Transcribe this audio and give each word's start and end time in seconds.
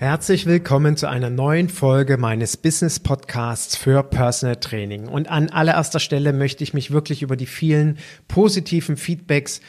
Herzlich 0.00 0.46
willkommen 0.46 0.96
zu 0.96 1.10
einer 1.10 1.28
neuen 1.28 1.68
Folge 1.68 2.16
meines 2.16 2.56
Business 2.56 2.98
Podcasts 2.98 3.76
für 3.76 4.02
Personal 4.02 4.56
Training. 4.56 5.06
Und 5.06 5.28
an 5.28 5.50
allererster 5.50 6.00
Stelle 6.00 6.32
möchte 6.32 6.64
ich 6.64 6.72
mich 6.72 6.90
wirklich 6.90 7.20
über 7.20 7.36
die 7.36 7.44
vielen 7.44 7.98
positiven 8.26 8.96
Feedbacks 8.96 9.60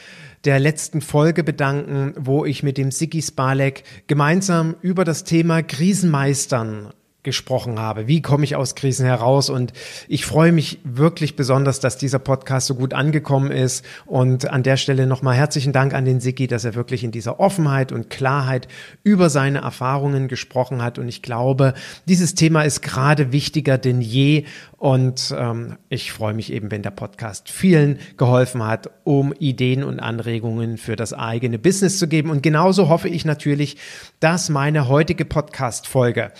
der 0.46 0.58
letzten 0.58 1.02
Folge 1.02 1.44
bedanken, 1.44 2.14
wo 2.16 2.46
ich 2.46 2.62
mit 2.62 2.78
dem 2.78 2.92
Sigi 2.92 3.20
Spalek 3.20 3.84
gemeinsam 4.06 4.74
über 4.80 5.04
das 5.04 5.24
Thema 5.24 5.62
Krisenmeistern 5.62 6.94
gesprochen 7.22 7.78
habe. 7.78 8.08
Wie 8.08 8.20
komme 8.20 8.44
ich 8.44 8.56
aus 8.56 8.74
Krisen 8.74 9.06
heraus? 9.06 9.48
Und 9.48 9.72
ich 10.08 10.26
freue 10.26 10.50
mich 10.50 10.80
wirklich 10.82 11.36
besonders, 11.36 11.78
dass 11.78 11.96
dieser 11.96 12.18
Podcast 12.18 12.66
so 12.66 12.74
gut 12.74 12.94
angekommen 12.94 13.50
ist. 13.50 13.84
Und 14.06 14.50
an 14.50 14.62
der 14.62 14.76
Stelle 14.76 15.06
nochmal 15.06 15.36
herzlichen 15.36 15.72
Dank 15.72 15.94
an 15.94 16.04
den 16.04 16.20
Sigi, 16.20 16.48
dass 16.48 16.64
er 16.64 16.74
wirklich 16.74 17.04
in 17.04 17.12
dieser 17.12 17.38
Offenheit 17.38 17.92
und 17.92 18.10
Klarheit 18.10 18.66
über 19.04 19.30
seine 19.30 19.60
Erfahrungen 19.60 20.26
gesprochen 20.26 20.82
hat. 20.82 20.98
Und 20.98 21.08
ich 21.08 21.22
glaube, 21.22 21.74
dieses 22.08 22.34
Thema 22.34 22.62
ist 22.62 22.82
gerade 22.82 23.30
wichtiger 23.30 23.78
denn 23.78 24.00
je. 24.00 24.44
Und 24.76 25.32
ähm, 25.38 25.76
ich 25.90 26.10
freue 26.10 26.34
mich 26.34 26.52
eben, 26.52 26.72
wenn 26.72 26.82
der 26.82 26.90
Podcast 26.90 27.48
vielen 27.48 28.00
geholfen 28.16 28.64
hat, 28.66 28.90
um 29.04 29.32
Ideen 29.32 29.84
und 29.84 30.00
Anregungen 30.00 30.76
für 30.76 30.96
das 30.96 31.12
eigene 31.12 31.60
Business 31.60 32.00
zu 32.00 32.08
geben. 32.08 32.30
Und 32.30 32.42
genauso 32.42 32.88
hoffe 32.88 33.08
ich 33.08 33.24
natürlich, 33.24 33.76
dass 34.18 34.48
meine 34.48 34.88
heutige 34.88 35.24
Podcast-Folge 35.24 36.32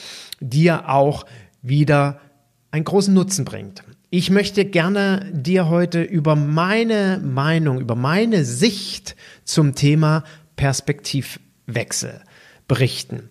dir 0.43 0.89
auch 0.89 1.25
wieder 1.63 2.21
einen 2.71 2.85
großen 2.85 3.15
Nutzen 3.15 3.45
bringt. 3.45 3.83
Ich 4.11 4.31
möchte 4.31 4.65
gerne 4.65 5.31
dir 5.33 5.69
heute 5.69 6.03
über 6.03 6.37
meine 6.37 7.19
Meinung, 7.25 7.81
über 7.81 7.95
meine 7.95 8.45
Sicht 8.45 9.17
zum 9.45 9.75
Thema 9.75 10.25
Perspektivwechsel 10.57 12.21
berichten. 12.69 13.31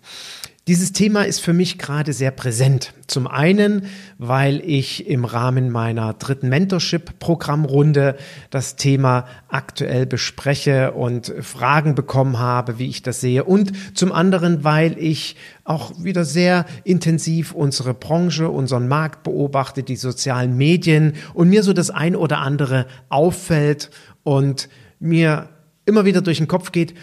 Dieses 0.68 0.92
Thema 0.92 1.22
ist 1.22 1.40
für 1.40 1.52
mich 1.52 1.76
gerade 1.76 2.12
sehr 2.12 2.30
präsent. 2.30 2.94
Zum 3.08 3.26
einen, 3.26 3.86
weil 4.18 4.62
ich 4.64 5.08
im 5.08 5.24
Rahmen 5.24 5.70
meiner 5.70 6.14
dritten 6.14 6.48
Mentorship-Programmrunde 6.50 8.16
das 8.50 8.76
Thema 8.76 9.26
aktuell 9.48 10.06
bespreche 10.06 10.92
und 10.92 11.34
Fragen 11.40 11.96
bekommen 11.96 12.38
habe, 12.38 12.78
wie 12.78 12.88
ich 12.88 13.02
das 13.02 13.20
sehe. 13.20 13.42
Und 13.42 13.72
zum 13.98 14.12
anderen, 14.12 14.62
weil 14.62 14.96
ich 14.98 15.34
auch 15.64 16.00
wieder 16.00 16.24
sehr 16.24 16.64
intensiv 16.84 17.50
unsere 17.50 17.92
Branche, 17.92 18.48
unseren 18.48 18.86
Markt 18.86 19.24
beobachte, 19.24 19.82
die 19.82 19.96
sozialen 19.96 20.56
Medien 20.56 21.14
und 21.34 21.48
mir 21.48 21.64
so 21.64 21.72
das 21.72 21.90
ein 21.90 22.14
oder 22.14 22.38
andere 22.38 22.86
auffällt 23.08 23.90
und 24.22 24.68
mir 25.00 25.48
immer 25.86 26.04
wieder 26.04 26.22
durch 26.22 26.38
den 26.38 26.46
Kopf 26.46 26.70
geht, 26.70 26.94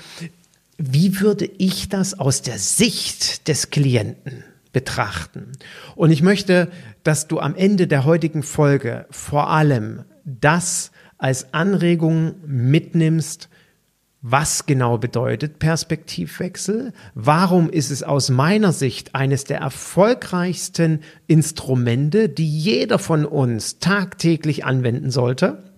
wie 0.80 1.20
würde 1.20 1.46
ich 1.46 1.90
das 1.90 2.18
aus 2.18 2.42
der 2.42 2.58
Sicht 2.58 3.48
des 3.50 3.70
Klienten 3.70 4.46
betrachten? 4.72 5.52
Und 5.96 6.10
ich 6.12 6.22
möchte, 6.22 6.72
dass 7.04 7.28
du 7.28 7.40
am 7.40 7.54
Ende 7.54 7.86
der 7.86 8.06
heutigen 8.06 8.44
Folge 8.44 9.06
vor 9.12 9.50
allem 9.50 10.06
das 10.24 10.92
als 11.18 11.54
Anregung 11.54 12.36
mitnimmst, 12.46 13.50
was 14.22 14.66
genau 14.66 14.98
bedeutet 14.98 15.60
Perspektivwechsel? 15.60 16.94
Warum 17.14 17.70
ist 17.70 17.90
es 17.90 18.04
aus 18.04 18.30
meiner 18.30 18.74
Sicht 18.74 19.16
eines 19.16 19.44
der 19.46 19.60
erfolgreichsten 19.60 21.02
Instrumente, 21.28 22.30
die 22.30 22.50
jeder 22.50 23.00
von 23.00 23.26
uns 23.26 23.80
tagtäglich 23.80 24.66
anwenden 24.66 25.12
sollte? 25.12 25.69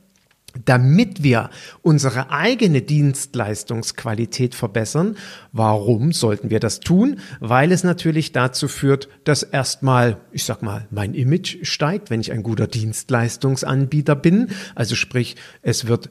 Damit 0.65 1.23
wir 1.23 1.49
unsere 1.81 2.31
eigene 2.31 2.81
Dienstleistungsqualität 2.81 4.55
verbessern. 4.55 5.15
Warum 5.51 6.11
sollten 6.11 6.49
wir 6.49 6.59
das 6.59 6.79
tun? 6.79 7.19
Weil 7.39 7.71
es 7.71 7.83
natürlich 7.83 8.31
dazu 8.31 8.67
führt, 8.67 9.09
dass 9.23 9.43
erstmal, 9.43 10.17
ich 10.31 10.43
sag 10.43 10.61
mal, 10.61 10.87
mein 10.91 11.13
Image 11.13 11.65
steigt, 11.65 12.09
wenn 12.09 12.21
ich 12.21 12.31
ein 12.31 12.43
guter 12.43 12.67
Dienstleistungsanbieter 12.67 14.15
bin. 14.15 14.49
Also 14.75 14.95
sprich, 14.95 15.35
es 15.61 15.87
wird 15.87 16.09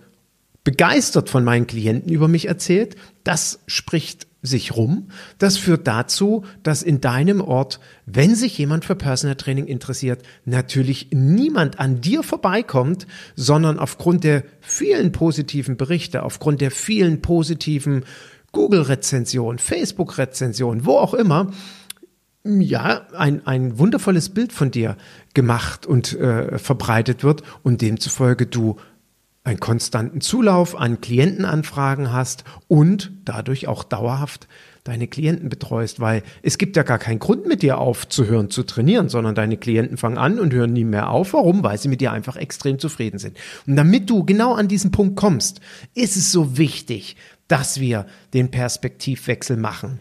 begeistert 0.64 1.30
von 1.30 1.44
meinen 1.44 1.66
Klienten 1.66 2.12
über 2.12 2.28
mich 2.28 2.48
erzählt. 2.48 2.96
Das 3.24 3.60
spricht 3.66 4.26
sich 4.42 4.74
rum. 4.76 5.08
Das 5.38 5.56
führt 5.56 5.86
dazu, 5.86 6.44
dass 6.62 6.82
in 6.82 7.00
deinem 7.00 7.40
Ort, 7.40 7.80
wenn 8.06 8.34
sich 8.34 8.56
jemand 8.56 8.84
für 8.84 8.94
Personal 8.94 9.36
Training 9.36 9.66
interessiert, 9.66 10.22
natürlich 10.44 11.08
niemand 11.12 11.78
an 11.78 12.00
dir 12.00 12.22
vorbeikommt, 12.22 13.06
sondern 13.36 13.78
aufgrund 13.78 14.24
der 14.24 14.44
vielen 14.60 15.12
positiven 15.12 15.76
Berichte, 15.76 16.22
aufgrund 16.22 16.60
der 16.60 16.70
vielen 16.70 17.20
positiven 17.20 18.04
Google-Rezensionen, 18.52 19.58
Facebook-Rezensionen, 19.58 20.86
wo 20.86 20.96
auch 20.96 21.14
immer, 21.14 21.52
ja, 22.42 23.06
ein, 23.14 23.46
ein 23.46 23.78
wundervolles 23.78 24.30
Bild 24.30 24.52
von 24.52 24.70
dir 24.70 24.96
gemacht 25.34 25.84
und 25.84 26.18
äh, 26.18 26.58
verbreitet 26.58 27.22
wird 27.22 27.42
und 27.62 27.82
demzufolge 27.82 28.46
du 28.46 28.76
einen 29.42 29.60
konstanten 29.60 30.20
Zulauf 30.20 30.76
an 30.76 31.00
Klientenanfragen 31.00 32.12
hast 32.12 32.44
und 32.68 33.12
dadurch 33.24 33.68
auch 33.68 33.84
dauerhaft 33.84 34.48
deine 34.84 35.08
Klienten 35.08 35.48
betreust, 35.48 36.00
weil 36.00 36.22
es 36.42 36.58
gibt 36.58 36.76
ja 36.76 36.82
gar 36.82 36.98
keinen 36.98 37.18
Grund 37.18 37.46
mit 37.46 37.62
dir 37.62 37.78
aufzuhören 37.78 38.50
zu 38.50 38.62
trainieren, 38.62 39.08
sondern 39.08 39.34
deine 39.34 39.56
Klienten 39.56 39.96
fangen 39.96 40.18
an 40.18 40.38
und 40.38 40.52
hören 40.52 40.72
nie 40.72 40.84
mehr 40.84 41.10
auf. 41.10 41.32
Warum? 41.32 41.62
Weil 41.62 41.78
sie 41.78 41.88
mit 41.88 42.00
dir 42.00 42.12
einfach 42.12 42.36
extrem 42.36 42.78
zufrieden 42.78 43.18
sind. 43.18 43.38
Und 43.66 43.76
damit 43.76 44.08
du 44.10 44.24
genau 44.24 44.54
an 44.54 44.68
diesen 44.68 44.90
Punkt 44.90 45.16
kommst, 45.16 45.60
ist 45.94 46.16
es 46.16 46.32
so 46.32 46.56
wichtig, 46.58 47.16
dass 47.48 47.80
wir 47.80 48.06
den 48.32 48.50
Perspektivwechsel 48.50 49.56
machen. 49.56 49.98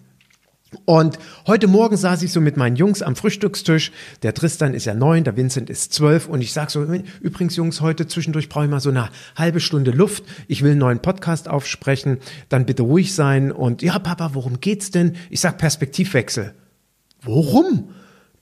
Und 0.86 1.18
heute 1.48 1.68
Morgen 1.68 1.98
saß 1.98 2.22
ich 2.22 2.32
so 2.32 2.42
mit 2.42 2.56
meinen 2.56 2.76
Jungs 2.76 3.02
am 3.02 3.16
Frühstückstisch. 3.16 3.92
Der 4.22 4.36
Tristan 4.36 4.76
ist 4.76 4.86
ja 4.86 4.94
neun, 4.94 5.24
der 5.24 5.36
Vincent 5.36 5.70
ist 5.70 5.94
zwölf. 5.94 6.28
Und 6.28 6.42
ich 6.42 6.54
sag 6.54 6.70
so, 6.70 6.84
übrigens 7.22 7.56
Jungs, 7.56 7.82
heute 7.82 8.08
zwischendurch 8.08 8.50
brauche 8.50 8.66
ich 8.66 8.70
mal 8.70 8.80
so 8.80 8.92
eine 8.92 9.10
halbe 9.36 9.62
Stunde 9.62 9.92
Luft. 9.92 10.24
Ich 10.48 10.62
will 10.62 10.72
einen 10.72 10.80
neuen 10.80 11.00
Podcast 11.00 11.48
aufsprechen. 11.48 12.20
Dann 12.50 12.68
bitte 12.68 12.84
ruhig 12.84 13.16
sein. 13.16 13.52
Und 13.52 13.82
ja, 13.82 13.98
Papa, 13.98 14.32
worum 14.34 14.60
geht's 14.60 14.92
denn? 14.92 15.16
Ich 15.32 15.40
sag 15.40 15.58
Perspektivwechsel. 15.58 16.54
Worum? 17.22 17.90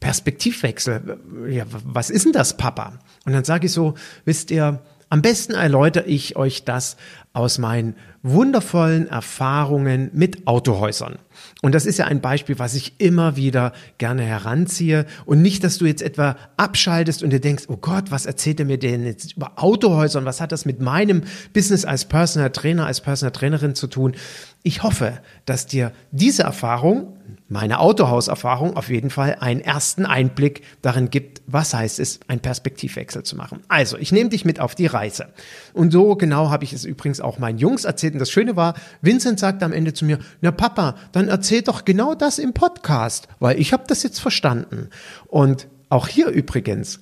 Perspektivwechsel. 0.01 1.19
Ja, 1.49 1.65
was 1.69 2.09
ist 2.09 2.25
denn 2.25 2.33
das, 2.33 2.57
Papa? 2.57 2.99
Und 3.25 3.33
dann 3.33 3.45
sage 3.45 3.67
ich 3.67 3.71
so, 3.71 3.95
wisst 4.25 4.51
ihr, 4.51 4.81
am 5.09 5.22
besten 5.22 5.53
erläutere 5.53 6.06
ich 6.06 6.35
euch 6.35 6.66
das 6.66 6.97
aus 7.34 7.59
meinen 7.59 7.95
wundervollen 8.23 9.07
Erfahrungen 9.07 10.09
mit 10.13 10.47
Autohäusern. 10.47 11.19
Und 11.62 11.75
das 11.75 11.85
ist 11.85 11.97
ja 11.97 12.06
ein 12.06 12.19
Beispiel, 12.19 12.59
was 12.59 12.74
ich 12.74 13.00
immer 13.00 13.36
wieder 13.36 13.74
gerne 14.00 14.24
heranziehe. 14.24 15.06
Und 15.25 15.42
nicht, 15.42 15.63
dass 15.63 15.77
du 15.77 15.86
jetzt 15.86 16.01
etwa 16.01 16.36
abschaltest 16.57 17.24
und 17.24 17.30
dir 17.30 17.39
denkst, 17.39 17.65
oh 17.68 17.77
Gott, 17.77 18.12
was 18.12 18.25
erzählt 18.25 18.59
er 18.59 18.65
mir 18.65 18.80
denn 18.80 19.06
jetzt 19.06 19.38
über 19.38 19.54
Autohäuser 19.56 20.19
und 20.19 20.25
was 20.25 20.42
hat 20.42 20.51
das 20.51 20.65
mit 20.65 20.81
meinem 20.81 21.21
Business 21.54 21.86
als 21.86 22.06
Personal 22.06 22.50
Trainer, 22.50 22.86
als 22.86 23.01
Personal 23.01 23.31
Trainerin 23.31 23.75
zu 23.75 23.88
tun? 23.88 24.15
Ich 24.63 24.83
hoffe, 24.83 25.19
dass 25.45 25.65
dir 25.65 25.94
diese 26.12 26.44
Erfahrung 26.44 27.18
meine 27.50 27.80
Autohauserfahrung 27.80 28.75
auf 28.75 28.89
jeden 28.89 29.09
Fall 29.09 29.38
einen 29.39 29.62
ersten 29.62 30.06
Einblick 30.06 30.63
darin 30.81 31.09
gibt, 31.09 31.42
was 31.48 31.74
heißt 31.74 32.00
es, 32.00 32.19
einen 32.27 32.42
Perspektivwechsel 32.42 33.24
zu 33.24 33.38
machen. 33.38 33.62
Also, 33.69 33.98
ich 33.98 34.12
nehme 34.12 34.30
dich 34.30 34.44
mit 34.44 34.59
auf 34.59 34.75
die 34.75 34.86
Reise. 34.86 35.30
Und 35.74 35.92
so 35.92 36.15
genau 36.15 36.50
habe 36.50 36.65
ich 36.65 36.74
es 36.74 36.83
übrigens 36.83 37.21
auch 37.21 37.39
meinen 37.39 37.57
Jungs 37.57 37.86
erzählt. 37.86 38.13
Und 38.13 38.19
das 38.19 38.31
Schöne 38.31 38.56
war, 38.56 38.74
Vincent 39.01 39.39
sagte 39.39 39.63
am 39.63 39.71
Ende 39.71 39.94
zu 39.94 40.04
mir, 40.04 40.19
na 40.42 40.51
Papa, 40.51 40.95
dann 41.13 41.30
erzähl 41.30 41.62
doch 41.62 41.86
genau 41.86 42.15
das 42.15 42.38
im 42.38 42.54
Podcast, 42.54 43.30
weil 43.39 43.59
ich 43.59 43.71
habe 43.71 43.86
das 43.88 44.04
jetzt 44.04 44.19
verstanden. 44.19 44.89
Und 45.27 45.68
auch 45.89 46.07
hier 46.09 46.27
übrigens 46.27 47.00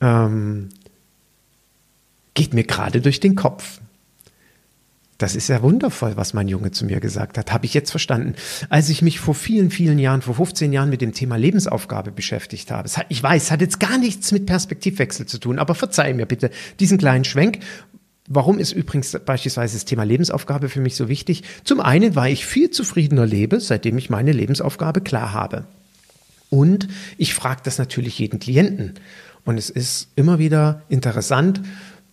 ähm, 0.00 0.70
geht 2.32 2.54
mir 2.54 2.64
gerade 2.64 3.02
durch 3.02 3.20
den 3.20 3.34
Kopf. 3.34 3.79
Das 5.20 5.36
ist 5.36 5.48
ja 5.48 5.60
wundervoll, 5.60 6.16
was 6.16 6.32
mein 6.32 6.48
Junge 6.48 6.70
zu 6.70 6.86
mir 6.86 6.98
gesagt 6.98 7.36
hat. 7.36 7.52
Habe 7.52 7.66
ich 7.66 7.74
jetzt 7.74 7.90
verstanden. 7.90 8.36
Als 8.70 8.88
ich 8.88 9.02
mich 9.02 9.20
vor 9.20 9.34
vielen, 9.34 9.70
vielen 9.70 9.98
Jahren, 9.98 10.22
vor 10.22 10.34
15 10.34 10.72
Jahren 10.72 10.88
mit 10.88 11.02
dem 11.02 11.12
Thema 11.12 11.36
Lebensaufgabe 11.36 12.10
beschäftigt 12.10 12.70
habe. 12.70 12.88
Hat, 12.88 13.04
ich 13.10 13.22
weiß, 13.22 13.50
hat 13.50 13.60
jetzt 13.60 13.78
gar 13.80 13.98
nichts 13.98 14.32
mit 14.32 14.46
Perspektivwechsel 14.46 15.26
zu 15.26 15.36
tun, 15.36 15.58
aber 15.58 15.74
verzeih 15.74 16.14
mir 16.14 16.24
bitte 16.24 16.50
diesen 16.80 16.96
kleinen 16.96 17.24
Schwenk. 17.24 17.58
Warum 18.28 18.58
ist 18.58 18.72
übrigens 18.72 19.14
beispielsweise 19.26 19.76
das 19.76 19.84
Thema 19.84 20.04
Lebensaufgabe 20.04 20.70
für 20.70 20.80
mich 20.80 20.96
so 20.96 21.10
wichtig? 21.10 21.42
Zum 21.64 21.80
einen, 21.80 22.16
weil 22.16 22.32
ich 22.32 22.46
viel 22.46 22.70
zufriedener 22.70 23.26
lebe, 23.26 23.60
seitdem 23.60 23.98
ich 23.98 24.08
meine 24.08 24.32
Lebensaufgabe 24.32 25.02
klar 25.02 25.34
habe. 25.34 25.66
Und 26.48 26.88
ich 27.18 27.34
frage 27.34 27.60
das 27.62 27.76
natürlich 27.76 28.18
jeden 28.18 28.38
Klienten. 28.38 28.94
Und 29.44 29.58
es 29.58 29.68
ist 29.68 30.08
immer 30.16 30.38
wieder 30.38 30.82
interessant, 30.88 31.60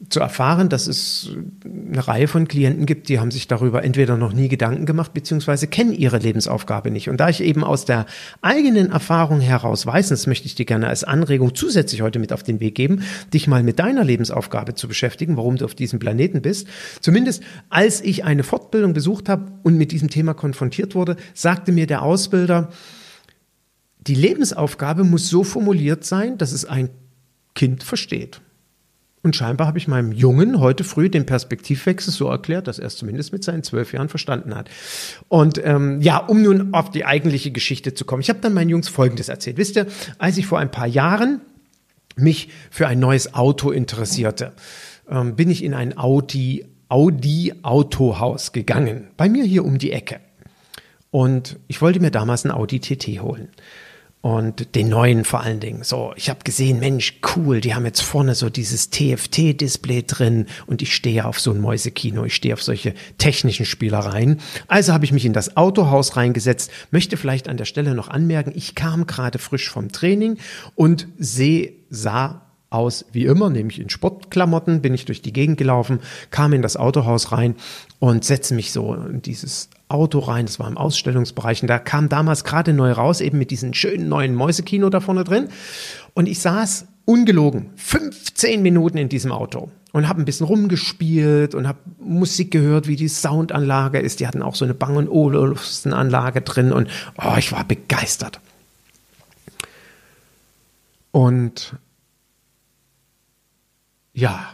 zu 0.10 0.20
erfahren, 0.20 0.70
dass 0.70 0.86
es 0.86 1.32
eine 1.66 2.08
Reihe 2.08 2.28
von 2.28 2.48
Klienten 2.48 2.86
gibt, 2.86 3.10
die 3.10 3.20
haben 3.20 3.32
sich 3.32 3.48
darüber 3.48 3.84
entweder 3.84 4.16
noch 4.16 4.32
nie 4.32 4.48
Gedanken 4.48 4.86
gemacht, 4.86 5.14
beziehungsweise 5.14 5.68
kennen 5.68 5.92
ihre 5.92 6.20
Lebensaufgabe 6.20 6.92
nicht. 6.92 7.10
Und 7.10 7.18
da 7.18 7.30
ich 7.30 7.42
eben 7.42 7.64
aus 7.64 7.86
der 7.86 8.06
eigenen 8.42 8.92
Erfahrung 8.92 9.42
heraus 9.42 9.86
weiß, 9.86 10.10
das 10.10 10.28
möchte 10.28 10.46
ich 10.46 10.54
dir 10.54 10.66
gerne 10.66 10.88
als 10.88 11.04
Anregung 11.04 11.56
zusätzlich 11.56 12.04
heute 12.04 12.20
mit 12.20 12.32
auf 12.32 12.44
den 12.44 12.60
Weg 12.60 12.76
geben, 12.76 13.02
dich 13.34 13.48
mal 13.48 13.64
mit 13.64 13.80
deiner 13.80 14.04
Lebensaufgabe 14.04 14.76
zu 14.76 14.88
beschäftigen, 14.88 15.36
warum 15.36 15.58
du 15.58 15.66
auf 15.66 15.74
diesem 15.74 15.98
Planeten 15.98 16.44
bist. 16.44 16.68
Zumindest 17.02 17.42
als 17.70 18.02
ich 18.02 18.24
eine 18.24 18.44
Fortbildung 18.44 18.94
besucht 18.94 19.30
habe 19.30 19.52
und 19.64 19.78
mit 19.78 19.92
diesem 19.92 20.12
Thema 20.12 20.36
konfrontiert 20.36 20.94
wurde, 20.94 21.18
sagte 21.34 21.72
mir 21.72 21.88
der 21.88 22.04
Ausbilder, 22.04 22.70
die 24.00 24.16
Lebensaufgabe 24.16 25.04
muss 25.04 25.28
so 25.28 25.44
formuliert 25.44 26.06
sein, 26.06 26.38
dass 26.38 26.52
es 26.52 26.66
ein 26.66 26.90
Kind 27.56 27.84
versteht. 27.84 28.42
Und 29.28 29.36
scheinbar 29.36 29.68
habe 29.68 29.78
ich 29.78 29.90
meinem 29.90 30.14
Jungen 30.14 30.62
heute 30.62 30.86
früh 30.86 31.10
den 31.10 31.26
Perspektivwechsel 31.26 32.14
so 32.14 32.30
erklärt, 32.30 32.66
dass 32.66 32.80
er 32.80 32.88
es 32.88 32.96
zumindest 32.96 33.34
mit 33.34 33.44
seinen 33.44 33.62
zwölf 33.62 33.92
Jahren 33.92 34.08
verstanden 34.08 34.56
hat. 34.56 34.70
Und 35.28 35.60
ähm, 35.66 36.00
ja, 36.00 36.16
um 36.16 36.42
nun 36.42 36.74
auf 36.74 36.92
die 36.92 37.04
eigentliche 37.04 37.52
Geschichte 37.52 37.94
zu 37.94 38.06
kommen. 38.06 38.22
Ich 38.22 38.30
habe 38.30 38.40
dann 38.40 38.54
meinen 38.54 38.70
Jungs 38.70 38.88
Folgendes 38.88 39.28
erzählt. 39.28 39.58
Wisst 39.58 39.76
ihr, 39.76 39.88
als 40.18 40.38
ich 40.38 40.46
vor 40.46 40.60
ein 40.60 40.72
paar 40.72 40.88
Jahren 40.88 41.42
mich 42.16 42.48
für 42.72 42.88
ein 42.88 43.00
neues 43.00 43.34
Auto 43.34 43.72
interessierte, 43.72 44.54
ähm, 45.10 45.36
bin 45.36 45.50
ich 45.50 45.62
in 45.62 45.74
ein 45.74 45.98
Audi, 45.98 46.66
Audi 46.88 47.54
Autohaus 47.64 48.54
gegangen. 48.54 49.10
Bei 49.18 49.28
mir 49.28 49.44
hier 49.44 49.66
um 49.66 49.78
die 49.78 49.92
Ecke. 49.92 50.22
Und 51.12 51.58
ich 51.68 51.82
wollte 51.82 52.00
mir 52.00 52.12
damals 52.12 52.46
ein 52.46 52.52
Audi 52.52 52.80
TT 52.80 53.20
holen 53.22 53.50
und 54.22 54.76
den 54.76 54.90
neuen 54.90 55.24
vor 55.24 55.42
allen 55.42 55.60
Dingen. 55.60 55.84
So, 55.84 56.14
ich 56.16 56.30
habe 56.30 56.40
gesehen, 56.44 56.80
Mensch, 56.80 57.20
cool, 57.36 57.62
die 57.62 57.76
haben 57.76 57.86
jetzt 57.86 58.02
vorne 58.02 58.36
so 58.36 58.50
dieses 58.50 58.90
TFT-Display 58.90 60.04
drin 60.04 60.48
und 60.66 60.82
ich 60.82 60.94
stehe 60.94 61.26
auf 61.26 61.40
so 61.40 61.52
ein 61.52 61.62
Mäusekino, 61.62 62.26
ich 62.26 62.36
stehe 62.36 62.54
auf 62.54 62.64
solche 62.64 62.94
technischen 63.18 63.66
Spielereien. 63.66 64.40
Also 64.68 64.94
habe 64.94 65.06
ich 65.06 65.12
mich 65.12 65.26
in 65.26 65.34
das 65.34 65.56
Autohaus 65.56 66.18
reingesetzt, 66.18 66.72
möchte 66.92 67.16
vielleicht 67.16 67.48
an 67.48 67.58
der 67.58 67.66
Stelle 67.66 67.94
noch 67.94 68.10
anmerken, 68.10 68.52
ich 68.56 68.76
kam 68.76 69.06
gerade 69.06 69.40
frisch 69.40 69.70
vom 69.70 69.92
Training 69.92 70.38
und 70.76 71.08
sehe, 71.18 71.74
sah 71.90 72.48
aus 72.70 73.06
wie 73.14 73.26
immer, 73.26 73.50
nämlich 73.50 73.80
in 73.80 73.90
Sportklamotten, 73.90 74.82
bin 74.82 74.94
ich 74.94 75.06
durch 75.06 75.22
die 75.22 75.32
Gegend 75.32 75.58
gelaufen, 75.58 76.00
kam 76.32 76.52
in 76.54 76.62
das 76.62 76.76
Autohaus 76.76 77.32
rein 77.32 77.56
und 78.00 78.24
setze 78.24 78.54
mich 78.54 78.72
so 78.72 78.94
in 78.94 79.22
dieses 79.22 79.70
Auto 79.90 80.20
rein. 80.20 80.46
Das 80.46 80.60
war 80.60 80.68
im 80.68 80.78
Ausstellungsbereich 80.78 81.62
und 81.62 81.68
da 81.68 81.80
kam 81.80 82.10
damals 82.10 82.44
gerade 82.44 82.74
neu 82.74 82.92
raus, 82.92 83.22
eben 83.22 83.38
mit 83.38 83.52
diesem 83.52 83.74
schönen 83.74 84.10
neuen 84.10 84.36
Mäusekino 84.36 84.90
da 84.90 85.00
vorne 85.00 85.24
drin. 85.24 85.50
Und 86.14 86.28
ich 86.28 86.40
saß 86.40 86.88
ungelogen 87.06 87.70
15 87.76 88.62
Minuten 88.62 88.98
in 88.98 89.10
diesem 89.10 89.32
Auto 89.32 89.72
und 89.94 90.08
habe 90.08 90.22
ein 90.22 90.26
bisschen 90.26 90.46
rumgespielt 90.46 91.56
und 91.56 91.68
habe 91.68 91.80
Musik 92.00 92.52
gehört, 92.52 92.88
wie 92.88 92.98
die 92.98 93.08
Soundanlage 93.08 94.00
ist. 94.00 94.20
Die 94.20 94.28
hatten 94.28 94.42
auch 94.42 94.56
so 94.56 94.66
eine 94.66 94.74
Bang 94.74 95.08
Olufsen 95.08 95.94
Anlage 95.94 96.42
drin 96.42 96.72
und 96.72 96.90
oh, 97.18 97.36
ich 97.38 97.52
war 97.52 97.64
begeistert. 97.64 98.40
Und 101.12 101.76
ja, 104.14 104.54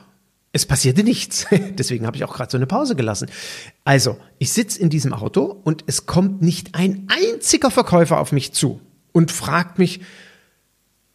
es 0.53 0.65
passierte 0.65 1.03
nichts. 1.03 1.47
Deswegen 1.77 2.05
habe 2.05 2.15
ich 2.15 2.23
auch 2.23 2.33
gerade 2.33 2.49
so 2.49 2.57
eine 2.57 2.67
Pause 2.67 2.95
gelassen. 2.95 3.29
Also, 3.83 4.17
ich 4.39 4.53
sitze 4.53 4.79
in 4.79 4.89
diesem 4.89 5.11
Auto 5.11 5.43
und 5.63 5.83
es 5.87 6.05
kommt 6.05 6.41
nicht 6.41 6.75
ein 6.75 7.07
einziger 7.09 7.71
Verkäufer 7.71 8.19
auf 8.19 8.31
mich 8.31 8.53
zu 8.53 8.79
und 9.11 9.31
fragt 9.31 9.79
mich, 9.79 10.01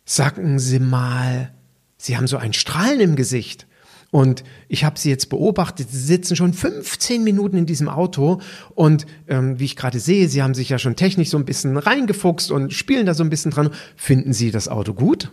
sagen 0.05 0.59
Sie 0.59 0.81
mal, 0.81 1.55
Sie 1.97 2.17
haben 2.17 2.27
so 2.27 2.37
ein 2.37 2.53
Strahlen 2.53 3.01
im 3.01 3.17
Gesicht. 3.17 3.67
Und 4.11 4.43
ich 4.69 4.85
habe 4.85 4.99
sie 4.99 5.11
jetzt 5.11 5.29
beobachtet, 5.29 5.91
sie 5.91 5.99
sitzen 5.99 6.35
schon 6.35 6.55
15 6.55 7.23
Minuten 7.23 7.59
in 7.59 7.67
diesem 7.67 7.91
Auto 7.91 8.41
und 8.75 9.05
ähm, 9.27 9.59
wie 9.59 9.67
ich 9.67 9.77
gerade 9.77 10.01
sehe, 10.01 10.31
sie 10.31 10.43
haben 10.43 10.55
sich 10.55 10.71
ja 10.71 10.79
schon 10.79 10.97
technisch 10.97 11.29
so 11.29 11.37
ein 11.37 11.45
bisschen 11.45 11.77
reingefuchst 11.77 12.51
und 12.51 12.73
spielen 12.73 13.05
da 13.05 13.13
so 13.13 13.23
ein 13.23 13.29
bisschen 13.29 13.51
dran. 13.51 13.69
Finden 13.97 14.33
Sie 14.33 14.51
das 14.51 14.69
Auto 14.69 14.95
gut? 14.95 15.31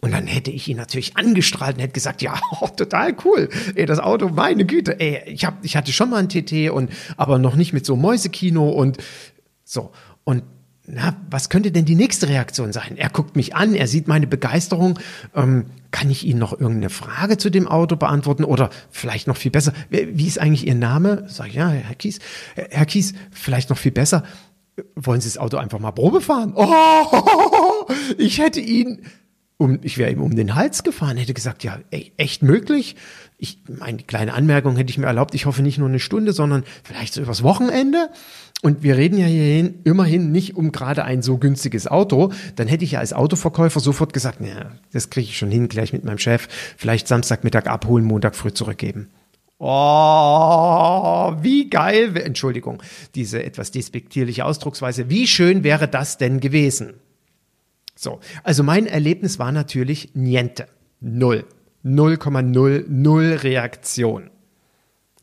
Und 0.00 0.12
dann 0.12 0.28
hätte 0.28 0.50
ich 0.52 0.68
ihn 0.68 0.76
natürlich 0.76 1.16
angestrahlt 1.16 1.76
und 1.76 1.82
hätte 1.82 1.92
gesagt, 1.92 2.22
ja, 2.22 2.40
oh, 2.60 2.68
total 2.68 3.16
cool. 3.24 3.48
Ey, 3.74 3.86
das 3.86 3.98
Auto, 3.98 4.28
meine 4.28 4.64
Güte, 4.64 4.98
ey, 5.00 5.22
ich 5.26 5.44
hab, 5.44 5.64
ich 5.64 5.76
hatte 5.76 5.92
schon 5.92 6.10
mal 6.10 6.18
ein 6.18 6.28
TT 6.28 6.70
und 6.70 6.90
aber 7.16 7.38
noch 7.38 7.56
nicht 7.56 7.72
mit 7.72 7.84
so 7.84 7.96
Mäusekino 7.96 8.68
und 8.68 8.98
so. 9.64 9.90
Und 10.24 10.44
na, 10.90 11.16
was 11.28 11.50
könnte 11.50 11.70
denn 11.70 11.84
die 11.84 11.96
nächste 11.96 12.28
Reaktion 12.28 12.72
sein? 12.72 12.96
Er 12.96 13.10
guckt 13.10 13.36
mich 13.36 13.54
an, 13.54 13.74
er 13.74 13.86
sieht 13.86 14.08
meine 14.08 14.26
Begeisterung. 14.26 14.98
Ähm, 15.34 15.66
kann 15.90 16.10
ich 16.10 16.24
Ihnen 16.24 16.38
noch 16.38 16.52
irgendeine 16.52 16.90
Frage 16.90 17.36
zu 17.36 17.50
dem 17.50 17.68
Auto 17.68 17.96
beantworten? 17.96 18.44
Oder 18.44 18.70
vielleicht 18.90 19.26
noch 19.26 19.36
viel 19.36 19.50
besser, 19.50 19.72
wie 19.90 20.26
ist 20.26 20.38
eigentlich 20.38 20.66
Ihr 20.66 20.74
Name? 20.74 21.24
Sag 21.28 21.48
ich, 21.48 21.54
ja, 21.54 21.68
Herr 21.68 21.94
Kies. 21.94 22.20
Herr 22.54 22.86
Kies, 22.86 23.14
vielleicht 23.30 23.68
noch 23.68 23.76
viel 23.78 23.92
besser. 23.92 24.24
Wollen 24.94 25.20
Sie 25.20 25.28
das 25.28 25.38
Auto 25.38 25.56
einfach 25.56 25.78
mal 25.78 25.92
Probe 25.92 26.20
fahren? 26.20 26.54
Oh, 26.56 27.86
ich 28.18 28.38
hätte 28.38 28.60
ihn 28.60 29.02
um, 29.58 29.80
ich 29.82 29.98
wäre 29.98 30.10
ihm 30.10 30.22
um 30.22 30.34
den 30.36 30.54
Hals 30.54 30.84
gefahren, 30.84 31.16
hätte 31.16 31.34
gesagt, 31.34 31.64
ja, 31.64 31.80
ey, 31.90 32.12
echt 32.16 32.42
möglich? 32.42 32.94
Ich 33.38 33.58
meine, 33.68 33.98
kleine 33.98 34.32
Anmerkung 34.34 34.76
hätte 34.76 34.90
ich 34.90 34.98
mir 34.98 35.06
erlaubt, 35.06 35.34
ich 35.34 35.46
hoffe 35.46 35.62
nicht 35.62 35.78
nur 35.78 35.88
eine 35.88 35.98
Stunde, 35.98 36.32
sondern 36.32 36.64
vielleicht 36.84 37.12
so 37.12 37.20
übers 37.20 37.42
Wochenende. 37.42 38.08
Und 38.62 38.82
wir 38.82 38.96
reden 38.96 39.18
ja 39.18 39.26
hierhin 39.26 39.80
immerhin 39.84 40.32
nicht 40.32 40.56
um 40.56 40.72
gerade 40.72 41.04
ein 41.04 41.22
so 41.22 41.38
günstiges 41.38 41.86
Auto. 41.88 42.32
Dann 42.56 42.68
hätte 42.68 42.84
ich 42.84 42.92
ja 42.92 43.00
als 43.00 43.12
Autoverkäufer 43.12 43.80
sofort 43.80 44.12
gesagt, 44.12 44.40
ja, 44.40 44.72
das 44.92 45.10
kriege 45.10 45.28
ich 45.28 45.38
schon 45.38 45.50
hin, 45.50 45.68
gleich 45.68 45.92
mit 45.92 46.04
meinem 46.04 46.18
Chef. 46.18 46.48
Vielleicht 46.76 47.08
Samstagmittag 47.08 47.66
abholen, 47.66 48.04
Montag 48.04 48.36
früh 48.36 48.52
zurückgeben. 48.52 49.10
Oh, 49.58 51.32
wie 51.42 51.68
geil, 51.68 52.16
Entschuldigung, 52.16 52.80
diese 53.16 53.42
etwas 53.42 53.72
despektierliche 53.72 54.44
Ausdrucksweise. 54.44 55.10
Wie 55.10 55.26
schön 55.26 55.64
wäre 55.64 55.88
das 55.88 56.16
denn 56.16 56.38
gewesen? 56.38 56.94
So, 58.00 58.20
also 58.44 58.62
mein 58.62 58.86
Erlebnis 58.86 59.40
war 59.40 59.50
natürlich 59.50 60.10
niente. 60.14 60.68
Null. 61.00 61.44
0,00 61.84 63.42
Reaktion. 63.42 64.30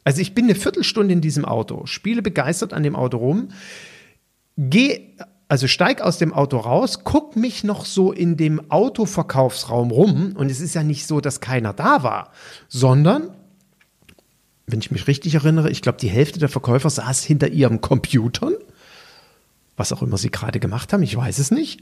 Also 0.03 0.19
ich 0.19 0.35
bin 0.35 0.45
eine 0.45 0.55
Viertelstunde 0.55 1.13
in 1.13 1.21
diesem 1.21 1.45
Auto, 1.45 1.85
spiele 1.85 2.21
begeistert 2.21 2.73
an 2.73 2.83
dem 2.83 2.95
Auto 2.97 3.17
rum, 3.17 3.49
gehe, 4.57 5.01
also 5.47 5.67
steig 5.67 6.01
aus 6.01 6.17
dem 6.17 6.33
Auto 6.33 6.57
raus, 6.57 7.03
guck 7.05 7.37
mich 7.37 7.63
noch 7.63 7.85
so 7.85 8.11
in 8.11 8.35
dem 8.35 8.69
Autoverkaufsraum 8.69 9.91
rum 9.91 10.33
und 10.35 10.51
es 10.51 10.59
ist 10.59 10.75
ja 10.75 10.83
nicht 10.83 11.07
so, 11.07 11.21
dass 11.21 11.39
keiner 11.39 11.71
da 11.71 12.03
war, 12.03 12.31
sondern 12.67 13.31
wenn 14.67 14.79
ich 14.79 14.91
mich 14.91 15.07
richtig 15.07 15.35
erinnere, 15.35 15.69
ich 15.69 15.81
glaube, 15.81 15.97
die 15.99 16.09
Hälfte 16.09 16.39
der 16.39 16.49
Verkäufer 16.49 16.89
saß 16.89 17.23
hinter 17.23 17.47
ihren 17.47 17.79
Computern, 17.79 18.53
was 19.77 19.93
auch 19.93 20.01
immer 20.01 20.17
sie 20.17 20.31
gerade 20.31 20.59
gemacht 20.59 20.91
haben, 20.93 21.03
ich 21.03 21.15
weiß 21.15 21.39
es 21.39 21.51
nicht. 21.51 21.81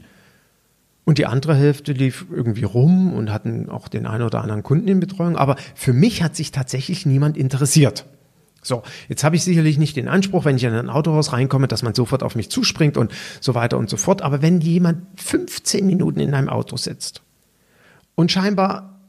Und 1.04 1.18
die 1.18 1.26
andere 1.26 1.54
Hälfte 1.54 1.92
lief 1.92 2.26
irgendwie 2.30 2.64
rum 2.64 3.12
und 3.12 3.30
hatten 3.30 3.68
auch 3.68 3.88
den 3.88 4.06
einen 4.06 4.24
oder 4.24 4.40
anderen 4.40 4.62
Kunden 4.62 4.88
in 4.88 5.00
Betreuung. 5.00 5.36
Aber 5.36 5.56
für 5.74 5.92
mich 5.92 6.22
hat 6.22 6.34
sich 6.34 6.50
tatsächlich 6.50 7.04
niemand 7.04 7.36
interessiert. 7.36 8.06
So, 8.62 8.82
jetzt 9.08 9.22
habe 9.22 9.36
ich 9.36 9.44
sicherlich 9.44 9.76
nicht 9.76 9.96
den 9.96 10.08
Anspruch, 10.08 10.46
wenn 10.46 10.56
ich 10.56 10.64
in 10.64 10.72
ein 10.72 10.88
Autohaus 10.88 11.34
reinkomme, 11.34 11.68
dass 11.68 11.82
man 11.82 11.94
sofort 11.94 12.22
auf 12.22 12.34
mich 12.34 12.50
zuspringt 12.50 12.96
und 12.96 13.12
so 13.40 13.54
weiter 13.54 13.76
und 13.76 13.90
so 13.90 13.98
fort. 13.98 14.22
Aber 14.22 14.40
wenn 14.40 14.62
jemand 14.62 15.20
15 15.20 15.86
Minuten 15.86 16.20
in 16.20 16.32
einem 16.32 16.48
Auto 16.48 16.78
sitzt 16.78 17.20
und 18.14 18.32
scheinbar 18.32 19.00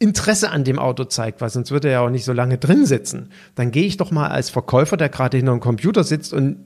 Interesse 0.00 0.50
an 0.50 0.64
dem 0.64 0.80
Auto 0.80 1.04
zeigt, 1.04 1.40
weil 1.40 1.50
sonst 1.50 1.70
würde 1.70 1.88
er 1.88 1.94
ja 1.94 2.00
auch 2.00 2.10
nicht 2.10 2.24
so 2.24 2.32
lange 2.32 2.58
drin 2.58 2.86
sitzen, 2.86 3.28
dann 3.54 3.70
gehe 3.70 3.84
ich 3.84 3.96
doch 3.96 4.10
mal 4.10 4.28
als 4.28 4.50
Verkäufer, 4.50 4.96
der 4.96 5.10
gerade 5.10 5.36
hinter 5.36 5.52
einem 5.52 5.60
Computer 5.60 6.02
sitzt 6.02 6.32
und 6.32 6.64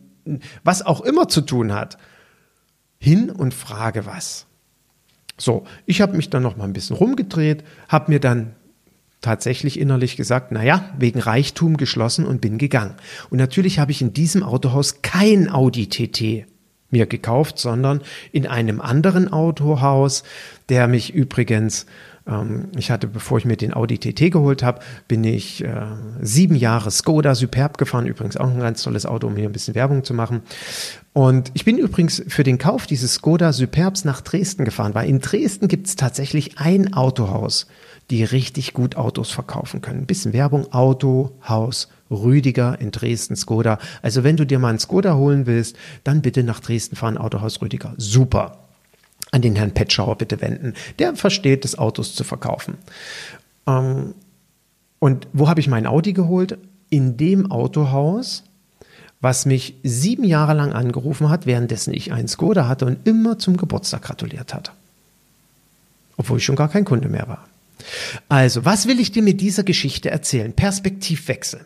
was 0.63 0.87
auch 0.87 1.03
immer 1.03 1.29
zu 1.29 1.43
tun 1.43 1.75
hat, 1.75 1.99
hin 2.99 3.31
und 3.31 3.53
frage 3.53 4.07
was. 4.07 4.47
So, 5.37 5.65
ich 5.87 6.01
habe 6.01 6.17
mich 6.17 6.31
dann 6.31 6.43
noch 6.43 6.57
mal 6.57 6.65
ein 6.65 6.73
bisschen 6.73 6.97
rumgedreht, 6.97 7.65
habe 7.89 8.13
mir 8.13 8.21
dann 8.21 8.55
tatsächlich 9.21 9.81
innerlich 9.81 10.17
gesagt, 10.17 10.53
naja, 10.53 10.91
wegen 10.99 11.19
Reichtum 11.19 11.77
geschlossen 11.77 12.27
und 12.27 12.41
bin 12.41 12.59
gegangen. 12.59 12.95
Und 13.31 13.39
natürlich 13.39 13.79
habe 13.79 13.91
ich 13.91 14.03
in 14.03 14.13
diesem 14.13 14.43
Autohaus 14.43 15.03
kein 15.03 15.51
Audi 15.51 15.89
TT 15.89 16.47
mir 16.91 17.07
gekauft, 17.07 17.59
sondern 17.59 18.03
in 18.33 18.47
einem 18.47 18.81
anderen 18.81 19.33
Autohaus, 19.33 20.25
der 20.69 20.89
mich 20.89 21.13
übrigens 21.13 21.87
Ähm, 22.27 22.69
ich 22.77 22.91
hatte, 22.91 23.07
bevor 23.07 23.39
ich 23.39 23.45
mir 23.45 23.57
den 23.57 23.75
Audi 23.75 23.99
TT 23.99 24.33
geholt 24.33 24.63
habe, 24.63 24.81
bin 25.09 25.25
ich 25.25 25.63
äh, 25.65 25.87
sieben 26.21 26.57
Jahre 26.57 26.91
Skoda 26.91 27.35
Superb 27.35 27.79
gefahren. 27.79 28.07
Übrigens 28.07 28.37
auch 28.37 28.49
ein 28.49 28.61
ganz 28.61 28.83
tolles 28.83 29.07
Auto, 29.07 29.27
um 29.27 29.37
hier 29.37 29.49
ein 29.49 29.53
bisschen 29.53 29.75
Werbung 29.75 30.05
zu 30.05 30.15
machen. 30.15 30.43
Und 31.13 31.51
ich 31.55 31.65
bin 31.65 31.79
übrigens 31.79 32.23
für 32.27 32.43
den 32.43 32.59
Kauf 32.59 32.87
dieses 32.87 33.15
Skoda 33.15 33.53
Superbs 33.53 34.05
nach 34.05 34.21
Dresden 34.21 34.65
gefahren, 34.65 34.95
weil 34.95 35.09
in 35.09 35.21
Dresden 35.21 35.69
gibt 35.69 35.87
es 35.87 35.97
tatsächlich 35.97 36.59
ein 36.59 36.95
Autohaus, 36.95 37.67
die 38.11 38.25
richtig 38.25 38.73
gut 38.73 38.97
Autos 38.97 39.31
verkaufen 39.31 39.81
können. 39.81 40.01
Ein 40.01 40.07
bisschen 40.07 40.33
Werbung, 40.33 40.73
Auto, 40.73 41.39
Haus, 41.47 41.89
Rüdiger 42.11 42.81
in 42.81 42.91
Dresden, 42.91 43.37
Skoda. 43.37 43.79
Also 44.03 44.25
wenn 44.25 44.37
du 44.37 44.45
dir 44.45 44.59
mal 44.59 44.71
einen 44.71 44.79
Skoda 44.79 45.15
holen 45.15 45.47
willst, 45.47 45.77
dann 46.03 46.21
bitte 46.21 46.43
nach 46.43 46.61
Dresden 46.61 46.97
fahren, 46.97 47.17
Autohaus 47.17 47.63
Rüdiger. 47.63 47.95
Super 47.97 48.64
an 49.35 49.43
den 49.43 49.57
Herrn 49.57 49.73
Petschauer 49.73 50.17
bitte 50.17 50.41
wenden. 50.41 50.75
Der 51.01 51.17
versteht 51.17 51.65
das 51.65 51.77
Autos 51.77 52.15
zu 52.15 52.23
verkaufen. 52.23 52.79
Ähm, 53.67 54.15
und 55.01 55.27
wo 55.33 55.49
habe 55.49 55.59
ich 55.59 55.67
mein 55.67 55.89
Audi 55.89 56.13
geholt? 56.13 56.57
In 56.89 57.17
dem 57.17 57.51
Autohaus, 57.51 58.45
was 59.21 59.45
mich 59.45 59.75
sieben 59.83 60.23
Jahre 60.23 60.55
lang 60.55 60.73
angerufen 60.73 61.31
hat, 61.31 61.47
währenddessen 61.47 61.93
ich 61.93 62.13
einen 62.13 62.29
Skoda 62.29 62.69
hatte 62.69 62.87
und 62.87 63.09
immer 63.09 63.37
zum 63.41 63.57
Geburtstag 63.57 64.03
gratuliert 64.03 64.55
hat. 64.55 64.73
Obwohl 66.17 66.39
ich 66.39 66.45
schon 66.45 66.55
gar 66.55 66.69
kein 66.69 66.85
Kunde 66.85 67.09
mehr 67.09 67.27
war. 67.27 67.49
Also, 68.29 68.65
was 68.65 68.87
will 68.87 69.01
ich 69.01 69.11
dir 69.11 69.23
mit 69.25 69.41
dieser 69.41 69.65
Geschichte 69.65 70.13
erzählen? 70.13 70.53
Perspektivwechsel. 70.53 71.61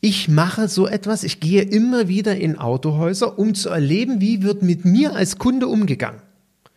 Ich 0.00 0.26
mache 0.26 0.66
so 0.66 0.88
etwas, 0.88 1.22
ich 1.22 1.38
gehe 1.38 1.62
immer 1.62 2.08
wieder 2.08 2.34
in 2.34 2.58
Autohäuser, 2.58 3.38
um 3.38 3.54
zu 3.54 3.68
erleben, 3.68 4.20
wie 4.20 4.42
wird 4.42 4.62
mit 4.62 4.84
mir 4.84 5.14
als 5.14 5.38
Kunde 5.38 5.68
umgegangen. 5.68 6.20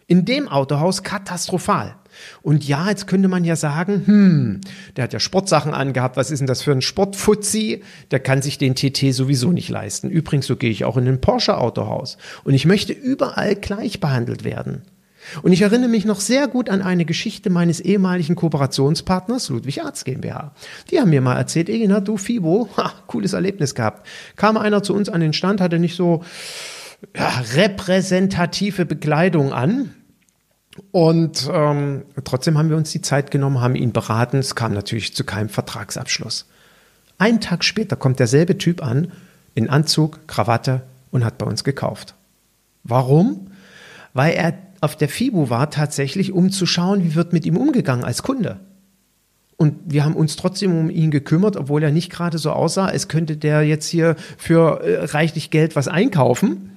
In 0.08 0.26
dem 0.26 0.48
Autohaus 0.48 1.04
katastrophal. 1.04 1.96
Und 2.42 2.68
ja, 2.68 2.90
jetzt 2.90 3.08
könnte 3.08 3.28
man 3.28 3.44
ja 3.44 3.56
sagen, 3.56 4.04
hm, 4.06 4.62
der 4.96 5.06
hat 5.06 5.14
ja 5.14 5.20
Sportsachen 5.20 5.74
angehabt, 5.74 6.18
was 6.18 6.32
ist 6.32 6.40
denn 6.40 6.48
das 6.48 6.62
für 6.62 6.72
ein 6.72 6.82
Sportfuzzi? 6.82 7.84
Der 8.12 8.20
kann 8.20 8.42
sich 8.42 8.58
den 8.58 8.76
TT 8.76 9.14
sowieso 9.14 9.52
nicht 9.52 9.70
leisten. 9.70 10.10
Übrigens, 10.10 10.46
so 10.46 10.56
gehe 10.56 10.70
ich 10.70 10.86
auch 10.86 10.98
in 10.98 11.08
ein 11.08 11.22
Porsche 11.22 11.58
Autohaus. 11.58 12.18
Und 12.44 12.54
ich 12.54 12.66
möchte 12.66 12.94
überall 12.94 13.56
gleich 13.56 14.00
behandelt 14.00 14.44
werden. 14.44 14.84
Und 15.42 15.54
ich 15.54 15.62
erinnere 15.62 15.90
mich 15.90 16.06
noch 16.06 16.20
sehr 16.20 16.48
gut 16.48 16.70
an 16.70 16.82
eine 16.82 17.06
Geschichte 17.06 17.50
meines 17.50 17.80
ehemaligen 17.80 18.36
Kooperationspartners, 18.36 19.50
Ludwig 19.50 19.84
Arzt 19.84 20.06
GmbH. 20.06 20.54
Die 20.92 21.00
haben 21.00 21.10
mir 21.10 21.22
mal 21.22 21.38
erzählt, 21.38 21.70
Egina, 21.70 22.02
du 22.02 22.18
Fibo, 22.18 22.70
ha, 22.78 22.92
cooles 23.08 23.34
Erlebnis 23.34 23.74
gehabt. 23.74 24.06
Kam 24.36 24.58
einer 24.58 24.84
zu 24.84 24.94
uns 24.94 25.10
an 25.10 25.22
den 25.22 25.34
Stand, 25.34 25.62
hatte 25.62 25.80
nicht 25.80 25.96
so 25.96 26.24
ja, 27.16 27.44
repräsentative 27.54 28.86
Bekleidung 28.86 29.54
an. 29.54 29.94
Und 30.92 31.50
ähm, 31.52 32.04
trotzdem 32.24 32.58
haben 32.58 32.70
wir 32.70 32.78
uns 32.78 32.92
die 32.92 33.02
Zeit 33.02 33.30
genommen, 33.30 33.62
haben 33.62 33.76
ihn 33.76 33.94
beraten. 33.94 34.38
Es 34.38 34.56
kam 34.56 34.74
natürlich 34.74 35.14
zu 35.14 35.24
keinem 35.24 35.50
Vertragsabschluss. 35.50 36.48
Einen 37.18 37.42
Tag 37.42 37.64
später 37.64 37.96
kommt 37.96 38.20
derselbe 38.20 38.58
Typ 38.58 38.84
an, 38.84 39.12
in 39.54 39.70
Anzug, 39.70 40.28
Krawatte 40.28 40.82
und 41.12 41.24
hat 41.24 41.38
bei 41.38 41.46
uns 41.46 41.64
gekauft. 41.64 42.16
Warum? 42.84 43.52
Weil 44.14 44.34
er 44.34 44.54
auf 44.82 44.98
der 44.98 45.10
FIBU 45.10 45.50
war 45.50 45.70
tatsächlich, 45.70 46.34
um 46.34 46.52
zu 46.52 46.66
schauen, 46.66 47.04
wie 47.04 47.16
wird 47.16 47.34
mit 47.34 47.46
ihm 47.46 47.56
umgegangen 47.56 48.04
als 48.04 48.24
Kunde. 48.24 48.60
Und 49.56 49.78
wir 49.86 50.04
haben 50.04 50.16
uns 50.16 50.36
trotzdem 50.36 50.78
um 50.78 50.90
ihn 50.90 51.12
gekümmert, 51.12 51.56
obwohl 51.56 51.84
er 51.84 51.92
nicht 51.92 52.12
gerade 52.12 52.38
so 52.38 52.52
aussah, 52.52 52.88
als 52.88 53.08
könnte 53.08 53.38
der 53.38 53.62
jetzt 53.62 53.88
hier 53.88 54.16
für 54.38 54.82
äh, 54.82 55.06
reichlich 55.06 55.52
Geld 55.52 55.76
was 55.76 55.88
einkaufen. 55.88 56.73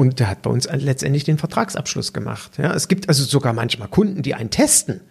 Und 0.00 0.18
der 0.18 0.30
hat 0.30 0.40
bei 0.40 0.48
uns 0.48 0.66
letztendlich 0.72 1.24
den 1.24 1.36
Vertragsabschluss 1.36 2.14
gemacht. 2.14 2.52
Ja, 2.56 2.72
es 2.72 2.88
gibt 2.88 3.10
also 3.10 3.22
sogar 3.22 3.52
manchmal 3.52 3.88
Kunden, 3.88 4.22
die 4.22 4.32
einen 4.32 4.48
testen. 4.48 5.02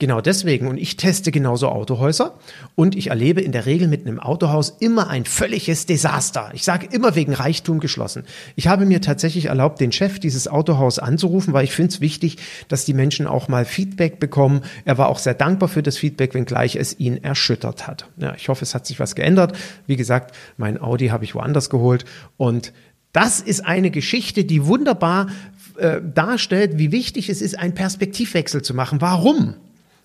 Genau 0.00 0.20
deswegen. 0.20 0.66
Und 0.66 0.76
ich 0.76 0.96
teste 0.96 1.30
genauso 1.30 1.68
Autohäuser. 1.68 2.34
Und 2.74 2.96
ich 2.96 3.10
erlebe 3.10 3.40
in 3.40 3.52
der 3.52 3.64
Regel 3.64 3.86
mit 3.86 4.04
einem 4.04 4.18
Autohaus 4.18 4.70
immer 4.80 5.08
ein 5.08 5.24
völliges 5.24 5.86
Desaster. 5.86 6.50
Ich 6.52 6.64
sage 6.64 6.88
immer 6.90 7.14
wegen 7.14 7.32
Reichtum 7.32 7.78
geschlossen. 7.78 8.24
Ich 8.56 8.66
habe 8.66 8.86
mir 8.86 9.00
tatsächlich 9.00 9.44
erlaubt, 9.44 9.80
den 9.80 9.92
Chef 9.92 10.18
dieses 10.18 10.48
Autohaus 10.48 10.98
anzurufen, 10.98 11.52
weil 11.52 11.62
ich 11.62 11.72
finde 11.72 11.92
es 11.92 12.00
wichtig, 12.00 12.38
dass 12.66 12.84
die 12.84 12.92
Menschen 12.92 13.28
auch 13.28 13.46
mal 13.46 13.64
Feedback 13.64 14.18
bekommen. 14.18 14.62
Er 14.84 14.98
war 14.98 15.10
auch 15.10 15.20
sehr 15.20 15.34
dankbar 15.34 15.68
für 15.68 15.84
das 15.84 15.96
Feedback, 15.96 16.34
wenngleich 16.34 16.74
es 16.74 16.98
ihn 16.98 17.22
erschüttert 17.22 17.86
hat. 17.86 18.10
Ja, 18.16 18.34
ich 18.34 18.48
hoffe, 18.48 18.64
es 18.64 18.74
hat 18.74 18.84
sich 18.84 18.98
was 18.98 19.14
geändert. 19.14 19.56
Wie 19.86 19.94
gesagt, 19.94 20.34
mein 20.56 20.82
Audi 20.82 21.10
habe 21.10 21.22
ich 21.22 21.36
woanders 21.36 21.70
geholt. 21.70 22.04
Und 22.36 22.72
das 23.14 23.40
ist 23.40 23.64
eine 23.64 23.90
Geschichte, 23.90 24.44
die 24.44 24.66
wunderbar 24.66 25.28
äh, 25.76 26.00
darstellt, 26.02 26.78
wie 26.78 26.92
wichtig 26.92 27.30
es 27.30 27.40
ist, 27.40 27.58
einen 27.58 27.72
Perspektivwechsel 27.72 28.60
zu 28.60 28.74
machen. 28.74 29.00
Warum? 29.00 29.54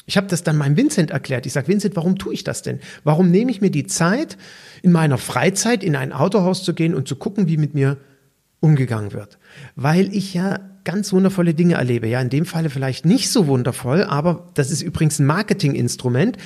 Ich 0.05 0.15
habe 0.15 0.27
das 0.27 0.43
dann 0.43 0.57
meinem 0.57 0.77
Vincent 0.77 1.11
erklärt. 1.11 1.45
Ich 1.45 1.53
sage, 1.53 1.67
Vincent, 1.67 1.95
warum 1.95 2.17
tue 2.17 2.33
ich 2.33 2.43
das 2.43 2.61
denn? 2.61 2.79
Warum 3.03 3.31
nehme 3.31 3.51
ich 3.51 3.61
mir 3.61 3.71
die 3.71 3.87
Zeit, 3.87 4.37
in 4.83 4.91
meiner 4.91 5.17
Freizeit 5.17 5.83
in 5.83 5.95
ein 5.95 6.13
Autohaus 6.13 6.63
zu 6.63 6.73
gehen 6.73 6.95
und 6.95 7.07
zu 7.07 7.15
gucken, 7.15 7.47
wie 7.47 7.57
mit 7.57 7.73
mir 7.73 7.97
umgegangen 8.59 9.11
wird? 9.11 9.39
Weil 9.75 10.15
ich 10.15 10.35
ja 10.35 10.59
ganz 10.83 11.11
wundervolle 11.11 11.55
Dinge 11.55 11.75
erlebe. 11.75 12.07
Ja, 12.07 12.21
in 12.21 12.29
dem 12.29 12.45
Falle 12.45 12.69
vielleicht 12.69 13.05
nicht 13.05 13.31
so 13.31 13.47
wundervoll, 13.47 14.03
aber 14.03 14.49
das 14.53 14.69
ist 14.69 14.83
übrigens 14.83 15.17
ein 15.17 15.25
Marketinginstrument. 15.25 16.37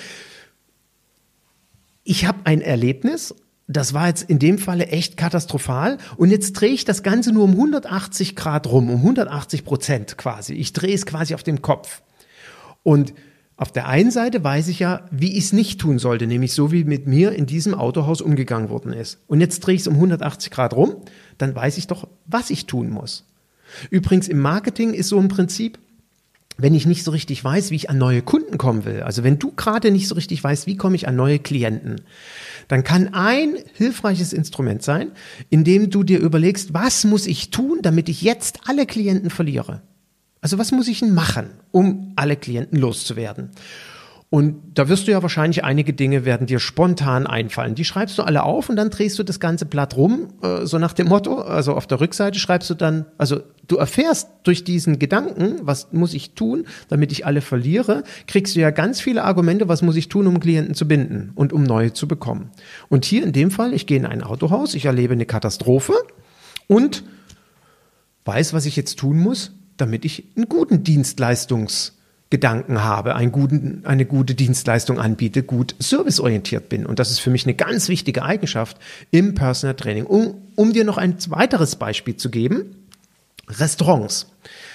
Ich 2.05 2.25
habe 2.25 2.39
ein 2.45 2.61
Erlebnis 2.61 3.35
das 3.67 3.93
war 3.93 4.07
jetzt 4.07 4.23
in 4.23 4.39
dem 4.39 4.57
Falle 4.57 4.87
echt 4.87 5.17
katastrophal. 5.17 5.97
Und 6.17 6.29
jetzt 6.29 6.53
drehe 6.53 6.71
ich 6.71 6.85
das 6.85 7.03
Ganze 7.03 7.31
nur 7.31 7.45
um 7.45 7.51
180 7.51 8.35
Grad 8.35 8.67
rum, 8.67 8.89
um 8.89 8.97
180 8.97 9.63
Prozent 9.63 10.17
quasi. 10.17 10.53
Ich 10.53 10.73
drehe 10.73 10.93
es 10.93 11.05
quasi 11.05 11.33
auf 11.33 11.43
dem 11.43 11.61
Kopf. 11.61 12.01
Und 12.83 13.13
auf 13.55 13.71
der 13.71 13.87
einen 13.87 14.11
Seite 14.11 14.43
weiß 14.43 14.67
ich 14.67 14.79
ja, 14.79 15.05
wie 15.11 15.37
ich 15.37 15.45
es 15.45 15.53
nicht 15.53 15.79
tun 15.79 15.99
sollte, 15.99 16.27
nämlich 16.27 16.53
so 16.53 16.71
wie 16.71 16.83
mit 16.83 17.07
mir 17.07 17.31
in 17.33 17.45
diesem 17.45 17.73
Autohaus 17.73 18.19
umgegangen 18.19 18.69
worden 18.69 18.91
ist. 18.93 19.19
Und 19.27 19.41
jetzt 19.41 19.59
drehe 19.61 19.75
ich 19.75 19.81
es 19.81 19.87
um 19.87 19.95
180 19.95 20.51
Grad 20.51 20.73
rum, 20.73 20.95
dann 21.37 21.55
weiß 21.55 21.77
ich 21.77 21.87
doch, 21.87 22.07
was 22.25 22.49
ich 22.49 22.65
tun 22.65 22.89
muss. 22.89 23.25
Übrigens 23.89 24.27
im 24.27 24.39
Marketing 24.39 24.93
ist 24.93 25.09
so 25.09 25.19
ein 25.19 25.27
Prinzip, 25.27 25.77
wenn 26.57 26.75
ich 26.75 26.85
nicht 26.85 27.03
so 27.03 27.11
richtig 27.11 27.43
weiß, 27.43 27.71
wie 27.71 27.75
ich 27.75 27.89
an 27.89 27.97
neue 27.97 28.21
Kunden 28.21 28.57
kommen 28.57 28.85
will, 28.85 29.01
also 29.01 29.23
wenn 29.23 29.39
du 29.39 29.51
gerade 29.51 29.91
nicht 29.91 30.07
so 30.07 30.15
richtig 30.15 30.43
weißt, 30.43 30.67
wie 30.67 30.77
komme 30.77 30.95
ich 30.95 31.07
an 31.07 31.15
neue 31.15 31.39
Klienten, 31.39 32.01
dann 32.67 32.83
kann 32.83 33.13
ein 33.13 33.55
hilfreiches 33.73 34.33
Instrument 34.33 34.83
sein, 34.83 35.11
indem 35.49 35.89
du 35.89 36.03
dir 36.03 36.19
überlegst, 36.19 36.73
was 36.73 37.03
muss 37.03 37.27
ich 37.27 37.49
tun, 37.49 37.79
damit 37.81 38.09
ich 38.09 38.21
jetzt 38.21 38.59
alle 38.65 38.85
Klienten 38.85 39.29
verliere? 39.29 39.81
Also 40.41 40.57
was 40.57 40.71
muss 40.71 40.87
ich 40.87 40.99
denn 40.99 41.13
machen, 41.13 41.51
um 41.71 42.13
alle 42.15 42.35
Klienten 42.35 42.77
loszuwerden? 42.77 43.51
Und 44.33 44.55
da 44.73 44.89
wirst 44.89 45.05
du 45.05 45.11
ja 45.11 45.21
wahrscheinlich 45.21 45.63
einige 45.63 45.93
Dinge 45.93 46.25
werden 46.25 46.47
dir 46.47 46.57
spontan 46.57 47.27
einfallen. 47.27 47.75
Die 47.75 47.85
schreibst 47.85 48.17
du 48.17 48.23
alle 48.23 48.41
auf 48.41 48.67
und 48.67 48.77
dann 48.77 48.89
drehst 48.89 49.19
du 49.19 49.23
das 49.23 49.39
ganze 49.39 49.67
Blatt 49.67 49.95
rum, 49.95 50.29
äh, 50.41 50.65
so 50.65 50.79
nach 50.79 50.93
dem 50.93 51.07
Motto. 51.07 51.41
Also 51.41 51.75
auf 51.75 51.85
der 51.85 52.01
Rückseite 52.01 52.39
schreibst 52.39 52.67
du 52.71 52.73
dann, 52.73 53.05
also 53.19 53.41
du 53.67 53.75
erfährst 53.75 54.29
durch 54.41 54.63
diesen 54.63 54.97
Gedanken, 54.97 55.57
was 55.61 55.93
muss 55.93 56.15
ich 56.15 56.33
tun, 56.33 56.65
damit 56.87 57.11
ich 57.11 57.27
alle 57.27 57.41
verliere, 57.41 58.03
kriegst 58.25 58.55
du 58.55 58.59
ja 58.59 58.71
ganz 58.71 58.99
viele 58.99 59.23
Argumente, 59.23 59.67
was 59.67 59.83
muss 59.83 59.95
ich 59.95 60.09
tun, 60.09 60.25
um 60.25 60.39
Klienten 60.39 60.73
zu 60.73 60.87
binden 60.87 61.31
und 61.35 61.53
um 61.53 61.61
neue 61.61 61.93
zu 61.93 62.07
bekommen. 62.07 62.49
Und 62.89 63.05
hier 63.05 63.21
in 63.21 63.33
dem 63.33 63.51
Fall, 63.51 63.71
ich 63.71 63.85
gehe 63.85 63.97
in 63.97 64.07
ein 64.07 64.23
Autohaus, 64.23 64.73
ich 64.73 64.85
erlebe 64.85 65.13
eine 65.13 65.27
Katastrophe 65.27 65.93
und 66.65 67.03
weiß, 68.25 68.53
was 68.53 68.65
ich 68.65 68.77
jetzt 68.77 68.97
tun 68.97 69.19
muss, 69.19 69.51
damit 69.77 70.05
ich 70.05 70.23
einen 70.35 70.49
guten 70.49 70.83
Dienstleistungs 70.83 71.99
Gedanken 72.33 72.83
habe, 72.83 73.15
einen 73.15 73.31
guten, 73.31 73.83
eine 73.85 74.07
gute 74.07 74.33
Dienstleistung 74.33 74.99
anbiete, 74.99 75.43
gut 75.43 75.75
serviceorientiert 75.77 76.67
bin. 76.67 76.87
Und 76.87 76.97
das 76.97 77.11
ist 77.11 77.19
für 77.19 77.29
mich 77.29 77.45
eine 77.45 77.53
ganz 77.53 77.89
wichtige 77.89 78.23
Eigenschaft 78.23 78.77
im 79.11 79.35
Personal 79.35 79.75
Training. 79.75 80.07
Um, 80.07 80.41
um 80.55 80.73
dir 80.73 80.83
noch 80.83 80.97
ein 80.97 81.15
weiteres 81.27 81.75
Beispiel 81.75 82.15
zu 82.15 82.31
geben, 82.31 82.87
Restaurants. 83.47 84.31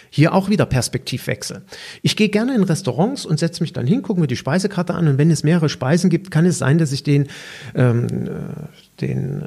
Hier 0.08 0.34
auch 0.34 0.48
wieder 0.48 0.66
Perspektivwechsel. 0.66 1.62
Ich 2.02 2.14
gehe 2.14 2.28
gerne 2.28 2.54
in 2.54 2.62
Restaurants 2.62 3.26
und 3.26 3.40
setze 3.40 3.60
mich 3.60 3.72
dann 3.72 3.88
hin, 3.88 4.02
gucke 4.02 4.20
mir 4.20 4.28
die 4.28 4.36
Speisekarte 4.36 4.94
an 4.94 5.08
und 5.08 5.18
wenn 5.18 5.32
es 5.32 5.42
mehrere 5.42 5.68
Speisen 5.68 6.10
gibt, 6.10 6.30
kann 6.30 6.46
es 6.46 6.58
sein, 6.58 6.78
dass 6.78 6.92
ich 6.92 7.02
den, 7.02 7.26
ähm, 7.74 8.06
äh, 8.06 9.00
den 9.00 9.42
äh, 9.42 9.46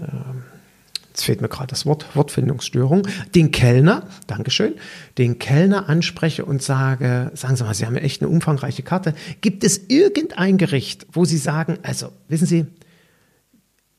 jetzt 1.21 1.25
fehlt 1.25 1.41
mir 1.41 1.49
gerade 1.49 1.67
das 1.67 1.85
Wort, 1.85 2.15
Wortfindungsstörung, 2.15 3.07
den 3.35 3.51
Kellner, 3.51 4.07
Dankeschön, 4.27 4.73
den 5.17 5.37
Kellner 5.37 5.87
anspreche 5.87 6.45
und 6.45 6.63
sage, 6.63 7.31
sagen 7.35 7.55
Sie 7.55 7.63
mal, 7.63 7.73
Sie 7.75 7.85
haben 7.85 7.95
ja 7.95 8.01
echt 8.01 8.21
eine 8.21 8.29
umfangreiche 8.29 8.81
Karte. 8.81 9.13
Gibt 9.41 9.63
es 9.63 9.81
irgendein 9.87 10.57
Gericht, 10.57 11.05
wo 11.11 11.25
Sie 11.25 11.37
sagen, 11.37 11.77
also, 11.83 12.11
wissen 12.27 12.47
Sie, 12.47 12.65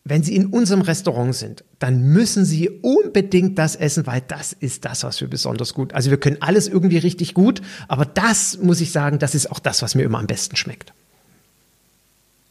wenn 0.05 0.25
Sie 0.25 0.35
in 0.35 0.47
unserem 0.47 0.81
Restaurant 0.81 1.35
sind, 1.35 1.63
dann 1.79 2.03
müssen 2.03 2.45
Sie 2.45 2.69
unbedingt 2.69 3.57
das 3.57 3.77
essen, 3.77 4.05
weil 4.07 4.21
das 4.27 4.53
ist 4.53 4.85
das, 4.85 5.05
was 5.05 5.21
wir 5.21 5.29
besonders 5.29 5.75
gut. 5.75 5.95
Also 5.95 6.11
wir 6.11 6.19
können 6.19 6.39
alles 6.41 6.67
irgendwie 6.67 6.99
richtig 6.99 7.35
gut, 7.35 7.63
aber 7.87 8.05
das 8.05 8.59
muss 8.59 8.81
ich 8.81 8.91
sagen, 8.91 9.21
das 9.21 9.37
ist 9.37 9.49
auch 9.53 9.61
das, 9.61 9.81
was 9.81 9.95
mir 9.95 10.03
immer 10.03 10.19
am 10.19 10.27
besten 10.27 10.57
schmeckt. 10.57 10.93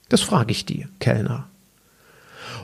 Das 0.07 0.21
frage 0.21 0.51
ich 0.51 0.65
die 0.65 0.87
Kellner. 0.99 1.50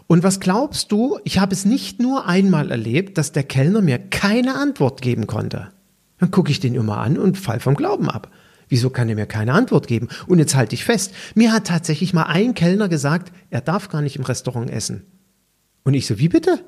Und 0.08 0.24
was 0.24 0.40
glaubst 0.40 0.92
du, 0.92 1.20
ich 1.26 1.40
habe 1.40 1.54
es 1.54 1.66
nicht 1.66 2.00
nur 2.00 2.26
einmal 2.26 2.72
erlebt, 2.72 3.18
dass 3.18 3.34
der 3.34 3.44
Kellner 3.44 3.82
mir 3.82 4.00
keine 4.00 4.56
Antwort 4.56 5.02
geben 5.02 5.28
konnte. 5.28 5.70
Dann 6.18 6.32
gucke 6.32 6.50
ich 6.50 6.60
den 6.60 6.76
immer 6.76 6.98
an 6.98 7.18
und 7.18 7.38
fall 7.38 7.60
vom 7.60 7.76
Glauben 7.76 8.10
ab. 8.10 8.32
Wieso 8.70 8.90
kann 8.90 9.10
er 9.10 9.16
mir 9.16 9.28
keine 9.28 9.54
Antwort 9.54 9.88
geben? 9.88 10.08
Und 10.28 10.40
jetzt 10.40 10.56
halte 10.56 10.76
ich 10.76 10.84
fest, 10.84 11.14
mir 11.36 11.54
hat 11.54 11.68
tatsächlich 11.68 12.14
mal 12.14 12.24
ein 12.24 12.54
Kellner 12.54 12.90
gesagt, 12.90 13.32
er 13.50 13.62
darf 13.62 13.90
gar 13.90 14.02
nicht 14.02 14.16
im 14.16 14.24
Restaurant 14.24 14.70
essen. 14.70 15.06
Und 15.84 15.94
ich 15.94 16.08
so, 16.08 16.20
wie 16.20 16.30
bitte? 16.30 16.60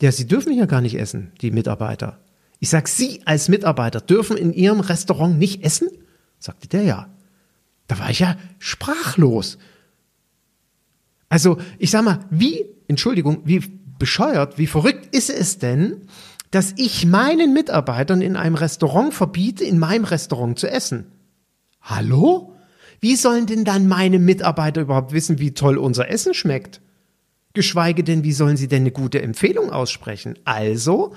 Ja, 0.00 0.12
Sie 0.12 0.28
dürfen 0.28 0.52
hier 0.52 0.66
gar 0.66 0.80
nicht 0.80 0.96
essen, 0.96 1.32
die 1.40 1.50
Mitarbeiter. 1.50 2.20
Ich 2.60 2.68
sag, 2.68 2.88
Sie 2.88 3.20
als 3.24 3.48
Mitarbeiter 3.48 4.00
dürfen 4.00 4.36
in 4.36 4.52
Ihrem 4.52 4.80
Restaurant 4.80 5.38
nicht 5.38 5.64
essen? 5.64 5.88
Sagte 6.38 6.68
der 6.68 6.82
ja. 6.82 7.08
Da 7.88 7.98
war 7.98 8.10
ich 8.10 8.20
ja 8.20 8.36
sprachlos. 8.58 9.58
Also, 11.28 11.58
ich 11.78 11.90
sag 11.90 12.04
mal, 12.04 12.20
wie, 12.30 12.64
Entschuldigung, 12.86 13.42
wie 13.44 13.62
bescheuert, 13.98 14.58
wie 14.58 14.66
verrückt 14.66 15.14
ist 15.14 15.30
es 15.30 15.58
denn, 15.58 16.02
dass 16.50 16.72
ich 16.76 17.04
meinen 17.04 17.52
Mitarbeitern 17.52 18.22
in 18.22 18.36
einem 18.36 18.54
Restaurant 18.54 19.12
verbiete, 19.12 19.64
in 19.64 19.78
meinem 19.78 20.04
Restaurant 20.04 20.58
zu 20.58 20.70
essen. 20.70 21.06
Hallo? 21.82 22.54
Wie 23.00 23.16
sollen 23.16 23.46
denn 23.46 23.64
dann 23.64 23.86
meine 23.86 24.18
Mitarbeiter 24.18 24.80
überhaupt 24.80 25.12
wissen, 25.12 25.38
wie 25.38 25.52
toll 25.52 25.76
unser 25.78 26.08
Essen 26.08 26.34
schmeckt? 26.34 26.80
Geschweige 27.52 28.02
denn, 28.02 28.24
wie 28.24 28.32
sollen 28.32 28.56
sie 28.56 28.68
denn 28.68 28.82
eine 28.82 28.90
gute 28.90 29.22
Empfehlung 29.22 29.70
aussprechen? 29.70 30.38
Also 30.44 31.14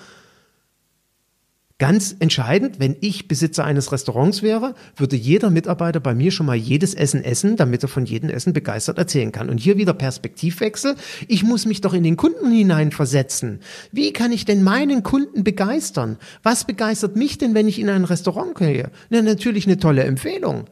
Ganz 1.81 2.15
entscheidend, 2.19 2.79
wenn 2.79 2.95
ich 3.01 3.27
Besitzer 3.27 3.65
eines 3.65 3.91
Restaurants 3.91 4.43
wäre, 4.43 4.75
würde 4.97 5.15
jeder 5.15 5.49
Mitarbeiter 5.49 5.99
bei 5.99 6.13
mir 6.13 6.29
schon 6.29 6.45
mal 6.45 6.55
jedes 6.55 6.93
Essen 6.93 7.23
essen, 7.23 7.55
damit 7.55 7.81
er 7.81 7.89
von 7.89 8.05
jedem 8.05 8.29
Essen 8.29 8.53
begeistert 8.53 8.99
erzählen 8.99 9.31
kann. 9.31 9.49
Und 9.49 9.57
hier 9.57 9.79
wieder 9.79 9.95
Perspektivwechsel. 9.95 10.95
Ich 11.27 11.41
muss 11.41 11.65
mich 11.65 11.81
doch 11.81 11.95
in 11.95 12.03
den 12.03 12.17
Kunden 12.17 12.51
hineinversetzen. 12.51 13.61
Wie 13.91 14.13
kann 14.13 14.31
ich 14.31 14.45
denn 14.45 14.61
meinen 14.61 15.01
Kunden 15.01 15.43
begeistern? 15.43 16.17
Was 16.43 16.65
begeistert 16.65 17.15
mich 17.15 17.39
denn, 17.39 17.55
wenn 17.55 17.67
ich 17.67 17.79
in 17.79 17.89
ein 17.89 18.05
Restaurant 18.05 18.53
gehe? 18.53 18.91
Na, 19.09 19.23
natürlich 19.23 19.65
eine 19.65 19.77
tolle 19.77 20.03
Empfehlung. 20.03 20.65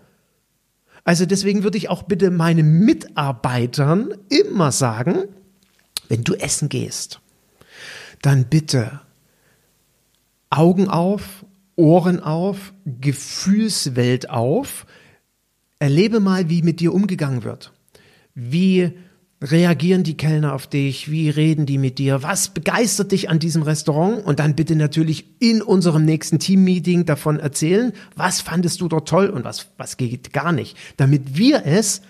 Also 1.05 1.25
deswegen 1.25 1.63
würde 1.63 1.79
ich 1.79 1.89
auch 1.89 2.03
bitte 2.03 2.29
meinen 2.29 2.85
Mitarbeitern 2.85 4.13
immer 4.29 4.71
sagen, 4.71 5.23
wenn 6.07 6.23
du 6.23 6.35
essen 6.35 6.69
gehst, 6.69 7.19
dann 8.21 8.45
bitte 8.45 9.01
Augen 10.49 10.87
auf, 10.87 11.45
Ohren 11.75 12.19
auf, 12.19 12.73
Gefühlswelt 12.85 14.29
auf. 14.29 14.85
Erlebe 15.79 16.19
mal, 16.19 16.49
wie 16.49 16.61
mit 16.61 16.79
dir 16.79 16.93
umgegangen 16.93 17.43
wird. 17.43 17.71
Wie 18.35 18.91
reagieren 19.41 20.03
die 20.03 20.17
Kellner 20.17 20.53
auf 20.53 20.67
dich? 20.67 21.09
Wie 21.09 21.29
reden 21.29 21.65
die 21.65 21.77
mit 21.77 21.97
dir? 21.97 22.23
Was 22.23 22.49
begeistert 22.49 23.11
dich 23.11 23.29
an 23.29 23.39
diesem 23.39 23.61
Restaurant? 23.61 24.25
Und 24.25 24.39
dann 24.39 24.55
bitte 24.55 24.75
natürlich 24.75 25.25
in 25.39 25.61
unserem 25.61 26.03
nächsten 26.03 26.39
Teammeeting 26.39 27.05
davon 27.05 27.39
erzählen, 27.39 27.93
was 28.15 28.41
fandest 28.41 28.81
du 28.81 28.89
dort 28.89 29.07
toll 29.07 29.29
und 29.29 29.45
was, 29.45 29.67
was 29.77 29.97
geht 29.97 30.33
gar 30.33 30.51
nicht, 30.51 30.77
damit 30.97 31.37
wir 31.37 31.65
es 31.65 32.01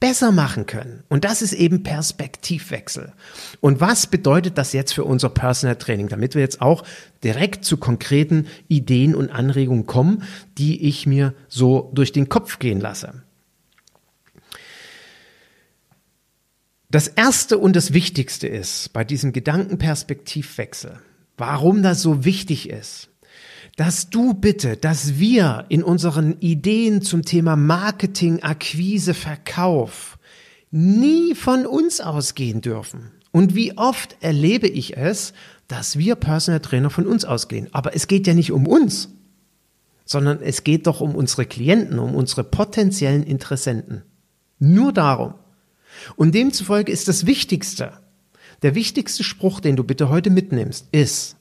besser 0.00 0.32
machen 0.32 0.64
können. 0.64 1.04
Und 1.10 1.24
das 1.24 1.42
ist 1.42 1.52
eben 1.52 1.82
Perspektivwechsel. 1.82 3.12
Und 3.60 3.80
was 3.80 4.06
bedeutet 4.06 4.56
das 4.56 4.72
jetzt 4.72 4.94
für 4.94 5.04
unser 5.04 5.28
Personal 5.28 5.76
Training, 5.76 6.08
damit 6.08 6.34
wir 6.34 6.40
jetzt 6.40 6.62
auch 6.62 6.82
direkt 7.22 7.66
zu 7.66 7.76
konkreten 7.76 8.46
Ideen 8.66 9.14
und 9.14 9.30
Anregungen 9.30 9.86
kommen, 9.86 10.24
die 10.56 10.88
ich 10.88 11.06
mir 11.06 11.34
so 11.48 11.90
durch 11.94 12.12
den 12.12 12.30
Kopf 12.30 12.58
gehen 12.58 12.80
lasse. 12.80 13.22
Das 16.90 17.06
erste 17.06 17.58
und 17.58 17.76
das 17.76 17.92
wichtigste 17.92 18.48
ist 18.48 18.92
bei 18.92 19.04
diesem 19.04 19.32
Gedankenperspektivwechsel, 19.32 20.98
warum 21.36 21.82
das 21.82 22.02
so 22.02 22.24
wichtig 22.24 22.68
ist, 22.68 23.09
dass 23.80 24.10
du 24.10 24.34
bitte, 24.34 24.76
dass 24.76 25.18
wir 25.18 25.64
in 25.70 25.82
unseren 25.82 26.38
Ideen 26.40 27.00
zum 27.00 27.24
Thema 27.24 27.56
Marketing, 27.56 28.42
Akquise, 28.42 29.14
Verkauf 29.14 30.18
nie 30.70 31.34
von 31.34 31.64
uns 31.64 32.02
ausgehen 32.02 32.60
dürfen. 32.60 33.10
Und 33.32 33.54
wie 33.54 33.78
oft 33.78 34.18
erlebe 34.20 34.68
ich 34.68 34.98
es, 34.98 35.32
dass 35.66 35.96
wir 35.96 36.16
Personal 36.16 36.60
Trainer 36.60 36.90
von 36.90 37.06
uns 37.06 37.24
ausgehen. 37.24 37.68
Aber 37.72 37.96
es 37.96 38.06
geht 38.06 38.26
ja 38.26 38.34
nicht 38.34 38.52
um 38.52 38.66
uns, 38.66 39.08
sondern 40.04 40.42
es 40.42 40.62
geht 40.62 40.86
doch 40.86 41.00
um 41.00 41.14
unsere 41.14 41.46
Klienten, 41.46 41.98
um 41.98 42.14
unsere 42.14 42.44
potenziellen 42.44 43.22
Interessenten. 43.22 44.02
Nur 44.58 44.92
darum. 44.92 45.32
Und 46.16 46.34
demzufolge 46.34 46.92
ist 46.92 47.08
das 47.08 47.24
Wichtigste, 47.24 47.94
der 48.60 48.74
wichtigste 48.74 49.24
Spruch, 49.24 49.58
den 49.58 49.76
du 49.76 49.84
bitte 49.84 50.10
heute 50.10 50.28
mitnimmst, 50.28 50.88
ist, 50.92 51.36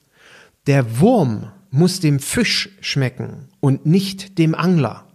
der 0.67 1.01
Wurm 1.01 1.51
muss 1.71 1.99
dem 1.99 2.19
Fisch 2.19 2.69
schmecken 2.81 3.49
und 3.59 3.85
nicht 3.85 4.37
dem 4.37 4.55
Angler. 4.55 5.05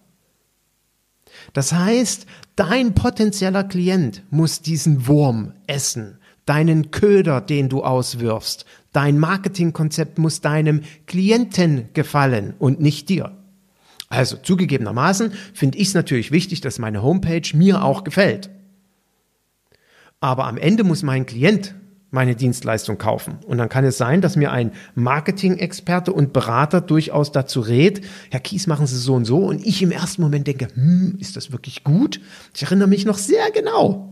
Das 1.53 1.73
heißt, 1.73 2.27
dein 2.57 2.95
potenzieller 2.95 3.65
Klient 3.65 4.23
muss 4.31 4.61
diesen 4.61 5.07
Wurm 5.07 5.53
essen, 5.67 6.19
deinen 6.47 6.91
Köder, 6.91 7.41
den 7.41 7.69
du 7.69 7.83
auswirfst. 7.83 8.65
Dein 8.93 9.19
Marketingkonzept 9.19 10.19
muss 10.19 10.41
deinem 10.41 10.83
Klienten 11.07 11.89
gefallen 11.95 12.55
und 12.59 12.81
nicht 12.81 13.09
dir. 13.09 13.37
Also 14.09 14.37
zugegebenermaßen 14.37 15.33
finde 15.53 15.79
ich 15.79 15.89
es 15.89 15.95
natürlich 15.95 16.31
wichtig, 16.31 16.61
dass 16.61 16.79
meine 16.79 17.03
Homepage 17.03 17.49
mir 17.55 17.83
auch 17.83 18.05
gefällt. 18.05 18.51
Aber 20.21 20.47
am 20.47 20.57
Ende 20.57 20.85
muss 20.85 21.03
mein 21.03 21.27
Klient 21.27 21.75
meine 22.15 22.35
Dienstleistung 22.35 22.97
kaufen. 22.97 23.39
Und 23.47 23.59
dann 23.59 23.69
kann 23.69 23.85
es 23.85 23.99
sein, 23.99 24.23
dass 24.23 24.37
mir 24.37 24.53
ein 24.53 24.73
Marketing-Experte 24.95 26.13
und 26.13 26.33
Berater 26.33 26.81
durchaus 26.81 27.33
dazu 27.33 27.61
rät, 27.61 28.01
Herr 28.31 28.41
Kies, 28.41 28.67
machen 28.67 28.87
Sie 28.87 28.97
so 28.97 29.15
und 29.15 29.27
so. 29.27 29.39
Und 29.39 29.65
ich 29.67 29.83
im 29.83 29.91
ersten 29.91 30.23
Moment 30.23 30.47
denke, 30.47 30.69
hm, 30.75 31.19
ist 31.21 31.37
das 31.37 31.53
wirklich 31.53 31.85
gut? 31.85 32.21
Ich 32.55 32.63
erinnere 32.63 32.89
mich 32.89 33.05
noch 33.05 33.19
sehr 33.19 33.51
genau. 33.53 34.11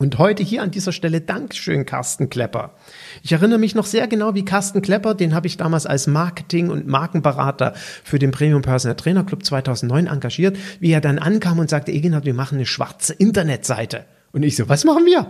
Und 0.00 0.16
heute 0.16 0.42
hier 0.42 0.62
an 0.62 0.70
dieser 0.70 0.92
Stelle 0.92 1.20
Dankeschön, 1.20 1.84
Carsten 1.84 2.30
Klepper. 2.30 2.74
Ich 3.22 3.32
erinnere 3.32 3.58
mich 3.58 3.74
noch 3.74 3.84
sehr 3.84 4.08
genau, 4.08 4.34
wie 4.34 4.46
Carsten 4.46 4.80
Klepper, 4.80 5.14
den 5.14 5.34
habe 5.34 5.46
ich 5.46 5.58
damals 5.58 5.84
als 5.84 6.06
Marketing- 6.06 6.70
und 6.70 6.86
Markenberater 6.86 7.74
für 8.02 8.18
den 8.18 8.30
Premium 8.30 8.62
Personal 8.62 8.96
Trainer 8.96 9.24
Club 9.24 9.44
2009 9.44 10.06
engagiert, 10.06 10.56
wie 10.80 10.90
er 10.90 11.02
dann 11.02 11.18
ankam 11.18 11.58
und 11.58 11.68
sagte, 11.68 11.92
Egenhard, 11.92 12.24
wir 12.24 12.32
machen 12.32 12.54
eine 12.54 12.64
schwarze 12.64 13.12
Internetseite. 13.12 14.06
Und 14.32 14.42
ich 14.42 14.56
so, 14.56 14.70
was 14.70 14.84
machen 14.84 15.04
wir? 15.04 15.26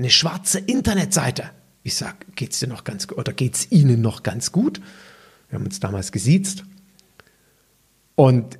Eine 0.00 0.10
schwarze 0.10 0.58
Internetseite. 0.58 1.50
Ich 1.82 1.94
sag, 1.94 2.34
geht's 2.34 2.58
dir 2.58 2.68
noch 2.68 2.84
ganz 2.84 3.06
gut 3.06 3.18
oder 3.18 3.34
geht's 3.34 3.70
Ihnen 3.70 4.00
noch 4.00 4.22
ganz 4.22 4.50
gut? 4.50 4.80
Wir 5.48 5.58
haben 5.58 5.66
uns 5.66 5.78
damals 5.78 6.10
gesiezt. 6.10 6.64
Und 8.14 8.58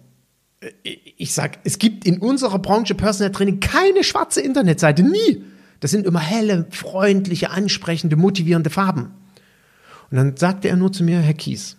äh, 0.61 0.71
ich 1.17 1.33
sag, 1.33 1.59
es 1.65 1.79
gibt 1.79 2.05
in 2.05 2.19
unserer 2.19 2.59
Branche 2.59 2.95
Personal 2.95 3.33
Training 3.33 3.59
keine 3.59 4.05
schwarze 4.05 4.43
Internetseite, 4.43 5.03
nie. 5.03 5.43
Das 5.81 5.91
sind 5.91 6.07
immer 6.07 6.21
helle, 6.21 6.67
freundliche, 6.71 7.51
ansprechende, 7.51 8.17
motivierende 8.17 8.69
Farben. 8.69 9.11
Und 10.11 10.19
dann 10.19 10.37
sagte 10.37 10.69
er 10.69 10.77
nur 10.77 10.93
zu 10.93 11.05
mir, 11.05 11.21
Herr 11.21 11.33
Kies, 11.33 11.79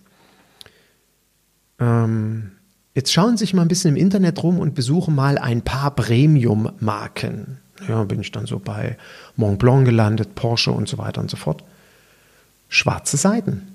ähm, 1.80 2.54
jetzt 2.96 3.14
schauen 3.14 3.38
Sie 3.38 3.44
sich 3.44 3.54
mal 3.54 3.62
ein 3.62 3.68
bisschen 3.68 3.96
im 3.96 4.02
Internet 4.02 4.42
rum 4.42 4.58
und 4.58 4.74
besuchen 4.74 5.14
mal 5.14 5.38
ein 5.38 5.62
paar 5.62 5.94
Premium-Marken. 5.94 7.61
Ja, 7.88 8.04
bin 8.04 8.22
ich 8.22 8.32
dann 8.32 8.46
so 8.46 8.60
bei 8.60 8.98
Mont 9.36 9.60
Blanc 9.60 9.86
gelandet, 9.86 10.36
Porsche 10.36 10.72
und 10.72 10.88
so 10.88 10.98
weiter 10.98 11.22
und 11.22 11.30
so 11.30 11.38
fort. 11.38 11.64
Schwarze 12.70 13.18
Seiten. 13.18 13.72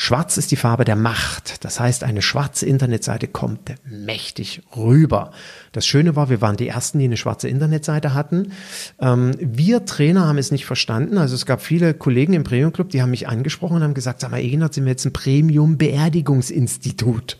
Schwarz 0.00 0.36
ist 0.36 0.52
die 0.52 0.56
Farbe 0.56 0.84
der 0.84 0.94
Macht. 0.94 1.64
Das 1.64 1.80
heißt, 1.80 2.04
eine 2.04 2.22
schwarze 2.22 2.66
Internetseite 2.66 3.26
kommt 3.26 3.74
mächtig 3.84 4.62
rüber. 4.76 5.32
Das 5.72 5.88
Schöne 5.88 6.14
war, 6.14 6.30
wir 6.30 6.40
waren 6.40 6.56
die 6.56 6.68
Ersten, 6.68 7.00
die 7.00 7.06
eine 7.06 7.16
schwarze 7.16 7.48
Internetseite 7.48 8.14
hatten. 8.14 8.52
Ähm, 9.00 9.32
wir 9.40 9.86
Trainer 9.86 10.28
haben 10.28 10.38
es 10.38 10.52
nicht 10.52 10.66
verstanden. 10.66 11.18
Also 11.18 11.34
es 11.34 11.46
gab 11.46 11.60
viele 11.60 11.94
Kollegen 11.94 12.34
im 12.34 12.44
Premium 12.44 12.72
Club, 12.72 12.90
die 12.90 13.02
haben 13.02 13.10
mich 13.10 13.26
angesprochen 13.26 13.78
und 13.78 13.82
haben 13.82 13.94
gesagt, 13.94 14.20
sag 14.20 14.30
mal, 14.30 14.38
Egenhard, 14.38 14.72
sind 14.72 14.84
wir 14.84 14.92
jetzt 14.92 15.04
ein 15.04 15.12
Premium-Beerdigungsinstitut? 15.12 17.36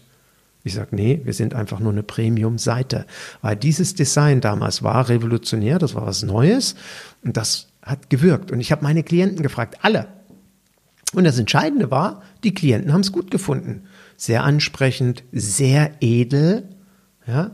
Ich 0.68 0.74
sage, 0.74 0.94
nee, 0.94 1.20
wir 1.24 1.32
sind 1.32 1.54
einfach 1.54 1.80
nur 1.80 1.92
eine 1.92 2.02
Premium-Seite. 2.02 3.06
Weil 3.42 3.56
dieses 3.56 3.94
Design 3.94 4.40
damals 4.40 4.82
war 4.82 5.08
revolutionär, 5.08 5.78
das 5.78 5.94
war 5.94 6.06
was 6.06 6.22
Neues 6.22 6.74
und 7.24 7.36
das 7.36 7.68
hat 7.82 8.10
gewirkt. 8.10 8.52
Und 8.52 8.60
ich 8.60 8.70
habe 8.70 8.84
meine 8.84 9.02
Klienten 9.02 9.42
gefragt, 9.42 9.78
alle. 9.82 10.08
Und 11.14 11.24
das 11.24 11.38
Entscheidende 11.38 11.90
war, 11.90 12.22
die 12.44 12.52
Klienten 12.52 12.92
haben 12.92 13.00
es 13.00 13.12
gut 13.12 13.30
gefunden. 13.30 13.84
Sehr 14.16 14.44
ansprechend, 14.44 15.24
sehr 15.32 15.92
edel, 16.00 16.68
ja, 17.26 17.52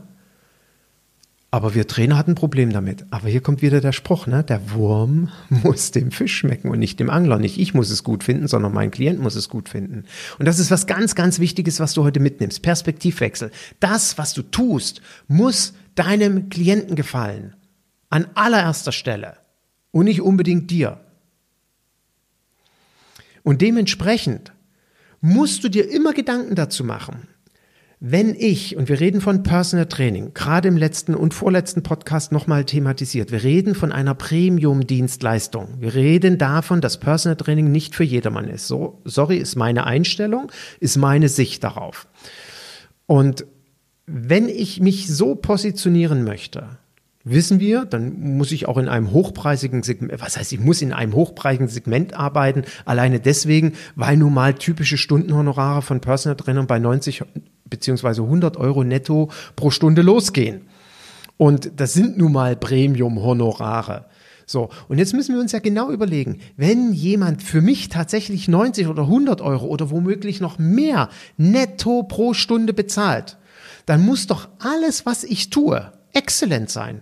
aber 1.55 1.73
wir 1.73 1.87
Trainer 1.87 2.17
hatten 2.17 2.31
ein 2.31 2.35
Problem 2.35 2.73
damit. 2.73 3.05
Aber 3.11 3.29
hier 3.29 3.39
kommt 3.39 3.61
wieder 3.61 3.79
der 3.79 3.93
Spruch, 3.93 4.27
ne? 4.27 4.43
Der 4.43 4.71
Wurm 4.71 5.29
muss 5.49 5.91
dem 5.91 6.11
Fisch 6.11 6.35
schmecken 6.35 6.69
und 6.69 6.79
nicht 6.79 6.99
dem 6.99 7.09
Angler. 7.09 7.39
Nicht 7.39 7.57
ich 7.57 7.73
muss 7.73 7.89
es 7.89 8.03
gut 8.03 8.25
finden, 8.25 8.49
sondern 8.49 8.73
mein 8.73 8.91
Klient 8.91 9.21
muss 9.21 9.35
es 9.35 9.47
gut 9.47 9.69
finden. 9.69 10.03
Und 10.37 10.47
das 10.47 10.59
ist 10.59 10.69
was 10.69 10.85
ganz, 10.85 11.15
ganz 11.15 11.39
Wichtiges, 11.39 11.79
was 11.79 11.93
du 11.93 12.03
heute 12.03 12.19
mitnimmst. 12.19 12.61
Perspektivwechsel. 12.61 13.51
Das, 13.79 14.17
was 14.17 14.33
du 14.33 14.41
tust, 14.41 15.01
muss 15.29 15.75
deinem 15.95 16.49
Klienten 16.49 16.97
gefallen. 16.97 17.55
An 18.09 18.27
allererster 18.35 18.91
Stelle. 18.91 19.37
Und 19.91 20.05
nicht 20.05 20.19
unbedingt 20.19 20.69
dir. 20.69 20.99
Und 23.43 23.61
dementsprechend 23.61 24.51
musst 25.21 25.63
du 25.63 25.69
dir 25.69 25.89
immer 25.89 26.11
Gedanken 26.11 26.55
dazu 26.55 26.83
machen. 26.83 27.29
Wenn 27.99 28.35
ich, 28.35 28.75
und 28.75 28.89
wir 28.89 28.99
reden 28.99 29.21
von 29.21 29.43
Personal 29.43 29.85
Training, 29.85 30.33
gerade 30.33 30.67
im 30.67 30.77
letzten 30.77 31.15
und 31.15 31.33
vorletzten 31.33 31.81
Podcast 31.81 32.31
nochmal 32.31 32.65
thematisiert, 32.65 33.31
wir 33.31 33.43
reden 33.43 33.73
von 33.73 33.91
einer 33.91 34.13
Premium-Dienstleistung. 34.15 35.75
Wir 35.79 35.93
reden 35.93 36.37
davon, 36.37 36.81
dass 36.81 36.99
Personal 36.99 37.37
Training 37.37 37.71
nicht 37.71 37.95
für 37.95 38.03
jedermann 38.03 38.49
ist. 38.49 38.67
So, 38.67 39.01
sorry, 39.05 39.37
ist 39.37 39.55
meine 39.55 39.85
Einstellung, 39.85 40.51
ist 40.79 40.97
meine 40.97 41.29
Sicht 41.29 41.63
darauf. 41.63 42.07
Und 43.05 43.45
wenn 44.05 44.49
ich 44.49 44.81
mich 44.81 45.07
so 45.07 45.35
positionieren 45.35 46.23
möchte, 46.23 46.77
wissen 47.23 47.59
wir, 47.59 47.85
dann 47.85 48.37
muss 48.37 48.51
ich 48.51 48.67
auch 48.67 48.77
in 48.77 48.87
einem 48.87 49.11
hochpreisigen 49.11 49.83
Segment, 49.83 50.21
was 50.21 50.37
heißt, 50.37 50.53
ich 50.53 50.59
muss 50.59 50.81
in 50.81 50.93
einem 50.93 51.13
hochpreisigen 51.13 51.67
Segment 51.67 52.13
arbeiten, 52.13 52.63
alleine 52.85 53.19
deswegen, 53.19 53.73
weil 53.95 54.17
nun 54.17 54.33
mal 54.33 54.53
typische 54.53 54.97
Stundenhonorare 54.97 55.81
von 55.81 56.01
Personal 56.01 56.35
Trainern 56.35 56.67
bei 56.67 56.77
90 56.77 57.23
beziehungsweise 57.69 58.23
100 58.23 58.57
Euro 58.57 58.83
netto 58.83 59.29
pro 59.55 59.71
Stunde 59.71 60.01
losgehen. 60.01 60.61
Und 61.37 61.71
das 61.77 61.93
sind 61.93 62.17
nun 62.17 62.31
mal 62.31 62.55
Premium-Honorare. 62.55 64.05
So, 64.45 64.69
und 64.87 64.99
jetzt 64.99 65.13
müssen 65.13 65.33
wir 65.33 65.41
uns 65.41 65.51
ja 65.51 65.59
genau 65.59 65.91
überlegen, 65.91 66.39
wenn 66.55 66.93
jemand 66.93 67.41
für 67.41 67.61
mich 67.61 67.89
tatsächlich 67.89 68.47
90 68.47 68.87
oder 68.87 69.03
100 69.03 69.41
Euro 69.41 69.65
oder 69.65 69.89
womöglich 69.89 70.39
noch 70.39 70.59
mehr 70.59 71.09
netto 71.35 72.03
pro 72.03 72.33
Stunde 72.33 72.73
bezahlt, 72.73 73.37
dann 73.87 74.05
muss 74.05 74.27
doch 74.27 74.47
alles, 74.59 75.05
was 75.05 75.23
ich 75.23 75.49
tue, 75.49 75.91
exzellent 76.13 76.69
sein. 76.69 77.01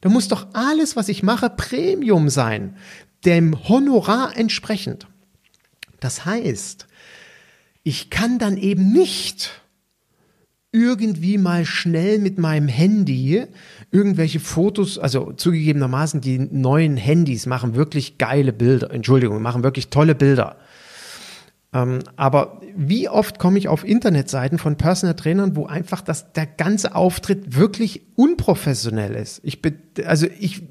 Da 0.00 0.08
muss 0.08 0.28
doch 0.28 0.48
alles, 0.54 0.96
was 0.96 1.08
ich 1.08 1.22
mache, 1.22 1.50
Premium 1.50 2.30
sein, 2.30 2.76
dem 3.26 3.68
Honorar 3.68 4.36
entsprechend. 4.36 5.06
Das 6.00 6.24
heißt, 6.24 6.86
ich 7.82 8.08
kann 8.08 8.38
dann 8.38 8.56
eben 8.56 8.90
nicht 8.92 9.59
irgendwie 10.72 11.36
mal 11.36 11.64
schnell 11.64 12.18
mit 12.18 12.38
meinem 12.38 12.68
Handy 12.68 13.44
irgendwelche 13.90 14.38
Fotos, 14.38 14.98
also 14.98 15.32
zugegebenermaßen 15.32 16.20
die 16.20 16.38
neuen 16.38 16.96
Handys 16.96 17.46
machen 17.46 17.74
wirklich 17.74 18.18
geile 18.18 18.52
Bilder, 18.52 18.90
Entschuldigung, 18.92 19.42
machen 19.42 19.64
wirklich 19.64 19.88
tolle 19.88 20.14
Bilder. 20.14 20.56
Ähm, 21.72 22.00
aber 22.16 22.60
wie 22.76 23.08
oft 23.08 23.38
komme 23.38 23.58
ich 23.58 23.68
auf 23.68 23.84
Internetseiten 23.84 24.58
von 24.58 24.76
Personal 24.76 25.14
Trainern, 25.14 25.54
wo 25.54 25.66
einfach 25.66 26.02
das, 26.02 26.32
der 26.32 26.46
ganze 26.46 26.94
Auftritt 26.94 27.56
wirklich 27.56 28.02
unprofessionell 28.16 29.14
ist? 29.14 29.40
Ich, 29.44 29.60
also 30.04 30.26
ich, 30.38 30.62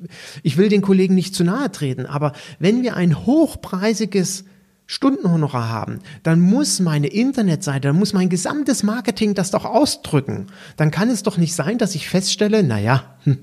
ich 0.43 0.57
will 0.57 0.69
den 0.69 0.81
Kollegen 0.81 1.15
nicht 1.15 1.35
zu 1.35 1.43
nahe 1.43 1.71
treten, 1.71 2.05
aber 2.05 2.33
wenn 2.59 2.83
wir 2.83 2.95
ein 2.95 3.25
hochpreisiges 3.25 4.45
Stundenhonorar 4.91 5.69
haben, 5.69 5.99
dann 6.23 6.39
muss 6.39 6.79
meine 6.79 7.05
Internetseite, 7.05 7.89
dann 7.89 7.99
muss 7.99 8.13
mein 8.13 8.27
gesamtes 8.27 8.81
Marketing 8.81 9.35
das 9.35 9.51
doch 9.51 9.63
ausdrücken. 9.63 10.47
Dann 10.77 10.89
kann 10.89 11.11
es 11.11 11.21
doch 11.21 11.37
nicht 11.37 11.53
sein, 11.53 11.77
dass 11.77 11.93
ich 11.93 12.09
feststelle, 12.09 12.63
naja, 12.63 13.15
hm, 13.23 13.37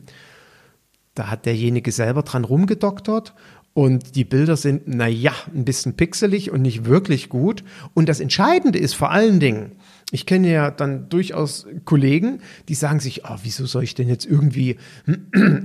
da 1.14 1.30
hat 1.30 1.46
derjenige 1.46 1.92
selber 1.92 2.24
dran 2.24 2.42
rumgedoktert 2.42 3.32
und 3.74 4.16
die 4.16 4.24
Bilder 4.24 4.56
sind, 4.56 4.88
naja, 4.88 5.34
ein 5.54 5.64
bisschen 5.64 5.94
pixelig 5.94 6.50
und 6.50 6.62
nicht 6.62 6.84
wirklich 6.84 7.28
gut. 7.28 7.62
Und 7.94 8.08
das 8.08 8.18
Entscheidende 8.18 8.80
ist 8.80 8.94
vor 8.94 9.12
allen 9.12 9.38
Dingen, 9.38 9.76
ich 10.10 10.26
kenne 10.26 10.50
ja 10.50 10.72
dann 10.72 11.08
durchaus 11.08 11.68
Kollegen, 11.84 12.40
die 12.68 12.74
sagen 12.74 12.98
sich, 12.98 13.24
oh, 13.24 13.36
wieso 13.44 13.66
soll 13.66 13.84
ich 13.84 13.94
denn 13.94 14.08
jetzt 14.08 14.26
irgendwie 14.26 14.78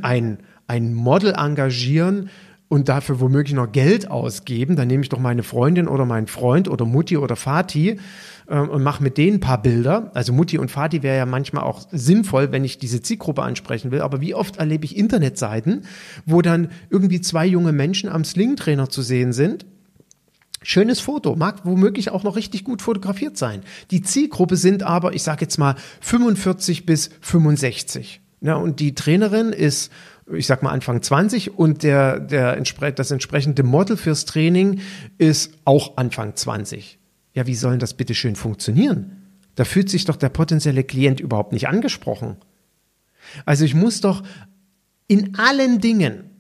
ein, 0.04 0.38
ein 0.68 0.94
Model 0.94 1.34
engagieren, 1.36 2.30
und 2.72 2.88
dafür 2.88 3.20
womöglich 3.20 3.54
noch 3.54 3.70
Geld 3.70 4.10
ausgeben, 4.10 4.78
dann 4.78 4.88
nehme 4.88 5.04
ich 5.04 5.10
doch 5.10 5.20
meine 5.20 5.44
Freundin 5.44 5.90
oder 5.90 6.06
meinen 6.06 6.28
Freund 6.28 6.70
oder 6.70 6.86
Mutti 6.86 7.18
oder 7.18 7.36
Vati 7.36 8.00
äh, 8.48 8.58
und 8.58 8.82
mache 8.82 9.04
mit 9.04 9.18
denen 9.18 9.38
ein 9.38 9.40
paar 9.42 9.62
Bilder. 9.62 10.10
Also 10.14 10.32
Mutti 10.32 10.58
und 10.58 10.74
Vati 10.74 11.04
wäre 11.04 11.18
ja 11.18 11.26
manchmal 11.26 11.64
auch 11.64 11.86
sinnvoll, 11.92 12.54
wenn 12.54 12.64
ich 12.64 12.78
diese 12.78 13.02
Zielgruppe 13.02 13.44
ansprechen 13.44 13.92
will. 13.92 14.00
Aber 14.00 14.22
wie 14.22 14.34
oft 14.34 14.56
erlebe 14.56 14.86
ich 14.86 14.96
Internetseiten, 14.96 15.84
wo 16.26 16.42
dann 16.42 16.70
irgendwie 16.90 17.20
zwei 17.20 17.46
junge 17.46 17.74
Menschen 17.74 18.10
am 18.10 18.24
Slingtrainer 18.24 18.90
zu 18.90 19.02
sehen 19.02 19.34
sind 19.34 19.66
Schönes 20.64 21.00
Foto, 21.00 21.36
mag 21.36 21.66
womöglich 21.66 22.12
auch 22.12 22.24
noch 22.24 22.36
richtig 22.36 22.64
gut 22.64 22.84
fotografiert 22.84 23.36
sein. 23.36 23.64
Die 23.90 24.04
Zielgruppe 24.04 24.58
sind 24.58 24.84
aber, 24.84 25.14
ich 25.16 25.24
sage 25.24 25.42
jetzt 25.42 25.58
mal, 25.58 25.76
45 26.02 26.86
bis 26.86 27.10
65. 27.20 28.22
Ja, 28.42 28.56
und 28.56 28.80
die 28.80 28.94
Trainerin 28.94 29.54
ist 29.54 29.92
ich 30.36 30.48
sag 30.48 30.64
mal 30.64 30.72
Anfang 30.72 31.02
20 31.02 31.58
und 31.58 31.84
der, 31.84 32.20
der, 32.20 32.62
das 32.96 33.12
entsprechende 33.12 33.64
Model 33.64 33.98
fürs 33.98 34.26
Training 34.26 34.82
ist 35.18 35.54
auch 35.66 35.98
Anfang 35.98 36.36
20. 36.36 37.00
Ja, 37.34 37.48
wie 37.48 37.56
soll 37.56 37.78
das 37.78 37.94
bitte 37.94 38.16
schön 38.16 38.36
funktionieren? 38.36 39.18
Da 39.56 39.66
fühlt 39.66 39.90
sich 39.90 40.06
doch 40.06 40.16
der 40.16 40.30
potenzielle 40.30 40.84
Klient 40.84 41.20
überhaupt 41.20 41.54
nicht 41.54 41.68
angesprochen. 41.68 42.38
Also 43.46 43.66
ich 43.66 43.76
muss 43.76 44.02
doch 44.02 44.24
in 45.08 45.38
allen 45.38 45.80
Dingen 45.80 46.32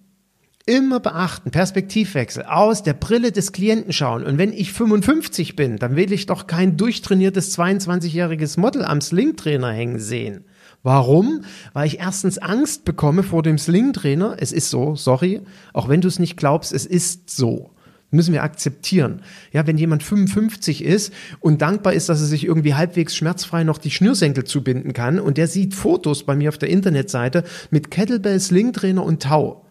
immer 0.66 1.00
beachten, 1.00 1.52
Perspektivwechsel, 1.52 2.44
aus 2.44 2.84
der 2.84 2.94
Brille 2.94 3.32
des 3.32 3.52
Klienten 3.52 3.92
schauen. 3.94 4.24
Und 4.24 4.38
wenn 4.38 4.54
ich 4.54 4.72
55 4.72 5.56
bin, 5.56 5.78
dann 5.78 5.96
will 5.96 6.12
ich 6.12 6.26
doch 6.26 6.48
kein 6.48 6.78
durchtrainiertes 6.78 7.58
22-jähriges 7.58 8.60
Model 8.60 8.86
am 8.86 9.02
Slingtrainer 9.02 9.72
hängen 9.72 10.00
sehen. 10.00 10.46
Warum? 10.84 11.44
Weil 11.74 11.88
ich 11.88 12.00
erstens 12.00 12.38
Angst 12.38 12.86
bekomme 12.86 13.24
vor 13.24 13.44
dem 13.44 13.58
Sling-Trainer. 13.58 14.38
Es 14.40 14.52
ist 14.52 14.70
so, 14.70 14.96
sorry. 14.96 15.42
Auch 15.74 15.90
wenn 15.90 16.02
du 16.02 16.08
es 16.08 16.20
nicht 16.20 16.38
glaubst, 16.38 16.74
es 16.74 16.86
ist 16.86 17.30
so. 17.30 17.72
Müssen 18.10 18.34
wir 18.34 18.44
akzeptieren. 18.44 19.22
Ja, 19.54 19.66
wenn 19.68 19.78
jemand 19.78 20.04
55 20.04 20.84
ist 20.84 21.14
und 21.40 21.62
dankbar 21.62 21.94
ist, 21.94 22.10
dass 22.10 22.20
er 22.20 22.28
sich 22.28 22.46
irgendwie 22.46 22.74
halbwegs 22.74 23.16
schmerzfrei 23.16 23.64
noch 23.64 23.78
die 23.78 23.92
Schnürsenkel 23.92 24.44
zubinden 24.44 24.92
kann 24.92 25.20
und 25.20 25.38
der 25.38 25.48
sieht 25.48 25.76
Fotos 25.76 26.26
bei 26.26 26.36
mir 26.36 26.50
auf 26.50 26.58
der 26.58 26.70
Internetseite 26.70 27.46
mit 27.70 27.90
Kettlebell, 27.90 28.40
Sling-Trainer 28.40 29.04
und 29.04 29.24
Tau. 29.24 29.66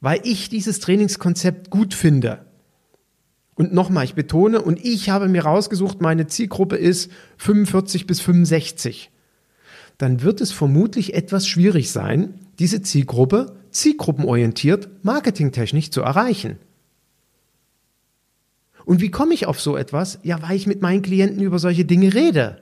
Weil 0.00 0.20
ich 0.24 0.50
dieses 0.50 0.80
Trainingskonzept 0.80 1.70
gut 1.70 1.94
finde. 1.94 2.44
Und 3.54 3.72
nochmal, 3.72 4.04
ich 4.04 4.14
betone, 4.14 4.60
und 4.60 4.84
ich 4.84 5.10
habe 5.10 5.28
mir 5.28 5.44
rausgesucht, 5.44 6.00
meine 6.00 6.26
Zielgruppe 6.26 6.76
ist 6.76 7.10
45 7.38 8.06
bis 8.06 8.20
65. 8.20 9.10
Dann 9.98 10.22
wird 10.22 10.40
es 10.40 10.50
vermutlich 10.50 11.14
etwas 11.14 11.46
schwierig 11.46 11.92
sein, 11.92 12.34
diese 12.58 12.82
Zielgruppe 12.82 13.56
zielgruppenorientiert 13.70 15.04
marketingtechnisch 15.04 15.90
zu 15.90 16.02
erreichen. 16.02 16.58
Und 18.84 19.00
wie 19.00 19.10
komme 19.10 19.34
ich 19.34 19.46
auf 19.46 19.60
so 19.60 19.76
etwas? 19.76 20.18
Ja, 20.22 20.42
weil 20.42 20.56
ich 20.56 20.66
mit 20.66 20.82
meinen 20.82 21.02
Klienten 21.02 21.42
über 21.42 21.58
solche 21.58 21.84
Dinge 21.84 22.12
rede. 22.12 22.60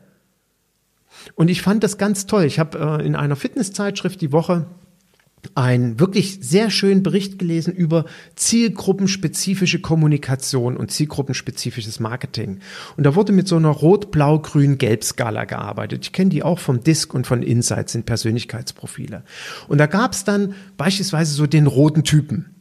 Und 1.35 1.49
ich 1.49 1.63
fand 1.63 1.83
das 1.83 1.99
ganz 1.99 2.27
toll. 2.27 2.45
Ich 2.45 2.59
habe 2.59 2.79
äh, 2.79 3.07
in 3.07 3.17
einer 3.17 3.37
Fitnesszeitschrift 3.37 4.21
die 4.21 4.33
Woche 4.33 4.67
einen 5.55 5.99
wirklich 5.99 6.39
sehr 6.41 6.71
schönen 6.71 7.03
Bericht 7.03 7.39
gelesen 7.39 7.75
über 7.75 8.05
zielgruppenspezifische 8.37 9.81
Kommunikation 9.81 10.77
und 10.77 10.91
zielgruppenspezifisches 10.91 12.01
Marketing. 12.01 12.61
Und 12.97 13.05
da 13.05 13.15
wurde 13.15 13.33
mit 13.33 13.49
so 13.49 13.57
einer 13.57 13.71
rot-blau-grün-gelb-Skala 13.71 15.45
gearbeitet. 15.45 16.05
Ich 16.05 16.13
kenne 16.13 16.31
die 16.31 16.43
auch 16.43 16.59
vom 16.59 16.83
Disk 16.83 17.13
und 17.13 17.27
von 17.27 17.43
Insights, 17.43 17.93
sind 17.93 18.07
Persönlichkeitsprofile. 18.07 19.25
Und 19.69 19.79
da 19.79 19.87
gab 19.87 20.13
es 20.13 20.25
dann 20.25 20.55
beispielsweise 20.77 21.35
so 21.35 21.47
den 21.47 21.67
roten 21.67 22.05
Typen. 22.05 22.52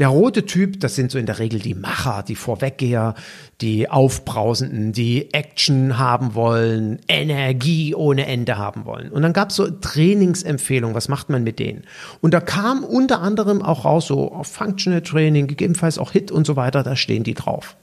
Der 0.00 0.08
rote 0.08 0.46
Typ, 0.46 0.80
das 0.80 0.94
sind 0.94 1.10
so 1.10 1.18
in 1.18 1.26
der 1.26 1.38
Regel 1.38 1.60
die 1.60 1.74
Macher, 1.74 2.24
die 2.26 2.34
Vorweggeher, 2.34 3.14
die 3.60 3.90
Aufbrausenden, 3.90 4.94
die 4.94 5.34
Action 5.34 5.98
haben 5.98 6.34
wollen, 6.34 7.00
Energie 7.06 7.94
ohne 7.94 8.24
Ende 8.24 8.56
haben 8.56 8.86
wollen. 8.86 9.10
Und 9.10 9.20
dann 9.20 9.34
gab 9.34 9.50
es 9.50 9.56
so 9.56 9.68
Trainingsempfehlungen, 9.68 10.96
was 10.96 11.08
macht 11.08 11.28
man 11.28 11.44
mit 11.44 11.58
denen? 11.58 11.84
Und 12.22 12.32
da 12.32 12.40
kam 12.40 12.82
unter 12.82 13.20
anderem 13.20 13.60
auch 13.60 13.84
raus, 13.84 14.06
so 14.06 14.32
auf 14.32 14.46
Functional 14.46 15.02
Training, 15.02 15.48
gegebenenfalls 15.48 15.98
auch 15.98 16.12
Hit 16.12 16.32
und 16.32 16.46
so 16.46 16.56
weiter, 16.56 16.82
da 16.82 16.96
stehen 16.96 17.22
die 17.22 17.34
drauf. 17.34 17.76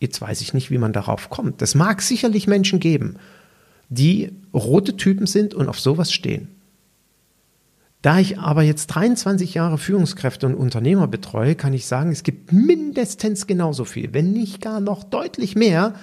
Jetzt 0.00 0.20
weiß 0.20 0.42
ich 0.42 0.52
nicht, 0.52 0.70
wie 0.70 0.78
man 0.78 0.92
darauf 0.92 1.30
kommt. 1.30 1.62
Das 1.62 1.74
mag 1.74 2.02
sicherlich 2.02 2.46
Menschen 2.46 2.78
geben, 2.78 3.16
die 3.88 4.32
rote 4.52 4.98
Typen 4.98 5.26
sind 5.26 5.54
und 5.54 5.66
auf 5.70 5.80
sowas 5.80 6.12
stehen. 6.12 6.57
Da 8.02 8.20
ich 8.20 8.38
aber 8.38 8.62
jetzt 8.62 8.86
23 8.88 9.54
Jahre 9.54 9.76
Führungskräfte 9.76 10.46
und 10.46 10.54
Unternehmer 10.54 11.08
betreue, 11.08 11.56
kann 11.56 11.72
ich 11.72 11.86
sagen, 11.86 12.12
es 12.12 12.22
gibt 12.22 12.52
mindestens 12.52 13.46
genauso 13.46 13.84
viel, 13.84 14.14
wenn 14.14 14.32
nicht 14.32 14.60
gar 14.60 14.80
noch 14.80 15.02
deutlich 15.02 15.56
mehr, 15.56 15.94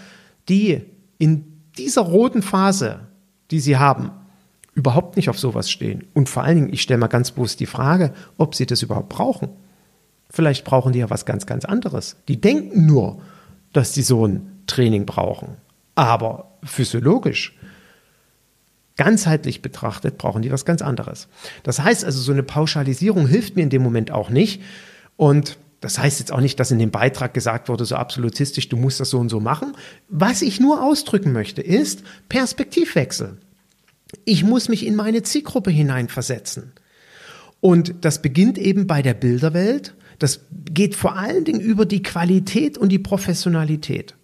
die 0.49 0.84
in 1.17 1.45
dieser 1.77 2.01
roten 2.01 2.41
Phase, 2.41 2.99
die 3.51 3.60
sie 3.60 3.77
haben, 3.77 4.12
überhaupt 4.73 5.15
nicht 5.15 5.29
auf 5.29 5.39
sowas 5.39 5.71
stehen. 5.71 6.05
Und 6.13 6.27
vor 6.27 6.43
allen 6.43 6.55
Dingen, 6.55 6.73
ich 6.73 6.81
stelle 6.81 6.99
mal 6.99 7.08
ganz 7.08 7.31
bewusst 7.31 7.62
die 7.62 7.65
Frage, 7.65 8.13
ob 8.38 8.55
sie 8.55 8.65
das 8.65 8.81
überhaupt 8.81 9.10
brauchen. 9.10 9.49
Vielleicht 10.29 10.65
brauchen 10.65 10.91
die 10.91 10.99
ja 10.99 11.10
was 11.10 11.25
ganz, 11.25 11.45
ganz 11.45 11.63
anderes. 11.63 12.17
Die 12.27 12.41
denken 12.41 12.86
nur, 12.86 13.21
dass 13.71 13.93
die 13.93 14.01
so 14.01 14.27
ein 14.27 14.63
Training 14.67 15.05
brauchen. 15.05 15.55
Aber 15.95 16.58
physiologisch 16.63 17.58
ganzheitlich 18.97 19.62
betrachtet 19.62 20.17
brauchen 20.17 20.41
die 20.41 20.51
was 20.51 20.65
ganz 20.65 20.81
anderes. 20.81 21.27
Das 21.63 21.79
heißt 21.79 22.05
also, 22.05 22.19
so 22.21 22.31
eine 22.31 22.43
Pauschalisierung 22.43 23.27
hilft 23.27 23.55
mir 23.55 23.63
in 23.63 23.69
dem 23.69 23.84
Moment 23.84 24.12
auch 24.12 24.29
nicht. 24.29 24.62
Und 25.17 25.58
Das 25.86 25.99
heißt 25.99 26.19
jetzt 26.19 26.31
auch 26.31 26.41
nicht, 26.41 26.60
dass 26.60 26.71
in 26.71 26.79
dem 26.79 26.89
Beitrag 26.89 27.36
gesagt 27.36 27.69
wurde, 27.69 27.86
so 27.86 27.95
absolutistisch, 27.95 28.69
du 28.69 28.75
musst 28.75 28.99
das 28.99 29.12
so 29.12 29.19
und 29.19 29.29
so 29.29 29.39
machen. 29.39 29.73
Was 30.10 30.41
ich 30.41 30.60
nur 30.60 30.81
ausdrücken 30.81 31.31
möchte, 31.31 31.62
ist 31.62 32.01
Perspektivwechsel. 32.27 33.38
Ich 34.23 34.43
muss 34.43 34.67
mich 34.67 34.84
in 34.84 34.95
meine 34.95 35.21
Zielgruppe 35.21 35.69
hineinversetzen. 35.69 36.71
Und 37.62 37.93
das 38.01 38.23
beginnt 38.23 38.58
eben 38.58 38.88
bei 38.88 39.03
der 39.03 39.13
Bilderwelt. 39.13 39.93
Das 40.17 40.41
geht 40.71 40.95
vor 40.95 41.17
allen 41.17 41.45
Dingen 41.45 41.62
über 41.62 41.86
die 41.86 42.01
Qualität 42.01 42.79
und 42.79 42.89
die 42.89 42.97
Professionalität. 42.97 44.15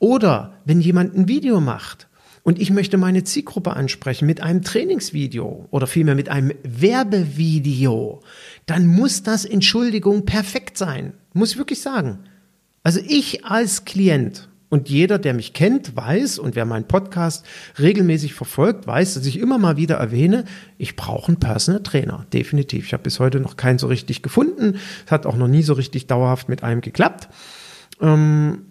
Oder 0.00 0.54
wenn 0.64 0.80
jemand 0.80 1.16
ein 1.16 1.28
Video 1.28 1.60
macht 1.60 2.07
und 2.48 2.58
ich 2.58 2.70
möchte 2.70 2.96
meine 2.96 3.24
Zielgruppe 3.24 3.74
ansprechen 3.74 4.24
mit 4.24 4.40
einem 4.40 4.62
Trainingsvideo 4.62 5.66
oder 5.70 5.86
vielmehr 5.86 6.14
mit 6.14 6.30
einem 6.30 6.54
Werbevideo, 6.62 8.22
dann 8.64 8.86
muss 8.86 9.22
das, 9.22 9.44
Entschuldigung, 9.44 10.24
perfekt 10.24 10.78
sein. 10.78 11.12
Muss 11.34 11.52
ich 11.52 11.58
wirklich 11.58 11.82
sagen. 11.82 12.20
Also 12.82 13.00
ich 13.06 13.44
als 13.44 13.84
Klient 13.84 14.48
und 14.70 14.88
jeder, 14.88 15.18
der 15.18 15.34
mich 15.34 15.52
kennt, 15.52 15.94
weiß 15.94 16.38
und 16.38 16.56
wer 16.56 16.64
meinen 16.64 16.88
Podcast 16.88 17.44
regelmäßig 17.78 18.32
verfolgt, 18.32 18.86
weiß, 18.86 19.12
dass 19.12 19.26
ich 19.26 19.38
immer 19.38 19.58
mal 19.58 19.76
wieder 19.76 19.96
erwähne, 19.96 20.46
ich 20.78 20.96
brauche 20.96 21.28
einen 21.28 21.40
Personal 21.40 21.82
Trainer. 21.82 22.24
Definitiv. 22.32 22.86
Ich 22.86 22.94
habe 22.94 23.02
bis 23.02 23.20
heute 23.20 23.40
noch 23.40 23.58
keinen 23.58 23.78
so 23.78 23.88
richtig 23.88 24.22
gefunden. 24.22 24.78
Es 25.04 25.12
hat 25.12 25.26
auch 25.26 25.36
noch 25.36 25.48
nie 25.48 25.62
so 25.62 25.74
richtig 25.74 26.06
dauerhaft 26.06 26.48
mit 26.48 26.62
einem 26.62 26.80
geklappt. 26.80 27.28
Ähm, 28.00 28.62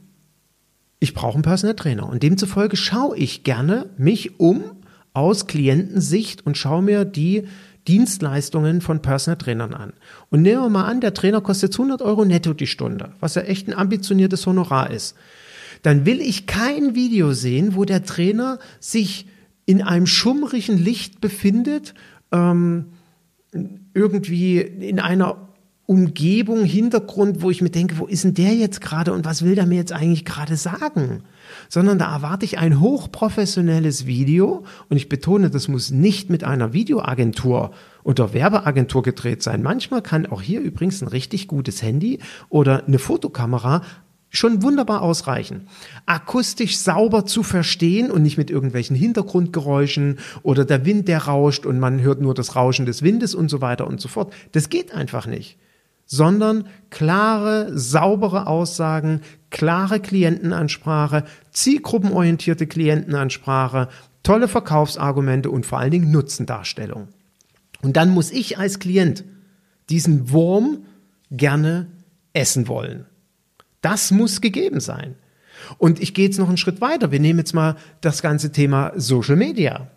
ich 1.00 1.14
brauche 1.14 1.36
einen 1.36 1.44
Personal 1.44 1.76
Trainer. 1.76 2.08
Und 2.10 2.24
demzufolge 2.24 2.76
schaue 2.76 3.18
ich 3.18 3.44
gerne 3.44 3.90
mich 3.98 4.40
um 4.40 4.64
aus 5.14 5.48
Klientensicht 5.48 6.46
und 6.46 6.58
schaue 6.58 6.82
mir 6.82 7.06
die 7.06 7.48
Dienstleistungen 7.88 8.82
von 8.82 9.02
Personal 9.02 9.38
Trainern 9.38 9.74
an. 9.74 9.94
Und 10.30 10.42
nehmen 10.42 10.62
wir 10.62 10.70
mal 10.70 10.86
an, 10.86 11.02
der 11.02 11.14
Trainer 11.14 11.42
kostet 11.42 11.74
100 11.74 12.02
Euro 12.02 12.26
netto 12.26 12.54
die 12.54 12.68
Stunde, 12.68 13.12
was 13.20 13.36
ja 13.36 13.44
echt 13.44 13.68
ein 13.68 13.74
ambitioniertes 13.74 14.46
Honorar 14.46 14.90
ist. 14.92 15.16
Dann 15.84 16.06
will 16.06 16.20
ich 16.20 16.48
kein 16.48 16.96
Video 16.96 17.34
sehen, 17.34 17.76
wo 17.76 17.86
der 17.86 18.04
Trainer 18.04 18.60
sich 18.80 19.28
in 19.66 19.82
einem 19.82 20.08
schummrigen 20.08 20.78
Licht 20.78 21.22
befindet, 21.22 21.94
ähm, 22.32 22.88
irgendwie 23.94 24.60
in 24.60 25.00
einer 25.00 25.47
Umgebung, 25.90 26.66
Hintergrund, 26.66 27.42
wo 27.42 27.50
ich 27.50 27.62
mir 27.62 27.70
denke, 27.70 27.98
wo 27.98 28.08
ist 28.08 28.26
denn 28.26 28.34
der 28.34 28.54
jetzt 28.54 28.82
gerade 28.82 29.14
und 29.14 29.24
was 29.24 29.42
will 29.42 29.56
der 29.56 29.66
mir 29.66 29.78
jetzt 29.78 29.94
eigentlich 29.94 30.26
gerade 30.26 30.58
sagen? 30.58 31.24
Sondern 31.70 31.98
da 31.98 32.14
erwarte 32.14 32.44
ich 32.44 32.58
ein 32.58 32.82
hochprofessionelles 32.82 34.06
Video 34.06 34.66
und 34.90 34.98
ich 34.98 35.08
betone, 35.08 35.50
das 35.50 35.70
muss 35.70 35.90
nicht 35.90 36.30
mit 36.30 36.44
einer 36.44 36.74
Videoagentur 36.74 37.72
oder 38.04 38.34
Werbeagentur 38.34 39.02
gedreht 39.02 39.42
sein. 39.42 39.64
Manchmal 39.64 40.02
kann 40.02 40.26
auch 40.26 40.42
hier 40.42 40.60
übrigens 40.60 41.02
ein 41.02 41.08
richtig 41.08 41.48
gutes 41.48 41.82
Handy 41.82 42.20
oder 42.50 42.86
eine 42.86 43.00
Fotokamera 43.00 43.82
schon 44.30 44.62
wunderbar 44.64 45.02
ausreichen. 45.02 45.70
Akustisch 46.06 46.78
sauber 46.80 47.26
zu 47.26 47.44
verstehen 47.44 48.12
und 48.12 48.24
nicht 48.24 48.38
mit 48.38 48.52
irgendwelchen 48.52 48.98
Hintergrundgeräuschen 48.98 50.20
oder 50.44 50.66
der 50.66 50.86
Wind, 50.86 51.08
der 51.08 51.20
rauscht 51.20 51.66
und 51.66 51.80
man 51.80 52.02
hört 52.02 52.20
nur 52.20 52.34
das 52.34 52.58
Rauschen 52.58 52.86
des 52.86 53.04
Windes 53.04 53.34
und 53.34 53.48
so 53.48 53.62
weiter 53.62 53.88
und 53.88 54.02
so 54.02 54.10
fort. 54.10 54.34
Das 54.52 54.68
geht 54.68 54.94
einfach 54.94 55.28
nicht 55.28 55.58
sondern 56.08 56.68
klare, 56.90 57.78
saubere 57.78 58.48
Aussagen, 58.48 59.22
klare 59.52 60.00
Klientenansprache, 60.00 61.26
zielgruppenorientierte 61.52 62.66
Klientenansprache, 62.66 63.90
tolle 64.24 64.48
Verkaufsargumente 64.48 65.52
und 65.52 65.66
vor 65.66 65.80
allen 65.80 65.92
Dingen 65.92 66.12
Nutzendarstellung. 66.12 67.10
Und 67.82 67.98
dann 67.98 68.10
muss 68.10 68.32
ich 68.32 68.58
als 68.58 68.80
Klient 68.80 69.24
diesen 69.90 70.32
Wurm 70.32 70.86
gerne 71.30 71.88
essen 72.34 72.68
wollen. 72.68 73.06
Das 73.82 74.12
muss 74.12 74.42
gegeben 74.42 74.80
sein. 74.80 75.16
Und 75.78 76.00
ich 76.00 76.14
gehe 76.14 76.26
jetzt 76.26 76.40
noch 76.40 76.48
einen 76.48 76.58
Schritt 76.58 76.82
weiter. 76.82 77.12
Wir 77.12 77.20
nehmen 77.20 77.40
jetzt 77.40 77.54
mal 77.54 77.76
das 78.02 78.22
ganze 78.22 78.52
Thema 78.52 78.94
Social 78.96 79.36
Media. 79.36 79.90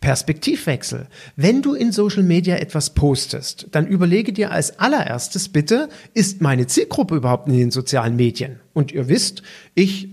Perspektivwechsel. 0.00 1.06
Wenn 1.36 1.62
du 1.62 1.74
in 1.74 1.92
Social 1.92 2.22
Media 2.22 2.56
etwas 2.56 2.90
postest, 2.90 3.68
dann 3.72 3.86
überlege 3.86 4.32
dir 4.32 4.50
als 4.50 4.78
allererstes 4.78 5.48
bitte, 5.48 5.88
ist 6.14 6.40
meine 6.40 6.66
Zielgruppe 6.66 7.16
überhaupt 7.16 7.48
in 7.48 7.56
den 7.56 7.70
sozialen 7.70 8.16
Medien? 8.16 8.60
Und 8.72 8.92
ihr 8.92 9.08
wisst, 9.08 9.42
ich 9.74 10.08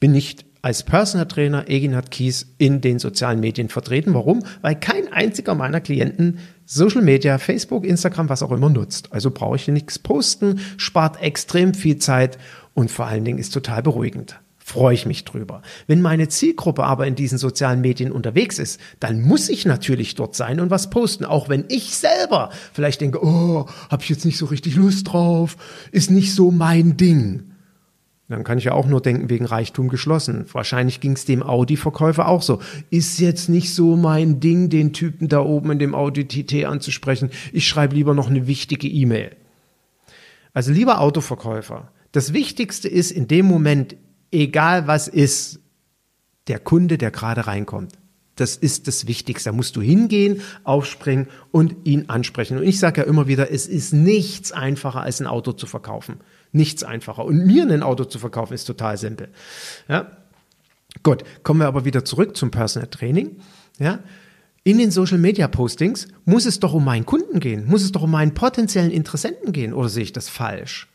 bin 0.00 0.12
nicht 0.12 0.44
als 0.62 0.84
Personal 0.84 1.26
Trainer 1.26 1.68
Eginhard 1.68 2.10
Kies 2.12 2.46
in 2.58 2.80
den 2.80 3.00
sozialen 3.00 3.40
Medien 3.40 3.68
vertreten. 3.68 4.14
Warum? 4.14 4.44
Weil 4.60 4.76
kein 4.76 5.12
einziger 5.12 5.54
meiner 5.56 5.80
Klienten 5.80 6.38
Social 6.66 7.02
Media, 7.02 7.38
Facebook, 7.38 7.84
Instagram, 7.84 8.28
was 8.28 8.42
auch 8.42 8.52
immer 8.52 8.70
nutzt. 8.70 9.12
Also 9.12 9.30
brauche 9.30 9.56
ich 9.56 9.66
nichts 9.68 9.98
posten, 9.98 10.60
spart 10.76 11.20
extrem 11.20 11.74
viel 11.74 11.98
Zeit 11.98 12.38
und 12.74 12.90
vor 12.90 13.06
allen 13.06 13.24
Dingen 13.24 13.38
ist 13.38 13.52
total 13.52 13.82
beruhigend 13.82 14.40
freue 14.72 14.94
ich 14.94 15.04
mich 15.04 15.24
drüber. 15.24 15.60
Wenn 15.86 16.00
meine 16.00 16.28
Zielgruppe 16.28 16.84
aber 16.84 17.06
in 17.06 17.14
diesen 17.14 17.36
sozialen 17.36 17.82
Medien 17.82 18.10
unterwegs 18.10 18.58
ist, 18.58 18.80
dann 19.00 19.20
muss 19.20 19.50
ich 19.50 19.66
natürlich 19.66 20.14
dort 20.14 20.34
sein 20.34 20.60
und 20.60 20.70
was 20.70 20.88
posten, 20.88 21.26
auch 21.26 21.50
wenn 21.50 21.66
ich 21.68 21.94
selber 21.94 22.50
vielleicht 22.72 23.02
denke, 23.02 23.22
oh, 23.22 23.66
habe 23.90 24.02
ich 24.02 24.08
jetzt 24.08 24.24
nicht 24.24 24.38
so 24.38 24.46
richtig 24.46 24.76
Lust 24.76 25.12
drauf, 25.12 25.56
ist 25.92 26.10
nicht 26.10 26.34
so 26.34 26.50
mein 26.50 26.96
Ding. 26.96 27.52
Dann 28.28 28.44
kann 28.44 28.56
ich 28.56 28.64
ja 28.64 28.72
auch 28.72 28.86
nur 28.86 29.02
denken, 29.02 29.28
wegen 29.28 29.44
Reichtum 29.44 29.88
geschlossen. 29.88 30.46
Wahrscheinlich 30.52 31.00
ging 31.00 31.12
es 31.12 31.26
dem 31.26 31.42
Audi-Verkäufer 31.42 32.26
auch 32.26 32.40
so. 32.40 32.60
Ist 32.88 33.20
jetzt 33.20 33.50
nicht 33.50 33.74
so 33.74 33.96
mein 33.96 34.40
Ding, 34.40 34.70
den 34.70 34.94
Typen 34.94 35.28
da 35.28 35.40
oben 35.40 35.72
in 35.72 35.78
dem 35.78 35.94
Audi 35.94 36.26
TT 36.26 36.64
anzusprechen. 36.64 37.28
Ich 37.52 37.68
schreibe 37.68 37.94
lieber 37.94 38.14
noch 38.14 38.30
eine 38.30 38.46
wichtige 38.46 38.88
E-Mail. 38.88 39.36
Also 40.54 40.72
lieber 40.72 41.00
Autoverkäufer, 41.00 41.90
das 42.12 42.32
Wichtigste 42.32 42.88
ist 42.88 43.10
in 43.10 43.28
dem 43.28 43.44
Moment, 43.44 43.96
egal 44.32 44.86
was 44.86 45.06
ist, 45.08 45.60
der 46.48 46.58
Kunde, 46.58 46.98
der 46.98 47.10
gerade 47.10 47.46
reinkommt. 47.46 47.92
Das 48.36 48.56
ist 48.56 48.88
das 48.88 49.06
Wichtigste. 49.06 49.50
Da 49.50 49.56
musst 49.56 49.76
du 49.76 49.82
hingehen, 49.82 50.40
aufspringen 50.64 51.28
und 51.50 51.76
ihn 51.84 52.08
ansprechen. 52.08 52.56
Und 52.56 52.64
ich 52.64 52.78
sage 52.78 53.02
ja 53.02 53.06
immer 53.06 53.28
wieder, 53.28 53.52
es 53.52 53.66
ist 53.66 53.92
nichts 53.92 54.52
einfacher, 54.52 55.02
als 55.02 55.20
ein 55.20 55.26
Auto 55.26 55.52
zu 55.52 55.66
verkaufen. 55.66 56.16
Nichts 56.50 56.82
einfacher. 56.82 57.24
Und 57.24 57.46
mir 57.46 57.64
ein 57.64 57.82
Auto 57.82 58.04
zu 58.04 58.18
verkaufen, 58.18 58.54
ist 58.54 58.64
total 58.64 58.96
simpel. 58.96 59.28
Ja? 59.86 60.16
Gut, 61.02 61.24
kommen 61.42 61.60
wir 61.60 61.66
aber 61.66 61.84
wieder 61.84 62.04
zurück 62.04 62.36
zum 62.36 62.50
Personal 62.50 62.88
Training. 62.88 63.36
Ja? 63.78 64.00
In 64.64 64.78
den 64.78 64.90
Social 64.90 65.18
Media 65.18 65.48
Postings 65.48 66.08
muss 66.24 66.46
es 66.46 66.60
doch 66.60 66.72
um 66.72 66.84
meinen 66.84 67.04
Kunden 67.04 67.40
gehen, 67.40 67.66
muss 67.66 67.82
es 67.82 67.92
doch 67.92 68.02
um 68.02 68.12
meinen 68.12 68.32
potenziellen 68.32 68.92
Interessenten 68.92 69.52
gehen, 69.52 69.72
oder 69.72 69.88
sehe 69.88 70.04
ich 70.04 70.12
das 70.12 70.28
falsch? 70.28 70.88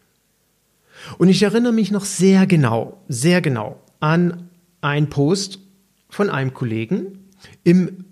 Und 1.18 1.30
ich 1.30 1.44
erinnere 1.44 1.74
mich 1.74 1.92
noch 1.92 2.06
sehr 2.06 2.48
genau, 2.48 3.02
sehr 3.08 3.42
genau 3.42 3.80
an 4.00 4.50
einen 4.82 5.10
Post 5.10 5.60
von 6.10 6.30
einem 6.30 6.54
Kollegen 6.54 7.30
im 7.64 8.06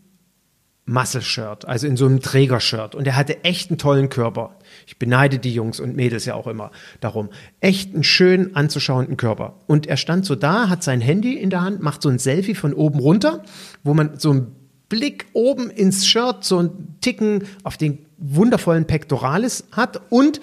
Muscle-Shirt, 0.87 1.65
also 1.65 1.87
in 1.87 1.97
so 1.97 2.05
einem 2.05 2.21
Trägershirt. 2.21 2.93
Und 2.93 3.07
er 3.07 3.15
hatte 3.15 3.43
echt 3.43 3.71
einen 3.71 3.79
tollen 3.79 4.09
Körper. 4.09 4.57
Ich 4.85 4.99
beneide 4.99 5.39
die 5.39 5.53
Jungs 5.53 5.79
und 5.79 5.95
Mädels 5.95 6.25
ja 6.25 6.35
auch 6.35 6.45
immer 6.45 6.71
darum. 6.99 7.29
Echt 7.59 7.93
einen 7.93 8.03
schön 8.03 8.55
anzuschauenden 8.55 9.17
Körper. 9.17 9.59
Und 9.65 9.87
er 9.87 9.97
stand 9.97 10.25
so 10.25 10.35
da, 10.35 10.69
hat 10.69 10.83
sein 10.83 11.01
Handy 11.01 11.33
in 11.37 11.49
der 11.49 11.61
Hand, 11.61 11.81
macht 11.81 12.03
so 12.03 12.09
ein 12.09 12.19
Selfie 12.19 12.53
von 12.53 12.73
oben 12.73 12.99
runter, 12.99 13.43
wo 13.83 13.95
man 13.95 14.19
so 14.19 14.31
einen 14.31 14.55
Blick 14.87 15.25
oben 15.33 15.71
ins 15.71 16.05
Shirt, 16.05 16.43
so 16.43 16.59
einen 16.59 16.97
Ticken 17.01 17.45
auf 17.63 17.77
den 17.77 18.05
wundervollen 18.17 18.85
Pectoralis 18.85 19.65
hat 19.71 20.01
und 20.11 20.39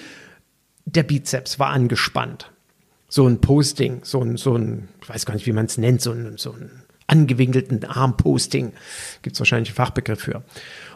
der 0.95 1.03
Bizeps 1.03 1.59
war 1.59 1.71
angespannt. 1.71 2.51
So 3.09 3.27
ein 3.27 3.41
Posting, 3.41 4.01
so 4.05 4.23
ein, 4.23 4.37
so 4.37 4.57
ein, 4.57 4.89
ich 5.03 5.09
weiß 5.09 5.27
gar 5.27 5.35
nicht, 5.35 5.47
wie 5.47 5.53
man 5.53 5.67
es 5.67 5.77
nennt, 5.79 6.01
so 6.01 6.13
ein, 6.13 6.39
so 6.39 6.53
ein 6.53 6.71
angewinkelten 7.07 7.85
Armposting. 7.85 8.73
Gibt 9.21 9.37
es 9.37 9.41
wahrscheinlich 9.41 9.71
einen 9.71 9.77
Fachbegriff 9.77 10.21
für. 10.21 10.43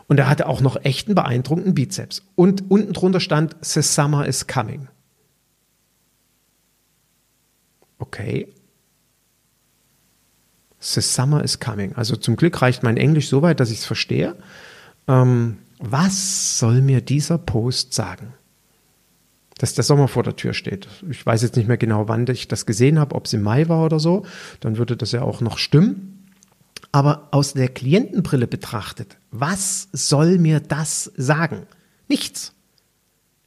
Und 0.08 0.18
er 0.18 0.28
hatte 0.28 0.46
auch 0.46 0.60
noch 0.60 0.76
echt 0.84 1.08
einen 1.08 1.14
beeindruckenden 1.14 1.74
Bizeps. 1.74 2.22
Und 2.34 2.70
unten 2.70 2.92
drunter 2.92 3.20
stand, 3.20 3.56
The 3.60 3.82
summer 3.82 4.26
is 4.26 4.46
coming. 4.46 4.88
Okay. 7.98 8.52
The 10.78 11.00
summer 11.00 11.42
is 11.42 11.58
coming. 11.58 11.94
Also 11.96 12.16
zum 12.16 12.36
Glück 12.36 12.62
reicht 12.62 12.82
mein 12.82 12.96
Englisch 12.96 13.28
so 13.28 13.42
weit, 13.42 13.60
dass 13.60 13.70
ich 13.70 13.78
es 13.78 13.84
verstehe. 13.84 14.36
Ähm, 15.08 15.58
was 15.78 16.58
soll 16.58 16.80
mir 16.80 17.00
dieser 17.00 17.38
Post 17.38 17.92
sagen? 17.92 18.34
Dass 19.58 19.74
der 19.74 19.84
Sommer 19.84 20.08
vor 20.08 20.22
der 20.22 20.36
Tür 20.36 20.52
steht. 20.52 20.88
Ich 21.10 21.24
weiß 21.24 21.42
jetzt 21.42 21.56
nicht 21.56 21.68
mehr 21.68 21.78
genau, 21.78 22.08
wann 22.08 22.26
ich 22.28 22.48
das 22.48 22.66
gesehen 22.66 22.98
habe, 22.98 23.14
ob 23.14 23.26
es 23.26 23.32
im 23.32 23.42
Mai 23.42 23.68
war 23.68 23.84
oder 23.84 23.98
so. 23.98 24.24
Dann 24.60 24.76
würde 24.76 24.96
das 24.96 25.12
ja 25.12 25.22
auch 25.22 25.40
noch 25.40 25.58
stimmen. 25.58 26.12
Aber 26.92 27.28
aus 27.30 27.54
der 27.54 27.68
Klientenbrille 27.68 28.46
betrachtet, 28.46 29.18
was 29.30 29.88
soll 29.92 30.38
mir 30.38 30.60
das 30.60 31.12
sagen? 31.16 31.66
Nichts. 32.08 32.54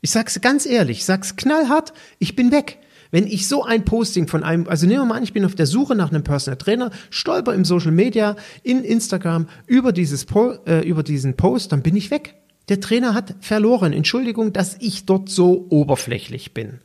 Ich 0.02 0.12
sag's 0.12 0.39
ganz 0.41 0.65
ehrlich, 0.65 1.00
ich 1.00 1.06
sag's 1.06 1.36
knallhart, 1.36 1.93
ich 2.19 2.36
bin 2.36 2.52
weg. 2.52 2.80
Wenn 3.12 3.26
ich 3.26 3.48
so 3.48 3.63
ein 3.63 3.86
Posting 3.86 4.28
von 4.28 4.43
einem, 4.43 4.67
also 4.67 4.86
nehmen 4.86 5.02
wir 5.02 5.06
mal 5.06 5.15
an, 5.15 5.24
ich 5.24 5.34
bin 5.34 5.45
auf 5.45 5.56
der 5.56 5.65
Suche 5.65 5.95
nach 5.95 6.12
einem 6.12 6.24
Personal 6.24 6.58
Trainer, 6.58 6.91
stolper 7.10 7.56
im 7.56 7.65
Social 7.65 7.91
Media, 7.91 8.36
in 8.62 8.84
Instagram 8.84 9.48
über 9.65 9.91
dieses, 9.91 10.28
äh, 10.67 10.88
über 10.88 11.02
diesen 11.02 11.36
Post, 11.36 11.72
dann 11.72 11.82
bin 11.82 11.95
ich 11.95 12.12
weg. 12.12 12.36
Der 12.69 12.79
Trainer 12.79 13.13
hat 13.13 13.36
verloren. 13.41 13.93
Entschuldigung, 13.93 14.53
dass 14.53 14.77
ich 14.79 15.05
dort 15.05 15.29
so 15.29 15.65
oberflächlich 15.69 16.53
bin. 16.53 16.79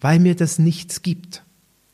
weil 0.00 0.20
mir 0.20 0.36
das 0.36 0.58
nichts 0.60 1.02
gibt, 1.02 1.42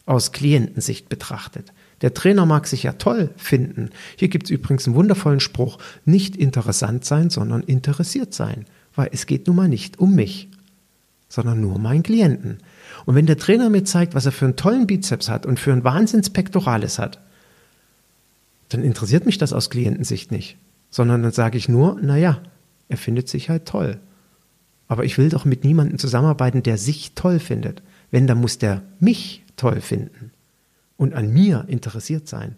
aus 0.07 0.33
Klientensicht 0.33 1.09
betrachtet. 1.09 1.72
Der 2.03 2.12
Trainer 2.12 2.44
mag 2.44 2.66
sich 2.66 2.83
ja 2.83 2.92
toll 2.92 3.31
finden. 3.37 3.90
Hier 4.16 4.29
gibt 4.29 4.44
es 4.44 4.50
übrigens 4.50 4.87
einen 4.87 4.96
wundervollen 4.96 5.40
Spruch, 5.40 5.79
nicht 6.05 6.37
interessant 6.37 7.07
sein, 7.07 7.31
sondern 7.31 7.62
interessiert 7.62 8.35
sein, 8.35 8.66
weil 8.94 9.09
es 9.12 9.24
geht 9.24 9.46
nun 9.46 9.57
mal 9.57 9.68
nicht 9.68 9.98
um 9.98 10.14
mich, 10.14 10.48
sondern 11.31 11.62
nur 11.62 11.77
um 11.77 11.83
meinen 11.83 12.03
Klienten. 12.03 12.59
Und 13.07 13.14
wenn 13.14 13.24
der 13.24 13.38
Trainer 13.38 13.70
mir 13.70 13.85
zeigt, 13.85 14.14
was 14.14 14.27
er 14.27 14.33
für 14.33 14.44
einen 14.44 14.57
tollen 14.57 14.87
Bizeps 14.87 15.31
hat 15.31 15.46
und 15.46 15.59
für 15.59 15.72
ein 15.72 15.85
Wahnsinnspektorales 15.85 16.98
hat, 16.98 17.20
dann 18.68 18.83
interessiert 18.83 19.24
mich 19.24 19.38
das 19.38 19.55
aus 19.55 19.70
Klientensicht 19.70 20.31
nicht, 20.31 20.59
sondern 20.90 21.22
dann 21.22 21.33
sage 21.33 21.57
ich 21.57 21.70
nur, 21.70 21.98
naja, 22.03 22.42
er 22.88 22.97
findet 22.97 23.29
sich 23.29 23.49
halt 23.49 23.66
toll. 23.66 24.01
Aber 24.87 25.05
ich 25.05 25.18
will 25.18 25.29
doch 25.29 25.44
mit 25.44 25.64
niemandem 25.64 25.99
zusammenarbeiten, 25.99 26.62
der 26.62 26.79
sich 26.79 27.12
toll 27.14 27.38
findet. 27.38 27.83
Wenn, 28.11 28.27
dann 28.27 28.40
muss 28.40 28.59
der 28.59 28.83
mich 29.01 29.42
toll 29.57 29.81
finden 29.81 30.31
und 30.97 31.14
an 31.14 31.33
mir 31.33 31.64
interessiert 31.68 32.29
sein. 32.29 32.57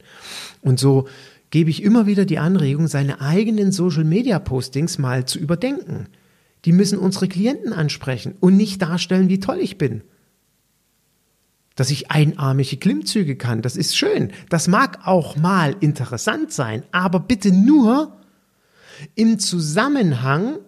Und 0.60 0.78
so 0.78 1.08
gebe 1.50 1.70
ich 1.70 1.82
immer 1.82 2.06
wieder 2.06 2.24
die 2.24 2.38
Anregung, 2.38 2.88
seine 2.88 3.20
eigenen 3.20 3.72
Social-Media-Postings 3.72 4.98
mal 4.98 5.24
zu 5.24 5.38
überdenken. 5.38 6.08
Die 6.64 6.72
müssen 6.72 6.98
unsere 6.98 7.28
Klienten 7.28 7.72
ansprechen 7.72 8.34
und 8.40 8.56
nicht 8.56 8.82
darstellen, 8.82 9.28
wie 9.28 9.40
toll 9.40 9.58
ich 9.60 9.78
bin. 9.78 10.02
Dass 11.76 11.90
ich 11.90 12.10
einarmige 12.10 12.76
Klimmzüge 12.78 13.36
kann, 13.36 13.62
das 13.62 13.76
ist 13.76 13.96
schön. 13.96 14.32
Das 14.48 14.66
mag 14.66 15.06
auch 15.06 15.36
mal 15.36 15.76
interessant 15.80 16.52
sein, 16.52 16.82
aber 16.90 17.20
bitte 17.20 17.52
nur 17.52 18.16
im 19.14 19.38
Zusammenhang 19.38 20.59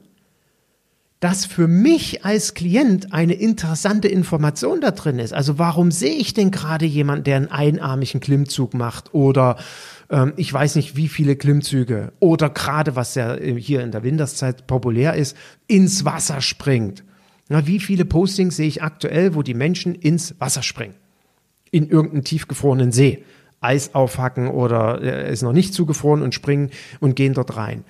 dass 1.21 1.47
für 1.47 1.67
mich 1.67 2.25
als 2.25 2.55
Klient 2.55 3.13
eine 3.13 3.35
interessante 3.35 4.07
Information 4.07 4.81
da 4.81 4.93
drin 4.93 5.19
ist. 5.19 5.33
Also 5.33 5.59
warum 5.59 5.91
sehe 5.91 6.15
ich 6.15 6.33
denn 6.33 6.51
gerade 6.51 6.87
jemand, 6.87 7.27
der 7.27 7.37
einen 7.37 7.51
einarmigen 7.51 8.21
Klimmzug 8.21 8.73
macht 8.75 9.15
oder 9.15 9.57
ähm, 10.11 10.33
ich 10.37 10.53
weiß 10.53 10.77
nicht 10.77 10.97
wie 10.97 11.09
viele 11.09 11.35
Klimmzüge 11.35 12.13
oder 12.21 12.51
gerade 12.51 12.95
was 12.95 13.17
ja 13.17 13.37
hier 13.37 13.83
in 13.83 13.91
der 13.91 14.05
Winterszeit 14.05 14.69
populär 14.69 15.15
ist, 15.15 15.37
ins 15.67 16.05
Wasser 16.05 16.41
springt. 16.41 17.03
Na, 17.49 17.67
wie 17.67 17.81
viele 17.81 18.05
Postings 18.05 18.57
sehe 18.57 18.69
ich 18.69 18.83
aktuell, 18.83 19.35
wo 19.35 19.43
die 19.43 19.55
Menschen 19.55 19.95
ins 19.95 20.39
Wasser 20.39 20.63
springen? 20.63 20.95
In 21.71 21.89
irgendeinen 21.89 22.25
tiefgefrorenen 22.25 22.93
See. 22.93 23.25
Eis 23.61 23.95
aufhacken 23.95 24.47
oder 24.49 25.03
äh, 25.03 25.33
ist 25.33 25.43
noch 25.43 25.53
nicht 25.53 25.75
zugefroren 25.75 26.23
und 26.23 26.33
springen 26.33 26.71
und 27.01 27.17
gehen 27.17 27.35
dort 27.35 27.57
rein 27.57 27.83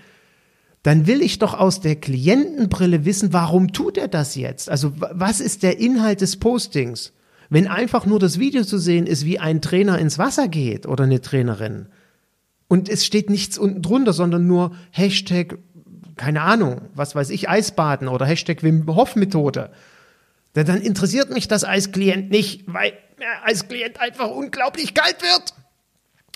dann 0.83 1.07
will 1.07 1.23
ich 1.23 1.39
doch 1.39 1.55
aus 1.55 1.81
der 1.81 1.97
Klientenbrille 1.97 3.05
wissen, 3.05 3.33
warum 3.33 3.73
tut 3.73 3.99
er 3.99 4.09
das 4.09 4.37
jetzt? 4.37 4.71
Also 4.71 4.93
was 4.97 5.41
ist 5.41 5.63
der 5.63 5.79
Inhalt 5.79 6.21
des 6.21 6.37
Postings? 6.37 7.13
Wenn 7.51 7.67
einfach 7.67 8.07
nur 8.07 8.19
das 8.19 8.39
Video 8.39 8.63
zu 8.63 8.79
sehen 8.79 9.07
ist, 9.07 9.25
wie 9.25 9.39
ein 9.39 9.61
Trainer 9.61 9.99
ins 9.99 10.19
Wasser 10.19 10.49
geht 10.49 10.87
oder 10.87 11.05
eine 11.05 11.21
Trainerin 11.21 11.89
und 12.69 12.89
es 12.89 13.05
steht 13.05 13.31
nichts 13.31 13.59
unten 13.59 13.83
drunter, 13.83 14.13
sondern 14.13 14.47
nur 14.47 14.73
Hashtag, 14.91 15.59
keine 16.17 16.43
Ahnung, 16.43 16.83
was 16.95 17.15
weiß 17.15 17.31
ich, 17.31 17.49
Eisbaden 17.49 18.07
oder 18.07 18.27
Hashtag 18.27 18.63
Wim 18.63 18.87
Hof 18.87 19.17
Methode, 19.17 19.71
dann 20.53 20.81
interessiert 20.81 21.31
mich 21.31 21.49
das 21.49 21.65
als 21.65 21.93
Klient 21.93 22.31
nicht, 22.31 22.65
weil 22.67 22.93
er 23.19 23.47
als 23.47 23.69
Klient 23.69 24.01
einfach 24.01 24.31
unglaublich 24.31 24.95
kalt 24.95 25.23
wird. 25.23 25.55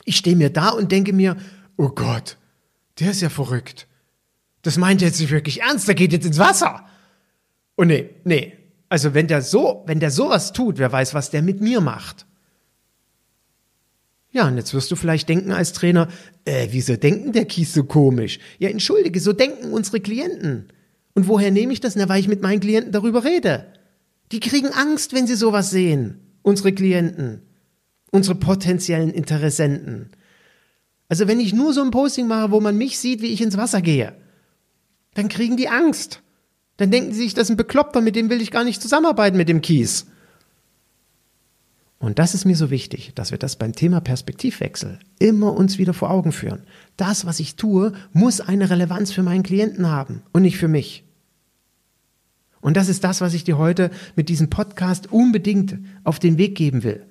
Ich 0.05 0.17
stehe 0.17 0.37
mir 0.37 0.51
da 0.51 0.71
und 0.71 0.91
denke 0.91 1.13
mir, 1.13 1.37
oh 1.77 1.91
Gott, 1.91 2.39
der 2.99 3.11
ist 3.11 3.21
ja 3.21 3.29
verrückt 3.29 3.87
das 4.63 4.79
meint 4.79 5.03
er 5.03 5.09
jetzt 5.09 5.21
nicht 5.21 5.33
wirklich 5.33 5.61
ernst, 5.61 5.89
der 5.89 5.95
geht 5.95 6.13
jetzt 6.13 6.27
ins 6.27 6.39
Wasser. 6.39 6.87
Und 7.75 7.89
nee, 7.89 8.11
nee. 8.25 8.57
Also 8.89 9.15
wenn 9.15 9.27
der 9.27 9.43
so, 9.43 9.83
wenn 9.87 10.01
der 10.01 10.11
sowas 10.11 10.53
tut, 10.53 10.79
wer 10.79 10.93
weiß, 10.93 11.15
was 11.15 11.31
der 11.31 11.43
mit 11.43 11.61
mir 11.61 11.81
macht. 11.81 12.27
Ja, 14.31 14.49
und 14.49 14.57
jetzt 14.57 14.73
wirst 14.73 14.91
du 14.91 14.97
vielleicht 14.97 15.29
denken 15.29 15.53
als 15.53 15.73
Trainer, 15.73 16.09
äh, 16.45 16.69
wieso 16.71 16.97
denken 16.97 17.33
der 17.33 17.45
Kies 17.45 17.75
so 17.75 17.85
komisch? 17.85 18.39
Ja, 18.59 18.71
entschuldige, 18.71 19.21
so 19.21 19.33
denken 19.33 19.73
unsere 19.73 20.01
Klienten. 20.01 20.69
Und 21.15 21.29
woher 21.29 21.51
nehme 21.51 21.73
ich 21.73 21.81
das? 21.81 21.97
Na, 21.97 22.09
weil 22.09 22.21
ich 22.21 22.29
mit 22.29 22.41
meinen 22.41 22.61
Klienten 22.61 22.93
darüber 22.93 23.25
rede. 23.25 23.67
Die 24.31 24.41
kriegen 24.41 24.69
Angst, 24.69 25.13
wenn 25.13 25.27
sie 25.27 25.35
sowas 25.35 25.71
sehen. 25.71 26.21
Unsere 26.41 26.73
Klienten. 26.73 27.43
Unsere 28.11 28.35
potenziellen 28.35 29.11
Interessenten. 29.11 30.11
Also 31.09 31.29
wenn 31.29 31.41
ich 31.41 31.53
nur 31.53 31.75
so 31.75 31.83
ein 31.83 31.91
Posting 31.91 32.27
mache, 32.27 32.51
wo 32.51 32.61
man 32.61 32.79
mich 32.79 32.99
sieht, 32.99 33.21
wie 33.21 33.27
ich 33.27 33.43
ins 33.43 33.59
Wasser 33.59 33.83
gehe, 33.83 34.15
dann 35.15 35.29
kriegen 35.29 35.57
die 35.57 35.69
Angst. 35.69 36.23
Dann 36.77 36.91
denken 36.91 37.13
sie 37.13 37.23
sich, 37.23 37.35
das 37.35 37.45
ist 37.45 37.51
ein 37.51 37.57
Bekloppter, 37.57 38.01
mit 38.01 38.17
dem 38.17 38.31
will 38.31 38.41
ich 38.41 38.51
gar 38.51 38.65
nicht 38.65 38.83
zusammenarbeiten, 38.83 39.37
mit 39.37 39.49
dem 39.49 39.61
Kies. 39.61 40.07
Und 41.99 42.19
das 42.19 42.35
ist 42.35 42.45
mir 42.45 42.57
so 42.57 42.71
wichtig, 42.71 43.13
dass 43.15 43.31
wir 43.31 43.39
das 43.39 43.55
beim 43.55 43.75
Thema 43.75 44.01
Perspektivwechsel 44.01 44.99
immer 45.21 45.55
uns 45.55 45.79
wieder 45.79 45.95
vor 45.95 46.11
Augen 46.11 46.33
führen. 46.33 46.65
Das, 46.97 47.27
was 47.27 47.39
ich 47.39 47.55
tue, 47.55 47.93
muss 48.13 48.41
eine 48.41 48.71
Relevanz 48.71 49.13
für 49.13 49.23
meinen 49.23 49.45
Klienten 49.45 49.89
haben 49.89 50.23
und 50.33 50.43
nicht 50.43 50.57
für 50.57 50.67
mich. 50.67 51.05
Und 52.61 52.77
das 52.77 52.89
ist 52.89 53.05
das, 53.05 53.21
was 53.21 53.35
ich 53.35 53.45
dir 53.45 53.59
heute 53.59 53.91
mit 54.17 54.29
diesem 54.29 54.51
Podcast 54.51 55.13
unbedingt 55.13 55.79
auf 56.03 56.19
den 56.19 56.39
Weg 56.39 56.57
geben 56.57 56.83
will. 56.83 57.07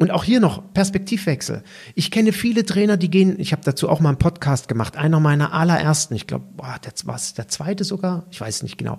Und 0.00 0.10
auch 0.10 0.24
hier 0.24 0.40
noch 0.40 0.72
Perspektivwechsel. 0.72 1.62
Ich 1.94 2.10
kenne 2.10 2.32
viele 2.32 2.64
Trainer, 2.64 2.96
die 2.96 3.10
gehen, 3.10 3.38
ich 3.38 3.52
habe 3.52 3.60
dazu 3.62 3.86
auch 3.86 4.00
mal 4.00 4.08
einen 4.08 4.18
Podcast 4.18 4.66
gemacht, 4.66 4.96
einer 4.96 5.20
meiner 5.20 5.52
allerersten, 5.52 6.14
ich 6.14 6.26
glaube, 6.26 6.46
der 6.56 6.92
was, 7.04 7.34
der 7.34 7.48
zweite 7.48 7.84
sogar, 7.84 8.24
ich 8.30 8.40
weiß 8.40 8.62
nicht 8.62 8.78
genau. 8.78 8.96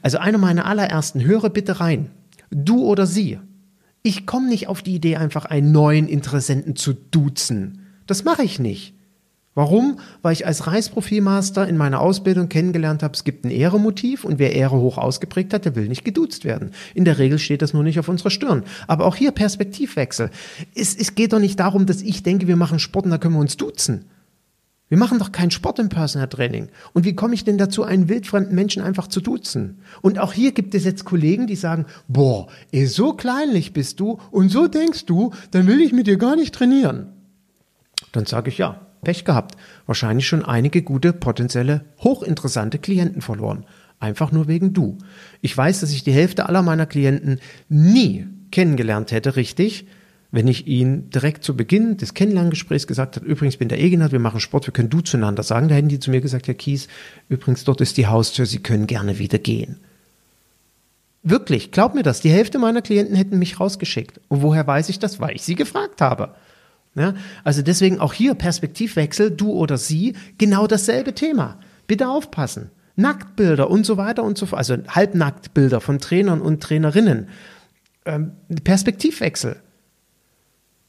Also 0.00 0.16
einer 0.16 0.38
meiner 0.38 0.64
allerersten, 0.64 1.22
höre 1.22 1.50
bitte 1.50 1.80
rein. 1.80 2.12
Du 2.50 2.82
oder 2.86 3.06
sie. 3.06 3.38
Ich 4.02 4.24
komme 4.26 4.48
nicht 4.48 4.68
auf 4.68 4.80
die 4.80 4.94
Idee, 4.94 5.16
einfach 5.16 5.44
einen 5.44 5.70
neuen 5.70 6.08
Interessenten 6.08 6.76
zu 6.76 6.94
duzen. 6.94 7.82
Das 8.06 8.24
mache 8.24 8.42
ich 8.42 8.58
nicht. 8.58 8.94
Warum? 9.58 9.98
Weil 10.22 10.34
ich 10.34 10.46
als 10.46 10.68
Reisprofilmaster 10.68 11.66
in 11.66 11.76
meiner 11.76 11.98
Ausbildung 11.98 12.48
kennengelernt 12.48 13.02
habe, 13.02 13.14
es 13.14 13.24
gibt 13.24 13.44
ein 13.44 13.50
Ehremotiv 13.50 14.24
und 14.24 14.38
wer 14.38 14.54
Ehre 14.54 14.76
hoch 14.76 14.98
ausgeprägt 14.98 15.52
hat, 15.52 15.64
der 15.64 15.74
will 15.74 15.88
nicht 15.88 16.04
geduzt 16.04 16.44
werden. 16.44 16.70
In 16.94 17.04
der 17.04 17.18
Regel 17.18 17.40
steht 17.40 17.60
das 17.60 17.74
nur 17.74 17.82
nicht 17.82 17.98
auf 17.98 18.06
unserer 18.06 18.30
Stirn. 18.30 18.62
Aber 18.86 19.04
auch 19.04 19.16
hier 19.16 19.32
Perspektivwechsel. 19.32 20.30
Es, 20.76 20.94
es 20.94 21.16
geht 21.16 21.32
doch 21.32 21.40
nicht 21.40 21.58
darum, 21.58 21.86
dass 21.86 22.02
ich 22.02 22.22
denke, 22.22 22.46
wir 22.46 22.54
machen 22.54 22.78
Sport 22.78 23.06
und 23.06 23.10
da 23.10 23.18
können 23.18 23.34
wir 23.34 23.40
uns 23.40 23.56
duzen. 23.56 24.04
Wir 24.90 24.96
machen 24.96 25.18
doch 25.18 25.32
keinen 25.32 25.50
Sport 25.50 25.80
im 25.80 25.88
Personal 25.88 26.28
Training. 26.28 26.68
Und 26.92 27.04
wie 27.04 27.16
komme 27.16 27.34
ich 27.34 27.42
denn 27.42 27.58
dazu, 27.58 27.82
einen 27.82 28.08
wildfremden 28.08 28.54
Menschen 28.54 28.80
einfach 28.80 29.08
zu 29.08 29.20
duzen? 29.20 29.80
Und 30.02 30.20
auch 30.20 30.34
hier 30.34 30.52
gibt 30.52 30.72
es 30.76 30.84
jetzt 30.84 31.04
Kollegen, 31.04 31.48
die 31.48 31.56
sagen, 31.56 31.86
boah, 32.06 32.46
ey, 32.70 32.86
so 32.86 33.12
kleinlich 33.12 33.72
bist 33.72 33.98
du 33.98 34.20
und 34.30 34.50
so 34.50 34.68
denkst 34.68 35.06
du, 35.06 35.32
dann 35.50 35.66
will 35.66 35.80
ich 35.80 35.92
mit 35.92 36.06
dir 36.06 36.16
gar 36.16 36.36
nicht 36.36 36.54
trainieren. 36.54 37.08
Dann 38.12 38.24
sage 38.24 38.50
ich 38.50 38.58
ja, 38.58 38.87
Pech 39.02 39.24
gehabt. 39.24 39.56
Wahrscheinlich 39.86 40.26
schon 40.26 40.44
einige 40.44 40.82
gute, 40.82 41.12
potenzielle, 41.12 41.84
hochinteressante 42.00 42.78
Klienten 42.78 43.22
verloren. 43.22 43.64
Einfach 44.00 44.32
nur 44.32 44.48
wegen 44.48 44.72
du. 44.72 44.98
Ich 45.40 45.56
weiß, 45.56 45.80
dass 45.80 45.92
ich 45.92 46.04
die 46.04 46.12
Hälfte 46.12 46.48
aller 46.48 46.62
meiner 46.62 46.86
Klienten 46.86 47.40
nie 47.68 48.26
kennengelernt 48.50 49.12
hätte, 49.12 49.36
richtig, 49.36 49.86
wenn 50.30 50.46
ich 50.46 50.66
ihnen 50.66 51.10
direkt 51.10 51.42
zu 51.42 51.56
Beginn 51.56 51.96
des 51.96 52.14
Kennenlerngesprächs 52.14 52.86
gesagt 52.86 53.16
habe, 53.16 53.26
übrigens 53.26 53.56
bin 53.56 53.68
der 53.68 53.80
Egenhard, 53.80 54.12
wir 54.12 54.18
machen 54.18 54.40
Sport, 54.40 54.66
wir 54.66 54.72
können 54.72 54.90
du 54.90 55.00
zueinander 55.00 55.42
sagen, 55.42 55.68
da 55.68 55.74
hätten 55.74 55.88
die 55.88 56.00
zu 56.00 56.10
mir 56.10 56.20
gesagt, 56.20 56.48
Herr 56.48 56.54
Kies, 56.54 56.88
übrigens 57.28 57.64
dort 57.64 57.80
ist 57.80 57.96
die 57.96 58.06
Haustür, 58.06 58.46
Sie 58.46 58.58
können 58.58 58.86
gerne 58.86 59.18
wieder 59.18 59.38
gehen. 59.38 59.80
Wirklich, 61.22 61.72
glaub 61.72 61.94
mir 61.94 62.02
das, 62.02 62.20
die 62.20 62.30
Hälfte 62.30 62.58
meiner 62.58 62.82
Klienten 62.82 63.16
hätten 63.16 63.38
mich 63.38 63.58
rausgeschickt. 63.58 64.20
Und 64.28 64.42
woher 64.42 64.66
weiß 64.66 64.88
ich 64.88 64.98
das? 64.98 65.18
Weil 65.18 65.34
ich 65.34 65.42
sie 65.42 65.56
gefragt 65.56 66.00
habe. 66.00 66.34
Ja, 66.94 67.14
also 67.44 67.62
deswegen 67.62 68.00
auch 68.00 68.12
hier 68.12 68.34
Perspektivwechsel, 68.34 69.30
du 69.30 69.52
oder 69.52 69.78
sie, 69.78 70.14
genau 70.38 70.66
dasselbe 70.66 71.14
Thema. 71.14 71.58
Bitte 71.86 72.08
aufpassen. 72.08 72.70
Nacktbilder 72.96 73.70
und 73.70 73.86
so 73.86 73.96
weiter 73.96 74.24
und 74.24 74.36
so 74.36 74.46
fort, 74.46 74.58
also 74.58 74.76
Halbnacktbilder 74.88 75.80
von 75.80 76.00
Trainern 76.00 76.40
und 76.40 76.60
Trainerinnen. 76.60 77.28
Ähm, 78.04 78.32
Perspektivwechsel. 78.64 79.56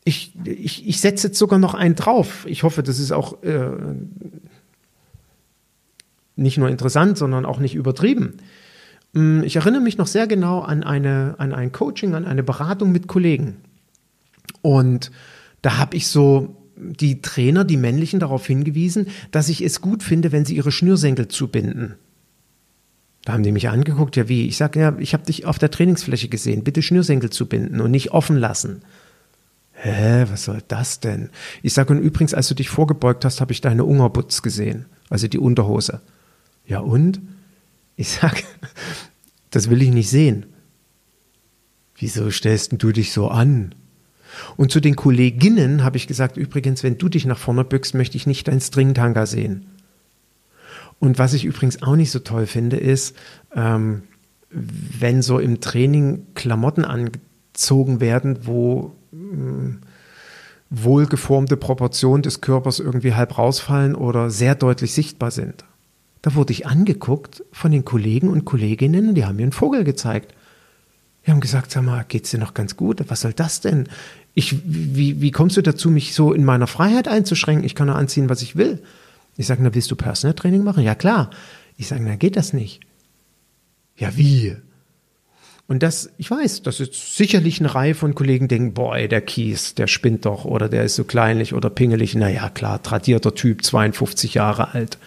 Ich, 0.04 0.34
ich, 0.44 0.88
ich 0.88 1.00
setze 1.00 1.28
jetzt 1.28 1.38
sogar 1.38 1.60
noch 1.60 1.76
einen 1.76 1.94
drauf. 1.94 2.46
Ich 2.48 2.64
hoffe, 2.64 2.82
das 2.82 2.98
ist 2.98 3.12
auch 3.12 3.44
äh, 3.44 3.70
nicht 6.36 6.58
nur 6.58 6.70
interessant, 6.70 7.18
sondern 7.18 7.46
auch 7.46 7.60
nicht 7.60 7.76
übertrieben. 7.76 8.38
Mm, 9.14 9.44
ich 9.44 9.58
erinnere 9.58 9.82
mich 9.82 9.98
noch 9.98 10.08
sehr 10.08 10.26
genau 10.26 10.62
an, 10.62 10.84
eine, 10.84 11.36
an 11.38 11.54
ein 11.54 11.72
Coaching, 11.72 12.16
an 12.16 12.26
eine 12.26 12.42
Beratung 12.42 12.92
mit 12.92 13.08
Kollegen. 13.08 13.58
Und 14.62 15.12
da 15.62 15.78
habe 15.78 15.98
ich 15.98 16.08
so 16.08 16.56
die 16.80 17.22
Trainer, 17.22 17.66
die 17.66 17.78
männlichen, 17.78 18.20
darauf 18.20 18.46
hingewiesen, 18.48 19.08
dass 19.32 19.50
ich 19.50 19.62
es 19.62 19.82
gut 19.82 20.02
finde, 20.02 20.32
wenn 20.32 20.46
sie 20.46 20.56
ihre 20.56 20.72
Schnürsenkel 20.72 21.28
zubinden. 21.28 21.96
Da 23.26 23.34
haben 23.34 23.44
die 23.44 23.52
mich 23.52 23.68
angeguckt, 23.68 24.16
ja 24.16 24.30
wie? 24.30 24.48
Ich 24.48 24.58
sage, 24.58 24.80
ja, 24.80 24.98
ich 24.98 25.14
habe 25.14 25.26
dich 25.26 25.46
auf 25.46 25.60
der 25.60 25.72
Trainingsfläche 25.72 26.30
gesehen, 26.30 26.64
bitte 26.64 26.82
Schnürsenkel 26.82 27.30
zubinden 27.30 27.82
und 27.82 27.92
nicht 27.92 28.12
offen 28.12 28.38
lassen. 28.38 28.82
Hä, 29.74 30.26
was 30.30 30.46
soll 30.46 30.62
das 30.68 31.00
denn? 31.00 31.30
Ich 31.62 31.74
sage, 31.74 31.94
und 31.94 32.00
übrigens, 32.00 32.34
als 32.34 32.48
du 32.48 32.56
dich 32.56 32.70
vorgebeugt 32.70 33.26
hast, 33.26 33.40
habe 33.40 33.52
ich 33.52 33.62
deine 33.62 33.86
Ungerbutz 33.86 34.42
gesehen, 34.42 34.86
also 35.10 35.28
die 35.28 35.38
Unterhose. 35.38 36.02
Ja 36.66 36.80
und? 36.80 37.22
Ich 37.96 38.10
sage, 38.10 38.44
das 39.52 39.70
will 39.70 39.82
ich 39.82 39.92
nicht 39.92 40.10
sehen. 40.10 40.46
wieso 41.96 42.32
stellst 42.32 42.74
du 42.78 42.92
dich 42.92 43.12
so 43.12 43.28
an? 43.28 43.76
Und 44.58 44.72
zu 44.72 44.80
den 44.80 44.96
Kolleginnen 44.96 45.84
habe 45.84 45.98
ich 45.98 46.08
gesagt, 46.08 46.38
übrigens, 46.38 46.84
wenn 46.84 46.98
du 46.98 47.10
dich 47.10 47.26
nach 47.26 47.38
vorne 47.38 47.64
bückst, 47.64 47.94
möchte 47.94 48.18
ich 48.18 48.28
nicht 48.28 48.48
dein 48.48 48.62
Stringtanga 48.62 49.26
sehen. 49.26 49.66
Und 51.00 51.18
was 51.18 51.34
ich 51.34 51.46
übrigens 51.46 51.82
auch 51.82 51.96
nicht 51.96 52.12
so 52.12 52.20
toll 52.20 52.46
finde, 52.46 52.78
ist, 52.78 53.16
ähm, 53.56 54.04
wenn 54.50 55.22
so 55.22 55.40
im 55.40 55.62
Training 55.62 56.26
Klamotten 56.36 56.84
angezogen 56.84 58.02
werden, 58.02 58.40
wo 58.46 58.96
äh, 59.14 59.76
wohlgeformte 60.70 61.58
Proportionen 61.58 62.22
des 62.22 62.42
Körpers 62.42 62.80
irgendwie 62.80 63.14
halb 63.14 63.38
rausfallen 63.38 63.96
oder 63.96 64.30
sehr 64.30 64.56
deutlich 64.56 64.94
sichtbar 64.94 65.32
sind. 65.32 65.66
Da 66.22 66.36
wurde 66.36 66.54
ich 66.54 66.68
angeguckt 66.68 67.44
von 67.52 67.72
den 67.72 67.86
Kollegen 67.86 68.30
und 68.30 68.46
Kolleginnen, 68.46 69.16
die 69.16 69.26
haben 69.26 69.38
mir 69.38 69.44
einen 69.44 69.52
Vogel 69.52 69.84
gezeigt. 69.84 70.36
Die 71.26 71.32
haben 71.32 71.40
gesagt, 71.40 71.72
sag 71.72 71.84
mal, 71.84 72.06
geht's 72.08 72.32
dir 72.32 72.40
noch 72.40 72.54
ganz 72.54 72.76
gut? 72.76 73.04
Was 73.08 73.22
soll 73.22 73.34
das 73.34 73.62
denn? 73.62 73.88
Ich, 74.34 74.56
wie, 74.64 75.22
wie 75.22 75.32
kommst 75.32 75.58
du 75.58 75.62
dazu, 75.62 75.90
mich 75.90 76.14
so 76.14 76.34
in 76.34 76.46
meiner 76.46 76.68
Freiheit 76.68 77.08
einzuschränken? 77.08 77.66
Ich 77.66 77.76
kann 77.76 77.88
nur 77.88 77.96
anziehen, 77.96 78.30
was 78.30 78.42
ich 78.42 78.56
will. 78.56 78.82
Ich 79.38 79.48
sage, 79.48 79.64
na, 79.64 79.74
willst 79.74 79.90
du 79.92 79.96
Personal 79.96 80.36
Training 80.36 80.64
machen? 80.64 80.84
Ja, 80.84 80.96
klar. 80.96 81.30
Ich 81.78 81.88
sage, 81.88 82.04
na, 82.04 82.16
geht 82.16 82.36
das 82.36 82.54
nicht. 82.54 82.82
Ja, 83.98 84.16
wie? 84.16 84.56
Und 85.68 85.84
das, 85.84 86.10
ich 86.18 86.32
weiß, 86.32 86.64
das 86.64 86.80
ist 86.80 87.16
sicherlich 87.16 87.60
eine 87.60 87.76
Reihe 87.76 87.94
von 87.94 88.16
Kollegen, 88.16 88.48
denken, 88.48 88.74
boah, 88.74 88.98
der 88.98 89.22
Kies, 89.22 89.76
der 89.76 89.86
spinnt 89.86 90.26
doch 90.26 90.44
oder 90.44 90.68
der 90.68 90.84
ist 90.84 90.96
so 90.96 91.04
kleinlich 91.04 91.54
oder 91.54 91.70
pingelig. 91.70 92.16
Na 92.16 92.28
ja, 92.28 92.50
klar, 92.50 92.82
tradierter 92.82 93.36
Typ, 93.36 93.64
52 93.64 94.34
Jahre 94.34 94.74
alt. 94.74 94.98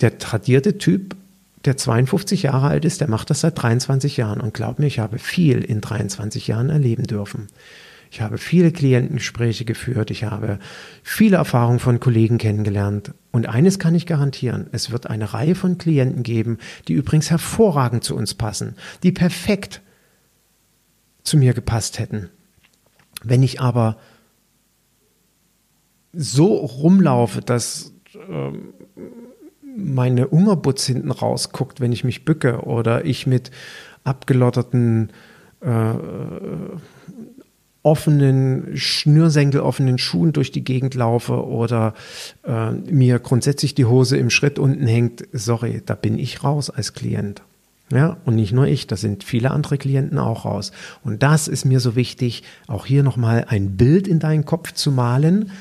Der 0.00 0.18
tradierte 0.18 0.76
Typ, 0.78 1.16
der 1.68 1.76
52 1.76 2.44
Jahre 2.44 2.68
alt 2.68 2.86
ist, 2.86 3.02
der 3.02 3.08
macht 3.08 3.28
das 3.28 3.42
seit 3.42 3.60
23 3.60 4.16
Jahren. 4.16 4.40
Und 4.40 4.54
glaub 4.54 4.78
mir, 4.78 4.86
ich 4.86 4.98
habe 4.98 5.18
viel 5.18 5.62
in 5.62 5.82
23 5.82 6.46
Jahren 6.46 6.70
erleben 6.70 7.04
dürfen. 7.04 7.48
Ich 8.10 8.22
habe 8.22 8.38
viele 8.38 8.72
Klientengespräche 8.72 9.66
geführt. 9.66 10.10
Ich 10.10 10.24
habe 10.24 10.58
viele 11.02 11.36
Erfahrungen 11.36 11.78
von 11.78 12.00
Kollegen 12.00 12.38
kennengelernt. 12.38 13.12
Und 13.32 13.50
eines 13.50 13.78
kann 13.78 13.94
ich 13.94 14.06
garantieren. 14.06 14.68
Es 14.72 14.90
wird 14.90 15.08
eine 15.08 15.34
Reihe 15.34 15.54
von 15.54 15.76
Klienten 15.76 16.22
geben, 16.22 16.56
die 16.88 16.94
übrigens 16.94 17.30
hervorragend 17.30 18.02
zu 18.02 18.16
uns 18.16 18.32
passen, 18.32 18.74
die 19.02 19.12
perfekt 19.12 19.82
zu 21.22 21.36
mir 21.36 21.52
gepasst 21.52 21.98
hätten. 21.98 22.30
Wenn 23.22 23.42
ich 23.42 23.60
aber 23.60 23.98
so 26.14 26.54
rumlaufe, 26.54 27.42
dass 27.42 27.92
ähm, 28.30 28.72
meine 29.78 30.28
Ungerbutz 30.28 30.86
hinten 30.86 31.10
rausguckt, 31.10 31.80
wenn 31.80 31.92
ich 31.92 32.04
mich 32.04 32.24
bücke 32.24 32.62
oder 32.62 33.04
ich 33.04 33.26
mit 33.26 33.50
abgelotterten 34.04 35.10
äh, 35.60 35.94
offenen, 37.82 38.76
Schnürsenkel 38.76 39.60
offenen 39.60 39.98
Schuhen 39.98 40.32
durch 40.32 40.50
die 40.50 40.64
Gegend 40.64 40.94
laufe 40.94 41.46
oder 41.46 41.94
äh, 42.44 42.72
mir 42.72 43.18
grundsätzlich 43.18 43.74
die 43.74 43.84
Hose 43.84 44.16
im 44.16 44.30
Schritt 44.30 44.58
unten 44.58 44.86
hängt, 44.86 45.26
sorry, 45.32 45.82
da 45.84 45.94
bin 45.94 46.18
ich 46.18 46.42
raus 46.42 46.70
als 46.70 46.92
Klient. 46.92 47.42
Ja, 47.90 48.18
und 48.26 48.34
nicht 48.34 48.52
nur 48.52 48.66
ich, 48.66 48.86
da 48.86 48.96
sind 48.96 49.24
viele 49.24 49.50
andere 49.50 49.78
Klienten 49.78 50.18
auch 50.18 50.44
raus. 50.44 50.72
Und 51.04 51.22
das 51.22 51.48
ist 51.48 51.64
mir 51.64 51.80
so 51.80 51.96
wichtig, 51.96 52.42
auch 52.66 52.84
hier 52.84 53.02
nochmal 53.02 53.46
ein 53.48 53.78
Bild 53.78 54.06
in 54.06 54.18
deinen 54.18 54.44
Kopf 54.44 54.72
zu 54.72 54.92
malen, 54.92 55.52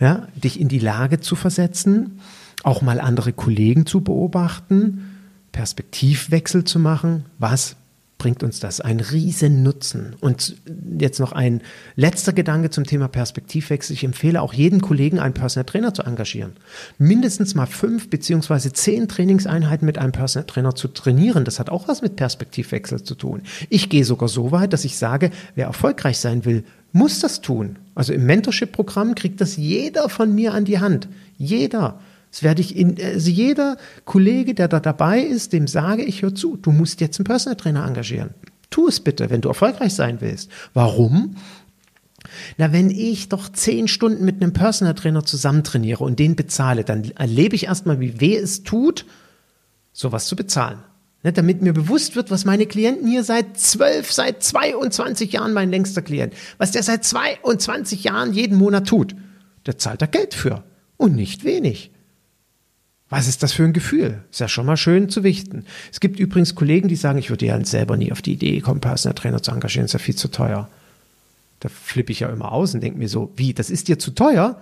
ja, 0.00 0.26
dich 0.34 0.58
in 0.58 0.66
die 0.66 0.80
Lage 0.80 1.20
zu 1.20 1.36
versetzen 1.36 2.18
auch 2.64 2.82
mal 2.82 3.00
andere 3.00 3.32
Kollegen 3.32 3.86
zu 3.86 4.00
beobachten, 4.00 5.10
Perspektivwechsel 5.52 6.64
zu 6.64 6.80
machen. 6.80 7.26
Was 7.38 7.76
bringt 8.18 8.42
uns 8.42 8.58
das? 8.58 8.80
Ein 8.80 9.00
riesen 9.00 9.62
Nutzen. 9.62 10.16
Und 10.18 10.56
jetzt 10.98 11.20
noch 11.20 11.32
ein 11.32 11.60
letzter 11.94 12.32
Gedanke 12.32 12.70
zum 12.70 12.84
Thema 12.84 13.06
Perspektivwechsel. 13.06 13.92
Ich 13.94 14.02
empfehle 14.02 14.40
auch 14.40 14.54
jedem 14.54 14.80
Kollegen, 14.80 15.18
einen 15.18 15.34
Personal 15.34 15.66
Trainer 15.66 15.92
zu 15.92 16.02
engagieren. 16.02 16.52
Mindestens 16.96 17.54
mal 17.54 17.66
fünf 17.66 18.08
beziehungsweise 18.08 18.72
zehn 18.72 19.08
Trainingseinheiten 19.08 19.84
mit 19.84 19.98
einem 19.98 20.12
Personal 20.12 20.46
Trainer 20.46 20.74
zu 20.74 20.88
trainieren. 20.88 21.44
Das 21.44 21.60
hat 21.60 21.68
auch 21.68 21.86
was 21.86 22.00
mit 22.00 22.16
Perspektivwechsel 22.16 23.02
zu 23.02 23.14
tun. 23.14 23.42
Ich 23.68 23.90
gehe 23.90 24.04
sogar 24.04 24.28
so 24.28 24.52
weit, 24.52 24.72
dass 24.72 24.86
ich 24.86 24.96
sage, 24.96 25.30
wer 25.54 25.66
erfolgreich 25.66 26.18
sein 26.18 26.44
will, 26.46 26.64
muss 26.92 27.20
das 27.20 27.42
tun. 27.42 27.76
Also 27.94 28.12
im 28.12 28.24
Mentorship-Programm 28.24 29.14
kriegt 29.14 29.40
das 29.40 29.56
jeder 29.56 30.08
von 30.08 30.34
mir 30.34 30.54
an 30.54 30.64
die 30.64 30.78
Hand. 30.78 31.08
Jeder. 31.36 32.00
Das 32.34 32.42
werde 32.42 32.62
ich 32.62 32.74
in, 32.74 33.00
also 33.00 33.30
jeder 33.30 33.76
Kollege, 34.04 34.54
der 34.54 34.66
da 34.66 34.80
dabei 34.80 35.20
ist, 35.20 35.52
dem 35.52 35.68
sage 35.68 36.02
ich, 36.02 36.22
hör 36.22 36.34
zu, 36.34 36.56
du 36.56 36.72
musst 36.72 37.00
jetzt 37.00 37.20
einen 37.20 37.26
Personal 37.26 37.54
Trainer 37.54 37.86
engagieren. 37.86 38.30
Tu 38.70 38.88
es 38.88 38.98
bitte, 38.98 39.30
wenn 39.30 39.40
du 39.40 39.50
erfolgreich 39.50 39.94
sein 39.94 40.20
willst. 40.20 40.50
Warum? 40.72 41.36
Na, 42.58 42.72
wenn 42.72 42.90
ich 42.90 43.28
doch 43.28 43.48
zehn 43.52 43.86
Stunden 43.86 44.24
mit 44.24 44.42
einem 44.42 44.52
Personal 44.52 44.96
Trainer 44.96 45.24
zusammen 45.24 45.62
trainiere 45.62 46.02
und 46.02 46.18
den 46.18 46.34
bezahle, 46.34 46.82
dann 46.82 47.04
erlebe 47.12 47.54
ich 47.54 47.66
erstmal, 47.66 48.00
wie 48.00 48.20
weh 48.20 48.34
es 48.34 48.64
tut, 48.64 49.06
sowas 49.92 50.26
zu 50.26 50.34
bezahlen. 50.34 50.80
Ne, 51.22 51.32
damit 51.32 51.62
mir 51.62 51.72
bewusst 51.72 52.16
wird, 52.16 52.32
was 52.32 52.44
meine 52.44 52.66
Klienten 52.66 53.06
hier 53.06 53.22
seit 53.22 53.56
zwölf, 53.60 54.10
seit 54.10 54.42
22 54.42 55.30
Jahren, 55.34 55.52
mein 55.52 55.70
längster 55.70 56.02
Klient, 56.02 56.34
was 56.58 56.72
der 56.72 56.82
seit 56.82 57.04
22 57.04 58.02
Jahren 58.02 58.32
jeden 58.32 58.58
Monat 58.58 58.88
tut. 58.88 59.14
Der 59.66 59.78
zahlt 59.78 60.02
da 60.02 60.06
Geld 60.06 60.34
für. 60.34 60.64
Und 60.96 61.14
nicht 61.14 61.44
wenig. 61.44 61.92
Was 63.14 63.28
ist 63.28 63.44
das 63.44 63.52
für 63.52 63.62
ein 63.62 63.72
Gefühl? 63.72 64.24
Ist 64.32 64.40
ja 64.40 64.48
schon 64.48 64.66
mal 64.66 64.76
schön 64.76 65.08
zu 65.08 65.22
wichten. 65.22 65.66
Es 65.92 66.00
gibt 66.00 66.18
übrigens 66.18 66.56
Kollegen, 66.56 66.88
die 66.88 66.96
sagen, 66.96 67.16
ich 67.16 67.30
würde 67.30 67.46
ja 67.46 67.64
selber 67.64 67.96
nie 67.96 68.10
auf 68.10 68.22
die 68.22 68.32
Idee 68.32 68.58
kommen, 68.58 68.80
Personal 68.80 69.14
Trainer 69.14 69.40
zu 69.40 69.52
engagieren, 69.52 69.84
ist 69.84 69.92
ja 69.92 70.00
viel 70.00 70.16
zu 70.16 70.26
teuer. 70.26 70.68
Da 71.60 71.68
flippe 71.68 72.10
ich 72.10 72.18
ja 72.18 72.28
immer 72.28 72.50
aus 72.50 72.74
und 72.74 72.82
denke 72.82 72.98
mir 72.98 73.08
so, 73.08 73.32
wie, 73.36 73.54
das 73.54 73.70
ist 73.70 73.86
dir 73.86 74.00
zu 74.00 74.10
teuer? 74.10 74.60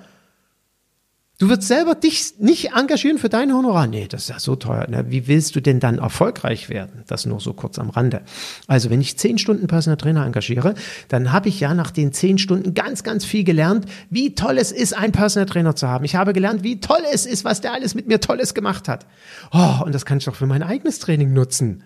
Du 1.38 1.48
würdest 1.48 1.66
selber 1.66 1.96
dich 1.96 2.34
nicht 2.38 2.72
engagieren 2.72 3.18
für 3.18 3.28
dein 3.28 3.52
Honorar. 3.52 3.88
Nee, 3.88 4.06
das 4.06 4.22
ist 4.22 4.28
ja 4.28 4.38
so 4.38 4.54
teuer. 4.54 4.86
Ne? 4.88 5.06
Wie 5.08 5.26
willst 5.26 5.56
du 5.56 5.60
denn 5.60 5.80
dann 5.80 5.98
erfolgreich 5.98 6.68
werden? 6.68 7.02
Das 7.08 7.26
nur 7.26 7.40
so 7.40 7.52
kurz 7.52 7.80
am 7.80 7.90
Rande. 7.90 8.22
Also, 8.68 8.90
wenn 8.90 9.00
ich 9.00 9.18
zehn 9.18 9.38
Stunden 9.38 9.66
Personal 9.66 9.96
Trainer 9.96 10.24
engagiere, 10.24 10.74
dann 11.08 11.32
habe 11.32 11.48
ich 11.48 11.58
ja 11.58 11.74
nach 11.74 11.90
den 11.90 12.12
zehn 12.12 12.38
Stunden 12.38 12.74
ganz, 12.74 13.02
ganz 13.02 13.24
viel 13.24 13.42
gelernt, 13.42 13.86
wie 14.08 14.34
toll 14.36 14.56
es 14.58 14.70
ist, 14.70 14.96
einen 14.96 15.12
Personal 15.12 15.46
Trainer 15.46 15.74
zu 15.74 15.88
haben. 15.88 16.04
Ich 16.04 16.14
habe 16.14 16.32
gelernt, 16.32 16.62
wie 16.62 16.78
toll 16.78 17.02
es 17.12 17.26
ist, 17.26 17.44
was 17.44 17.60
der 17.60 17.72
alles 17.72 17.96
mit 17.96 18.06
mir 18.06 18.20
Tolles 18.20 18.54
gemacht 18.54 18.86
hat. 18.86 19.06
Oh, 19.52 19.84
und 19.84 19.94
das 19.94 20.06
kann 20.06 20.18
ich 20.18 20.24
doch 20.26 20.36
für 20.36 20.46
mein 20.46 20.62
eigenes 20.62 21.00
Training 21.00 21.32
nutzen. 21.32 21.82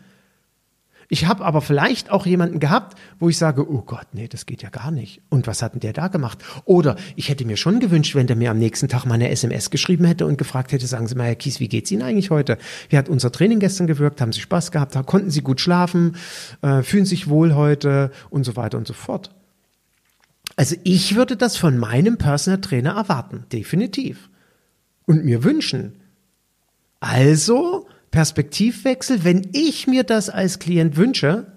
Ich 1.08 1.26
habe 1.26 1.44
aber 1.44 1.60
vielleicht 1.60 2.10
auch 2.10 2.26
jemanden 2.26 2.58
gehabt, 2.58 2.98
wo 3.18 3.28
ich 3.28 3.38
sage, 3.38 3.70
oh 3.70 3.82
Gott, 3.82 4.06
nee, 4.12 4.26
das 4.26 4.44
geht 4.44 4.62
ja 4.62 4.70
gar 4.70 4.90
nicht. 4.90 5.22
Und 5.28 5.46
was 5.46 5.62
hat 5.62 5.74
denn 5.74 5.80
der 5.80 5.92
da 5.92 6.08
gemacht? 6.08 6.38
Oder 6.64 6.96
ich 7.14 7.28
hätte 7.28 7.44
mir 7.44 7.56
schon 7.56 7.78
gewünscht, 7.78 8.14
wenn 8.14 8.26
der 8.26 8.36
mir 8.36 8.50
am 8.50 8.58
nächsten 8.58 8.88
Tag 8.88 9.04
mal 9.04 9.14
eine 9.14 9.30
SMS 9.30 9.70
geschrieben 9.70 10.04
hätte 10.04 10.26
und 10.26 10.36
gefragt 10.36 10.72
hätte, 10.72 10.86
sagen 10.86 11.06
Sie 11.06 11.14
mal, 11.14 11.26
Herr 11.26 11.36
Kies, 11.36 11.60
wie 11.60 11.68
geht's 11.68 11.90
Ihnen 11.90 12.02
eigentlich 12.02 12.30
heute? 12.30 12.58
Wie 12.88 12.98
hat 12.98 13.08
unser 13.08 13.30
Training 13.30 13.60
gestern 13.60 13.86
gewirkt? 13.86 14.20
Haben 14.20 14.32
Sie 14.32 14.40
Spaß 14.40 14.72
gehabt? 14.72 14.96
Konnten 15.06 15.30
Sie 15.30 15.42
gut 15.42 15.60
schlafen? 15.60 16.16
Äh, 16.62 16.82
fühlen 16.82 17.06
sich 17.06 17.28
wohl 17.28 17.54
heute? 17.54 18.10
Und 18.30 18.44
so 18.44 18.56
weiter 18.56 18.78
und 18.78 18.86
so 18.86 18.94
fort. 18.94 19.30
Also 20.56 20.74
ich 20.84 21.14
würde 21.14 21.36
das 21.36 21.56
von 21.56 21.78
meinem 21.78 22.16
Personal 22.16 22.60
Trainer 22.60 22.94
erwarten, 22.94 23.44
definitiv. 23.52 24.30
Und 25.04 25.24
mir 25.24 25.44
wünschen. 25.44 26.00
Also 26.98 27.86
Perspektivwechsel, 28.16 29.24
wenn 29.24 29.46
ich 29.52 29.86
mir 29.86 30.02
das 30.02 30.30
als 30.30 30.58
Klient 30.58 30.96
wünsche, 30.96 31.48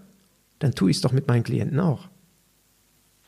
dann 0.60 0.76
tue 0.76 0.92
ich 0.92 0.98
es 0.98 1.02
doch 1.02 1.14
mit 1.14 1.26
meinen 1.26 1.44
Klienten 1.44 1.80
auch. 1.80 2.10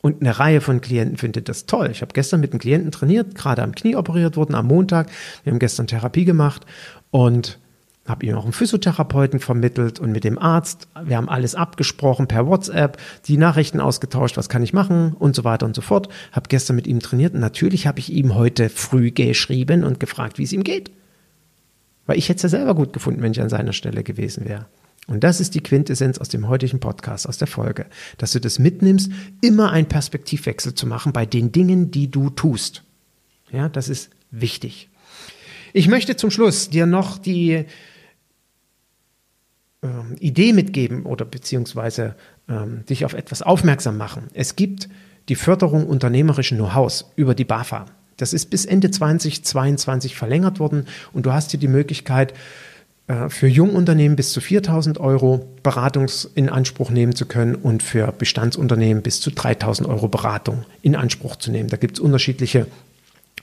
Und 0.01 0.19
eine 0.19 0.37
Reihe 0.37 0.59
von 0.59 0.81
Klienten 0.81 1.15
findet 1.15 1.47
das 1.47 1.65
toll. 1.65 1.87
Ich 1.93 2.01
habe 2.01 2.11
gestern 2.11 2.41
mit 2.41 2.51
einem 2.51 2.59
Klienten 2.59 2.91
trainiert, 2.91 3.33
gerade 3.33 3.63
am 3.63 3.73
Knie 3.73 3.95
operiert 3.95 4.35
worden, 4.35 4.53
am 4.53 4.67
Montag. 4.67 5.09
Wir 5.45 5.53
haben 5.53 5.59
gestern 5.59 5.87
Therapie 5.87 6.25
gemacht 6.25 6.65
und 7.09 7.57
habe 8.05 8.25
ihm 8.25 8.35
auch 8.35 8.43
einen 8.43 8.51
Physiotherapeuten 8.51 9.39
vermittelt 9.39 10.01
und 10.01 10.11
mit 10.11 10.25
dem 10.25 10.37
Arzt. 10.37 10.89
Wir 11.01 11.15
haben 11.15 11.29
alles 11.29 11.55
abgesprochen 11.55 12.27
per 12.27 12.47
WhatsApp, 12.47 12.97
die 13.27 13.37
Nachrichten 13.37 13.79
ausgetauscht, 13.79 14.35
was 14.35 14.49
kann 14.49 14.61
ich 14.61 14.73
machen 14.73 15.13
und 15.17 15.37
so 15.37 15.45
weiter 15.45 15.65
und 15.65 15.75
so 15.77 15.81
fort. 15.81 16.09
Habe 16.33 16.49
gestern 16.49 16.75
mit 16.75 16.85
ihm 16.85 16.99
trainiert 16.99 17.33
und 17.33 17.39
natürlich 17.39 17.87
habe 17.87 17.99
ich 17.99 18.11
ihm 18.11 18.35
heute 18.35 18.67
früh 18.67 19.09
geschrieben 19.11 19.85
und 19.85 20.01
gefragt, 20.01 20.37
wie 20.37 20.43
es 20.43 20.51
ihm 20.51 20.65
geht. 20.65 20.91
Weil 22.11 22.17
ich 22.17 22.27
hätte 22.27 22.45
es 22.45 22.51
ja 22.51 22.59
selber 22.59 22.75
gut 22.75 22.91
gefunden, 22.91 23.21
wenn 23.21 23.31
ich 23.31 23.39
an 23.39 23.47
seiner 23.47 23.71
Stelle 23.71 24.03
gewesen 24.03 24.43
wäre. 24.43 24.65
Und 25.07 25.23
das 25.23 25.39
ist 25.39 25.55
die 25.55 25.63
Quintessenz 25.63 26.17
aus 26.17 26.27
dem 26.27 26.49
heutigen 26.49 26.81
Podcast, 26.81 27.25
aus 27.25 27.37
der 27.37 27.47
Folge, 27.47 27.85
dass 28.17 28.33
du 28.33 28.41
das 28.41 28.59
mitnimmst, 28.59 29.09
immer 29.39 29.71
einen 29.71 29.87
Perspektivwechsel 29.87 30.75
zu 30.75 30.87
machen 30.87 31.13
bei 31.13 31.25
den 31.25 31.53
Dingen, 31.53 31.89
die 31.89 32.11
du 32.11 32.29
tust. 32.29 32.83
Ja, 33.49 33.69
das 33.69 33.87
ist 33.87 34.09
wichtig. 34.29 34.89
Ich 35.71 35.87
möchte 35.87 36.17
zum 36.17 36.31
Schluss 36.31 36.69
dir 36.69 36.85
noch 36.85 37.17
die 37.17 37.51
äh, 37.53 37.65
Idee 40.19 40.51
mitgeben 40.51 41.05
oder 41.05 41.23
beziehungsweise 41.23 42.17
ähm, 42.49 42.83
dich 42.89 43.05
auf 43.05 43.13
etwas 43.13 43.41
aufmerksam 43.41 43.95
machen. 43.95 44.27
Es 44.33 44.57
gibt 44.57 44.89
die 45.29 45.35
Förderung 45.35 45.87
unternehmerischen 45.87 46.57
Know-hows 46.57 47.09
über 47.15 47.35
die 47.35 47.45
BAFA. 47.45 47.85
Das 48.21 48.33
ist 48.33 48.51
bis 48.51 48.65
Ende 48.65 48.91
2022 48.91 50.15
verlängert 50.15 50.59
worden 50.59 50.85
und 51.11 51.25
du 51.25 51.33
hast 51.33 51.49
hier 51.49 51.59
die 51.59 51.67
Möglichkeit, 51.67 52.35
äh, 53.07 53.29
für 53.29 53.47
Jungunternehmen 53.47 54.15
bis 54.15 54.31
zu 54.31 54.41
4000 54.41 54.99
Euro 54.99 55.47
Beratung 55.63 56.05
in 56.35 56.47
Anspruch 56.47 56.91
nehmen 56.91 57.15
zu 57.15 57.25
können 57.25 57.55
und 57.55 57.81
für 57.81 58.11
Bestandsunternehmen 58.11 59.01
bis 59.01 59.21
zu 59.21 59.31
3000 59.31 59.89
Euro 59.89 60.07
Beratung 60.07 60.65
in 60.83 60.95
Anspruch 60.95 61.35
zu 61.35 61.49
nehmen. 61.49 61.69
Da 61.69 61.77
gibt 61.77 61.97
es 61.97 61.99
unterschiedliche 61.99 62.67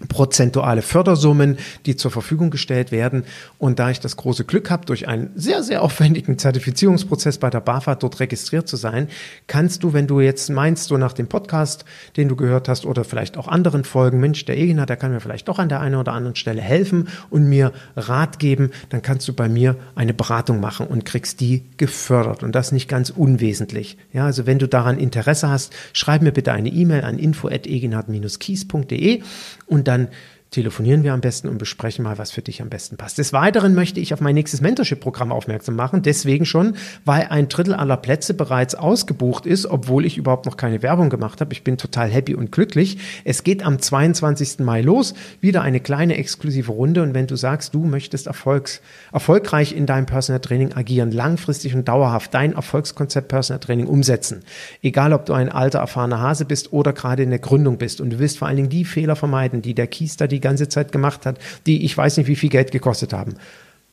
prozentuale 0.07 0.83
Fördersummen, 0.83 1.59
die 1.87 1.97
zur 1.97 2.11
Verfügung 2.11 2.51
gestellt 2.51 2.93
werden. 2.93 3.25
Und 3.59 3.79
da 3.79 3.91
ich 3.91 3.99
das 3.99 4.17
große 4.17 4.45
Glück 4.45 4.71
habe, 4.71 4.87
durch 4.87 5.09
einen 5.09 5.31
sehr, 5.35 5.63
sehr 5.63 5.83
aufwendigen 5.83 6.39
Zertifizierungsprozess 6.39 7.39
bei 7.39 7.51
der 7.51 7.61
BAFA 7.61 7.97
dort 7.97 8.21
registriert 8.21 8.69
zu 8.69 8.77
sein, 8.77 9.09
kannst 9.49 9.83
du, 9.83 9.93
wenn 9.93 10.07
du 10.07 10.21
jetzt 10.21 10.51
meinst, 10.51 10.85
so 10.85 10.97
nach 10.97 11.13
dem 11.13 11.27
Podcast, 11.27 11.85
den 12.17 12.29
du 12.29 12.37
gehört 12.37 12.69
hast 12.69 12.87
oder 12.87 13.03
vielleicht 13.03 13.37
auch 13.37 13.49
anderen 13.49 13.83
Folgen, 13.83 14.21
Mensch, 14.21 14.45
der 14.45 14.57
Eginer, 14.57 14.87
der 14.87 14.97
kann 14.97 15.11
mir 15.11 15.21
vielleicht 15.21 15.49
doch 15.49 15.59
an 15.59 15.69
der 15.69 15.81
einen 15.81 15.97
oder 15.97 16.13
anderen 16.13 16.37
Stelle 16.37 16.63
helfen 16.63 17.09
und 17.31 17.49
mir 17.49 17.73
Rat 17.97 18.39
geben, 18.39 18.71
dann 18.91 19.03
kannst 19.03 19.27
du 19.27 19.33
bei 19.33 19.49
mir 19.49 19.75
eine 19.97 20.15
Beratung 20.15 20.61
machen 20.61 20.87
und 20.87 21.05
kriegst 21.05 21.41
die 21.41 21.65
gefördert. 21.77 22.45
Und 22.45 22.55
das 22.55 22.71
nicht 22.71 22.89
ganz 22.89 23.11
unwesentlich. 23.11 23.97
Ja, 24.13 24.27
also 24.27 24.47
wenn 24.47 24.61
du 24.61 24.69
daran 24.69 24.99
Interesse 24.99 25.49
hast, 25.49 25.75
schreib 25.93 26.23
mir 26.23 26.33
bitte 26.33 26.53
eine 26.53 26.69
E-Mail 26.69 27.05
an 27.05 27.19
info.eginhard-kies.de 27.19 29.23
und 29.67 29.88
dann 29.89 30.09
telefonieren 30.51 31.03
wir 31.03 31.13
am 31.13 31.21
besten 31.21 31.49
und 31.49 31.59
besprechen 31.59 32.03
mal, 32.03 32.19
was 32.19 32.31
für 32.31 32.41
dich 32.43 32.63
am 32.63 32.71
besten 32.71 32.97
passt. 32.97 33.19
Des 33.19 33.33
Weiteren 33.33 33.75
möchte 33.75 34.01
ich 34.01 34.15
auf 34.15 34.21
mein 34.21 34.35
nächstes 34.35 34.61
Mentorship-Programm 34.61 35.31
aufmerksam 35.31 35.77
machen. 35.77 36.03
Deswegen 36.03 36.47
schon, 36.47 36.75
weil 37.05 37.27
ein 37.29 37.49
Drittel 37.49 37.75
aller 37.75 37.97
Plätze 37.99 38.33
bereits 38.35 38.75
ausgebucht 38.75 39.45
ist, 39.45 39.67
obwohl 39.67 40.07
ich 40.07 40.17
überhaupt 40.17 40.47
noch 40.47 40.57
keine 40.57 40.83
Werbung 40.83 41.11
gemacht 41.11 41.41
habe. 41.41 41.53
Ich 41.53 41.65
bin 41.65 41.77
total 41.77 42.09
happy 42.09 42.35
und 42.35 42.51
glücklich. 42.51 42.99
Es 43.25 43.45
geht 43.45 43.65
am 43.65 43.79
22. 43.79 44.61
Mai 44.61 44.81
los. 44.81 45.15
Wieder 45.41 45.63
eine 45.63 45.81
kleine 45.81 46.17
exklusive 46.17 46.73
Runde. 46.73 47.03
Und 47.03 47.15
wenn 47.15 47.27
du 47.27 47.37
sagst, 47.37 47.75
du 47.75 47.85
möchtest 47.85 48.27
erfolgs, 48.27 48.81
erfolgreich 49.13 49.75
in 49.75 49.85
deinem 49.87 50.07
Personal 50.07 50.41
Training 50.41 50.73
agieren, 50.73 51.13
langfristig 51.13 51.75
und 51.75 51.89
dauerhaft 51.89 52.33
dein 52.33 52.55
Erfolgskonzept 52.55 53.29
Personal 53.29 53.61
Training 53.61 53.87
umsetzen, 53.87 54.41
egal 54.83 55.13
ob 55.13 55.27
du 55.27 55.35
ein 55.35 55.51
alter, 55.51 55.81
erfahrener 55.81 56.21
Hase 56.21 56.45
bist 56.47 56.73
oder 56.73 56.93
gerade 56.93 57.23
in 57.23 57.31
der 57.31 57.39
Gründung 57.39 57.77
bist 57.77 58.01
und 58.01 58.11
du 58.11 58.19
willst 58.19 58.39
vor 58.39 58.49
allen 58.49 58.57
Dingen 58.57 58.69
die 58.69 58.85
Fehler 58.85 59.17
vermeiden, 59.17 59.63
die 59.63 59.75
der 59.75 59.87
Keister, 59.87 60.27
die 60.29 60.38
die 60.39 60.47
ganze 60.49 60.69
Zeit 60.69 60.93
gemacht 60.93 61.27
hat, 61.27 61.39
die 61.67 61.85
ich 61.85 61.97
weiß 61.97 62.17
nicht, 62.17 62.29
wie 62.29 62.37
viel 62.37 62.51
Geld 62.51 62.71
gekostet 62.71 63.13
haben 63.13 63.35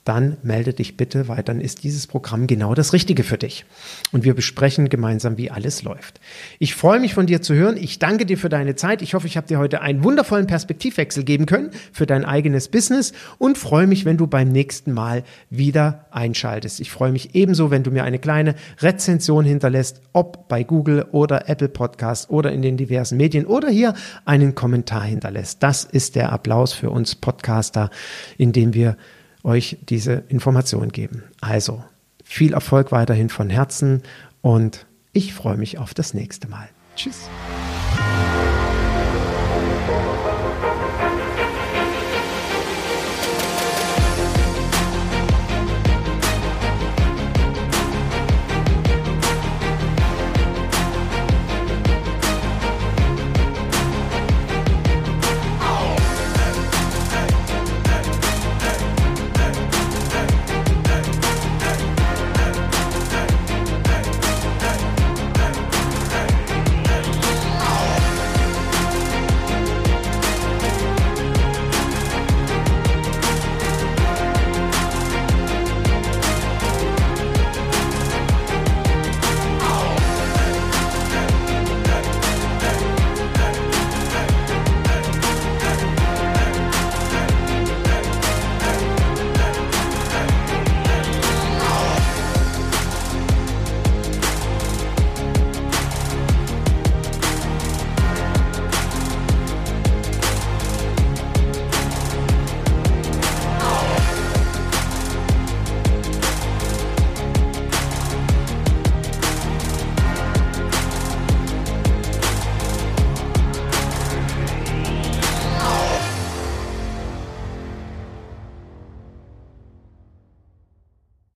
dann 0.05 0.37
melde 0.43 0.71
dich 0.71 0.97
bitte, 0.97 1.27
weil 1.27 1.41
dann 1.41 1.59
ist 1.59 1.83
dieses 1.83 2.05
Programm 2.05 2.45
genau 2.45 2.75
das 2.75 2.93
Richtige 2.93 3.23
für 3.23 3.39
dich. 3.39 3.65
Und 4.11 4.23
wir 4.23 4.35
besprechen 4.35 4.87
gemeinsam, 4.87 5.37
wie 5.37 5.49
alles 5.49 5.81
läuft. 5.81 6.21
Ich 6.59 6.75
freue 6.75 6.99
mich 6.99 7.15
von 7.15 7.25
dir 7.25 7.41
zu 7.41 7.55
hören. 7.55 7.75
Ich 7.75 7.97
danke 7.97 8.27
dir 8.27 8.37
für 8.37 8.47
deine 8.47 8.75
Zeit. 8.75 9.01
Ich 9.01 9.15
hoffe, 9.15 9.25
ich 9.25 9.35
habe 9.35 9.47
dir 9.47 9.57
heute 9.57 9.81
einen 9.81 10.03
wundervollen 10.03 10.45
Perspektivwechsel 10.45 11.23
geben 11.23 11.47
können 11.47 11.71
für 11.91 12.05
dein 12.05 12.23
eigenes 12.23 12.67
Business 12.69 13.13
und 13.39 13.57
freue 13.57 13.87
mich, 13.87 14.05
wenn 14.05 14.15
du 14.15 14.27
beim 14.27 14.49
nächsten 14.49 14.93
Mal 14.93 15.23
wieder 15.49 16.05
einschaltest. 16.11 16.79
Ich 16.79 16.91
freue 16.91 17.11
mich 17.11 17.33
ebenso, 17.33 17.71
wenn 17.71 17.81
du 17.81 17.89
mir 17.89 18.03
eine 18.03 18.19
kleine 18.19 18.53
Rezension 18.81 19.43
hinterlässt, 19.43 20.01
ob 20.13 20.47
bei 20.47 20.63
Google 20.63 21.07
oder 21.11 21.49
Apple 21.49 21.69
Podcast 21.69 22.29
oder 22.29 22.51
in 22.51 22.61
den 22.61 22.77
diversen 22.77 23.17
Medien 23.17 23.47
oder 23.47 23.69
hier 23.69 23.95
einen 24.23 24.53
Kommentar 24.53 25.03
hinterlässt. 25.03 25.63
Das 25.63 25.83
ist 25.83 26.15
der 26.15 26.31
Applaus 26.31 26.73
für 26.73 26.91
uns 26.91 27.15
Podcaster, 27.15 27.89
indem 28.37 28.75
wir 28.75 28.97
euch 29.45 29.77
diese 29.87 30.23
Information 30.27 30.89
geben. 30.89 31.23
Also 31.39 31.83
viel 32.23 32.53
Erfolg 32.53 32.91
weiterhin 32.91 33.29
von 33.29 33.49
Herzen 33.49 34.01
und 34.41 34.85
ich 35.13 35.33
freue 35.33 35.57
mich 35.57 35.77
auf 35.77 35.93
das 35.93 36.13
nächste 36.13 36.47
Mal. 36.49 36.67
Tschüss. 36.95 37.29